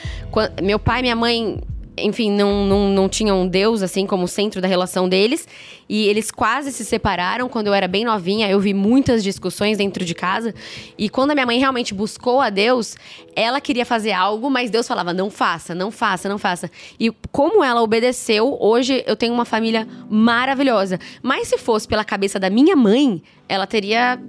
meu 0.61 0.79
pai 0.79 0.99
e 0.99 1.01
minha 1.03 1.15
mãe, 1.15 1.59
enfim, 1.97 2.31
não, 2.31 2.65
não, 2.65 2.89
não 2.89 3.09
tinham 3.09 3.47
Deus, 3.47 3.81
assim, 3.81 4.05
como 4.05 4.27
centro 4.27 4.61
da 4.61 4.67
relação 4.67 5.07
deles. 5.07 5.47
E 5.87 6.07
eles 6.07 6.31
quase 6.31 6.71
se 6.71 6.85
separaram 6.85 7.49
quando 7.49 7.67
eu 7.67 7.73
era 7.73 7.87
bem 7.87 8.05
novinha. 8.05 8.49
Eu 8.49 8.59
vi 8.59 8.73
muitas 8.73 9.23
discussões 9.23 9.77
dentro 9.77 10.05
de 10.05 10.13
casa. 10.13 10.53
E 10.97 11.09
quando 11.09 11.31
a 11.31 11.33
minha 11.33 11.45
mãe 11.45 11.59
realmente 11.59 11.93
buscou 11.93 12.39
a 12.39 12.49
Deus, 12.49 12.95
ela 13.35 13.59
queria 13.59 13.85
fazer 13.85 14.11
algo, 14.11 14.49
mas 14.49 14.69
Deus 14.69 14.87
falava: 14.87 15.13
não 15.13 15.29
faça, 15.29 15.73
não 15.73 15.91
faça, 15.91 16.29
não 16.29 16.37
faça. 16.37 16.69
E 16.99 17.11
como 17.31 17.63
ela 17.63 17.81
obedeceu, 17.81 18.55
hoje 18.59 19.03
eu 19.07 19.15
tenho 19.15 19.33
uma 19.33 19.45
família 19.45 19.87
maravilhosa. 20.09 20.99
Mas 21.21 21.47
se 21.47 21.57
fosse 21.57 21.87
pela 21.87 22.05
cabeça 22.05 22.39
da 22.39 22.49
minha 22.49 22.75
mãe, 22.75 23.21
ela 23.47 23.65
teria 23.65 24.19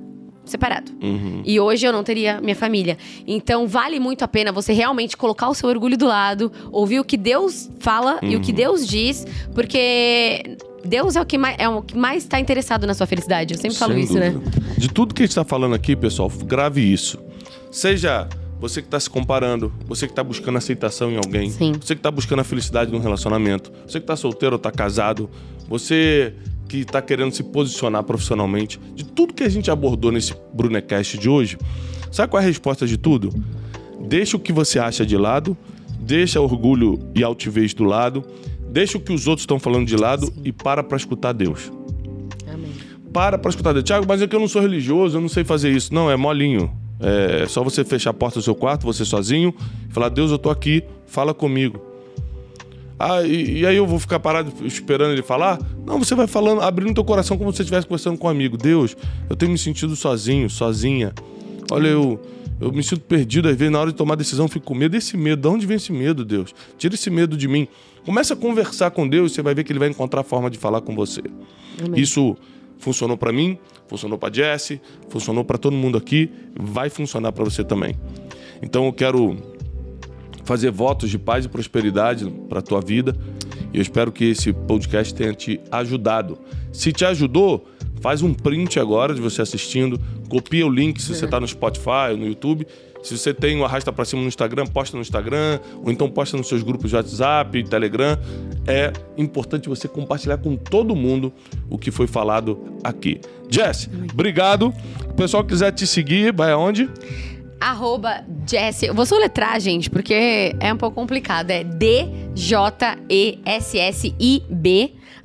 separado. 0.50 0.92
Uhum. 1.02 1.42
E 1.44 1.58
hoje 1.58 1.86
eu 1.86 1.92
não 1.92 2.02
teria 2.02 2.40
minha 2.40 2.56
família. 2.56 2.98
Então 3.26 3.66
vale 3.66 3.98
muito 4.00 4.22
a 4.22 4.28
pena 4.28 4.52
você 4.52 4.72
realmente 4.72 5.16
colocar 5.16 5.48
o 5.48 5.54
seu 5.54 5.68
orgulho 5.68 5.96
do 5.96 6.06
lado, 6.06 6.52
ouvir 6.70 7.00
o 7.00 7.04
que 7.04 7.16
Deus 7.16 7.70
fala 7.78 8.18
uhum. 8.22 8.30
e 8.30 8.36
o 8.36 8.40
que 8.40 8.50
uhum. 8.50 8.56
Deus 8.56 8.86
diz, 8.86 9.26
porque 9.54 10.56
Deus 10.84 11.16
é 11.16 11.20
o 11.20 11.26
que 11.26 11.38
mais 11.38 11.56
é 11.58 11.68
o 11.68 11.82
que 11.82 11.96
mais 11.96 12.22
está 12.22 12.40
interessado 12.40 12.86
na 12.86 12.94
sua 12.94 13.06
felicidade. 13.06 13.54
Eu 13.54 13.60
sempre 13.60 13.76
Sem 13.76 13.86
falo 13.86 13.98
isso, 13.98 14.14
né? 14.14 14.34
De 14.76 14.88
tudo 14.88 15.14
que 15.14 15.22
a 15.22 15.24
gente 15.24 15.32
está 15.32 15.44
falando 15.44 15.74
aqui, 15.74 15.94
pessoal, 15.94 16.30
grave 16.44 16.80
isso. 16.80 17.18
Seja 17.70 18.28
você 18.60 18.82
que 18.82 18.88
está 18.88 19.00
se 19.00 19.08
comparando, 19.08 19.72
você 19.86 20.06
que 20.06 20.12
está 20.12 20.22
buscando 20.22 20.58
aceitação 20.58 21.10
em 21.10 21.16
alguém, 21.16 21.50
Sim. 21.50 21.72
você 21.72 21.94
que 21.94 22.00
está 22.00 22.10
buscando 22.10 22.40
a 22.40 22.44
felicidade 22.44 22.92
num 22.92 22.98
relacionamento, 22.98 23.72
você 23.86 23.98
que 23.98 24.04
está 24.04 24.16
solteiro 24.16 24.56
ou 24.56 24.58
está 24.58 24.70
casado, 24.70 25.30
você 25.66 26.34
que 26.70 26.78
está 26.78 27.02
querendo 27.02 27.34
se 27.34 27.42
posicionar 27.42 28.04
profissionalmente, 28.04 28.78
de 28.94 29.04
tudo 29.04 29.34
que 29.34 29.42
a 29.42 29.48
gente 29.48 29.72
abordou 29.72 30.12
nesse 30.12 30.32
Brunecast 30.54 31.18
de 31.18 31.28
hoje, 31.28 31.58
sabe 32.12 32.30
qual 32.30 32.40
é 32.40 32.44
a 32.44 32.46
resposta 32.46 32.86
de 32.86 32.96
tudo? 32.96 33.34
Deixa 34.06 34.36
o 34.36 34.40
que 34.40 34.52
você 34.52 34.78
acha 34.78 35.04
de 35.04 35.16
lado, 35.16 35.56
deixa 35.98 36.40
orgulho 36.40 37.00
e 37.12 37.24
altivez 37.24 37.74
do 37.74 37.82
lado, 37.82 38.24
deixa 38.70 38.96
o 38.96 39.00
que 39.00 39.12
os 39.12 39.26
outros 39.26 39.42
estão 39.42 39.58
falando 39.58 39.84
de 39.84 39.96
lado 39.96 40.26
Sim. 40.26 40.42
e 40.44 40.52
para 40.52 40.84
para 40.84 40.96
escutar 40.96 41.32
Deus. 41.32 41.72
Amém. 42.46 42.70
Para 43.12 43.36
para 43.36 43.48
escutar 43.48 43.72
Deus. 43.72 43.82
Tiago, 43.84 44.06
mas 44.06 44.22
é 44.22 44.28
que 44.28 44.36
eu 44.36 44.40
não 44.40 44.48
sou 44.48 44.62
religioso, 44.62 45.16
eu 45.16 45.20
não 45.20 45.28
sei 45.28 45.42
fazer 45.42 45.72
isso. 45.72 45.92
Não, 45.92 46.08
é 46.08 46.16
molinho. 46.16 46.70
É 47.00 47.46
só 47.48 47.64
você 47.64 47.84
fechar 47.84 48.10
a 48.10 48.14
porta 48.14 48.38
do 48.38 48.42
seu 48.42 48.54
quarto, 48.54 48.84
você 48.84 49.04
sozinho, 49.04 49.52
e 49.88 49.92
falar: 49.92 50.08
Deus, 50.08 50.30
eu 50.30 50.38
tô 50.38 50.50
aqui, 50.50 50.84
fala 51.04 51.34
comigo. 51.34 51.89
Ah, 53.02 53.22
e, 53.22 53.60
e, 53.60 53.66
aí 53.66 53.76
eu 53.76 53.86
vou 53.86 53.98
ficar 53.98 54.20
parado 54.20 54.52
esperando 54.62 55.12
ele 55.12 55.22
falar? 55.22 55.58
Não, 55.86 55.98
você 55.98 56.14
vai 56.14 56.26
falando, 56.26 56.60
abrindo 56.60 56.92
teu 56.92 57.02
coração 57.02 57.38
como 57.38 57.50
se 57.50 57.56
você 57.56 57.62
estivesse 57.62 57.86
conversando 57.86 58.18
com 58.18 58.26
um 58.26 58.30
amigo. 58.30 58.58
Deus, 58.58 58.94
eu 59.30 59.34
tenho 59.34 59.50
me 59.50 59.56
sentido 59.56 59.96
sozinho, 59.96 60.50
sozinha. 60.50 61.14
Olha, 61.70 61.88
eu, 61.88 62.20
eu 62.60 62.70
me 62.70 62.82
sinto 62.82 63.00
perdido, 63.00 63.48
às 63.48 63.56
vezes 63.56 63.72
na 63.72 63.80
hora 63.80 63.90
de 63.90 63.96
tomar 63.96 64.16
decisão 64.16 64.46
fico 64.48 64.66
com 64.66 64.74
medo. 64.74 64.94
Esse 64.94 65.16
medo, 65.16 65.40
de 65.40 65.48
onde 65.48 65.64
vem 65.64 65.78
esse 65.78 65.90
medo, 65.90 66.26
Deus? 66.26 66.54
Tira 66.76 66.94
esse 66.94 67.08
medo 67.08 67.38
de 67.38 67.48
mim. 67.48 67.66
Começa 68.04 68.34
a 68.34 68.36
conversar 68.36 68.90
com 68.90 69.08
Deus 69.08 69.32
e 69.32 69.34
você 69.36 69.40
vai 69.40 69.54
ver 69.54 69.64
que 69.64 69.72
ele 69.72 69.78
vai 69.78 69.88
encontrar 69.88 70.20
a 70.20 70.24
forma 70.24 70.50
de 70.50 70.58
falar 70.58 70.82
com 70.82 70.94
você. 70.94 71.22
Amém. 71.82 71.98
Isso 71.98 72.36
funcionou 72.76 73.16
para 73.16 73.32
mim, 73.32 73.58
funcionou 73.88 74.18
para 74.18 74.30
Jesse, 74.30 74.78
funcionou 75.08 75.42
para 75.42 75.56
todo 75.56 75.74
mundo 75.74 75.96
aqui, 75.96 76.30
vai 76.54 76.90
funcionar 76.90 77.32
para 77.32 77.44
você 77.44 77.64
também. 77.64 77.94
Então 78.60 78.84
eu 78.84 78.92
quero 78.92 79.38
fazer 80.44 80.70
votos 80.70 81.10
de 81.10 81.18
paz 81.18 81.44
e 81.44 81.48
prosperidade 81.48 82.28
para 82.48 82.60
a 82.60 82.62
tua 82.62 82.80
vida. 82.80 83.16
E 83.72 83.78
eu 83.78 83.82
espero 83.82 84.10
que 84.10 84.24
esse 84.24 84.52
podcast 84.52 85.14
tenha 85.14 85.32
te 85.32 85.60
ajudado. 85.70 86.38
Se 86.72 86.92
te 86.92 87.04
ajudou, 87.04 87.68
faz 88.00 88.22
um 88.22 88.34
print 88.34 88.78
agora 88.80 89.14
de 89.14 89.20
você 89.20 89.42
assistindo, 89.42 90.00
copia 90.28 90.66
o 90.66 90.70
link 90.70 91.00
se 91.00 91.12
é. 91.12 91.14
você 91.14 91.24
está 91.24 91.38
no 91.38 91.46
Spotify, 91.46 92.16
no 92.16 92.26
YouTube. 92.26 92.66
Se 93.02 93.16
você 93.16 93.32
tem 93.32 93.58
o 93.58 93.64
Arrasta 93.64 93.90
para 93.90 94.04
Cima 94.04 94.20
no 94.20 94.28
Instagram, 94.28 94.66
posta 94.66 94.96
no 94.96 95.00
Instagram, 95.00 95.58
ou 95.82 95.90
então 95.90 96.08
posta 96.10 96.36
nos 96.36 96.48
seus 96.48 96.62
grupos 96.62 96.90
de 96.90 96.96
WhatsApp, 96.96 97.64
Telegram. 97.64 98.18
É 98.66 98.92
importante 99.16 99.68
você 99.68 99.88
compartilhar 99.88 100.36
com 100.36 100.54
todo 100.54 100.94
mundo 100.94 101.32
o 101.70 101.78
que 101.78 101.90
foi 101.90 102.06
falado 102.06 102.58
aqui. 102.84 103.20
Jess, 103.48 103.88
obrigado. 104.12 104.72
O 105.08 105.14
pessoal 105.14 105.42
que 105.42 105.50
quiser 105.50 105.72
te 105.72 105.86
seguir, 105.86 106.32
vai 106.34 106.52
aonde? 106.52 106.90
Arroba 107.60 108.24
Jessie. 108.48 108.88
Eu 108.88 108.94
vou 108.94 109.04
soletrar, 109.04 109.60
gente, 109.60 109.90
porque 109.90 110.56
é 110.58 110.72
um 110.72 110.76
pouco 110.76 110.94
complicado. 110.94 111.50
É 111.50 111.62
D-J-E-S-S-I-B, 111.62 112.14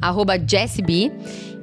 arroba 0.01 0.37
Jessie 0.37 0.83
B. 0.83 1.11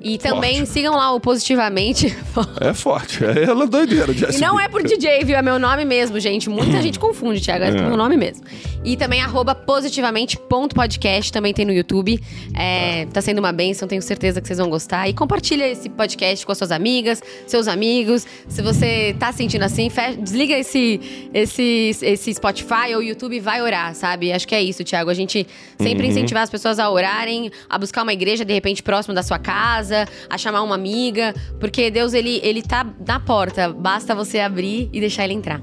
E 0.03 0.19
também 0.19 0.57
forte. 0.59 0.73
sigam 0.73 0.97
lá 0.97 1.13
o 1.13 1.21
Positivamente. 1.21 2.17
É 2.61 2.75
forte. 2.75 3.25
É 3.25 3.45
ela 3.45 3.67
doideira, 3.67 4.13
Jessica. 4.13 4.39
E 4.39 4.41
não 4.41 4.59
é 4.59 4.69
por 4.69 4.83
DJ, 4.83 5.25
viu? 5.25 5.37
É 5.37 5.43
meu 5.43 5.59
nome 5.59 5.85
mesmo, 5.85 6.19
gente. 6.19 6.49
Muita 6.51 6.83
gente 6.83 6.99
confunde, 6.99 7.41
Thiago. 7.41 7.65
É, 7.65 7.69
é 7.69 7.71
meu 7.71 7.97
nome 7.97 8.17
mesmo. 8.17 8.45
E 8.85 8.97
também 8.97 9.21
arroba 9.21 9.55
positivamente.podcast, 9.55 11.33
também 11.33 11.55
tem 11.55 11.65
no 11.65 11.73
YouTube. 11.73 12.19
É, 12.55 13.07
tá 13.13 13.21
sendo 13.21 13.39
uma 13.39 13.53
benção, 13.53 13.87
tenho 13.87 14.03
certeza 14.03 14.41
que 14.41 14.47
vocês 14.47 14.59
vão 14.59 14.69
gostar. 14.69 15.09
E 15.09 15.15
compartilha 15.15 15.69
esse 15.69 15.89
podcast 15.89 16.45
com 16.45 16.53
as 16.53 16.59
suas 16.59 16.73
amigas, 16.73 17.23
seus 17.47 17.69
amigos. 17.69 18.27
Se 18.49 18.63
você 18.63 19.15
tá 19.19 19.33
sentindo 19.33 19.63
assim, 19.63 19.89
fecha, 19.89 20.17
desliga 20.17 20.55
esse, 20.55 21.29
esse, 21.33 21.97
esse 22.03 22.35
Spotify 22.35 22.95
ou 22.95 23.03
YouTube 23.03 23.37
e 23.37 23.41
vai 23.41 23.63
orar, 23.63 23.95
sabe? 23.95 24.33
Acho 24.33 24.49
que 24.49 24.55
é 24.55 24.63
isso, 24.63 24.83
Thiago. 24.83 25.11
A 25.11 25.15
gente 25.15 25.47
sempre 25.79 26.05
uhum. 26.05 26.11
incentivar 26.11 26.43
as 26.43 26.51
pessoas 26.51 26.79
a 26.79 26.91
orarem, 26.91 27.51
a 27.69 27.79
buscar 27.79 28.03
uma 28.03 28.13
igreja, 28.13 28.45
de 28.45 28.53
repente, 28.53 28.83
próximo 28.83 29.15
da 29.15 29.23
sua 29.23 29.39
casa 29.39 29.92
casa, 29.93 30.09
a 30.29 30.39
chamar 30.39 30.63
uma 30.63 30.75
amiga, 30.75 31.35
porque 31.61 31.91
Deus 31.91 32.15
ele 32.15 32.41
ele 32.43 32.63
tá 32.63 32.87
na 33.07 33.21
porta, 33.21 33.69
basta 33.69 34.15
você 34.15 34.41
abrir 34.41 34.89
e 34.93 35.01
deixar 35.01 35.25
ele 35.25 35.35
entrar. 35.35 35.61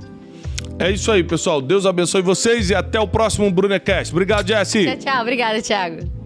É 0.78 0.90
isso 0.92 1.12
aí, 1.12 1.24
pessoal. 1.24 1.62
Deus 1.62 1.86
abençoe 1.86 2.22
vocês 2.22 2.70
e 2.70 2.76
até 2.76 3.00
o 3.00 3.08
próximo 3.08 3.52
Brunecast. 3.52 4.14
Obrigado, 4.14 4.48
Jesse. 4.48 4.86
Tchau, 4.86 4.98
tchau. 4.98 5.22
Obrigada, 5.22 5.62
Thiago. 5.62 6.19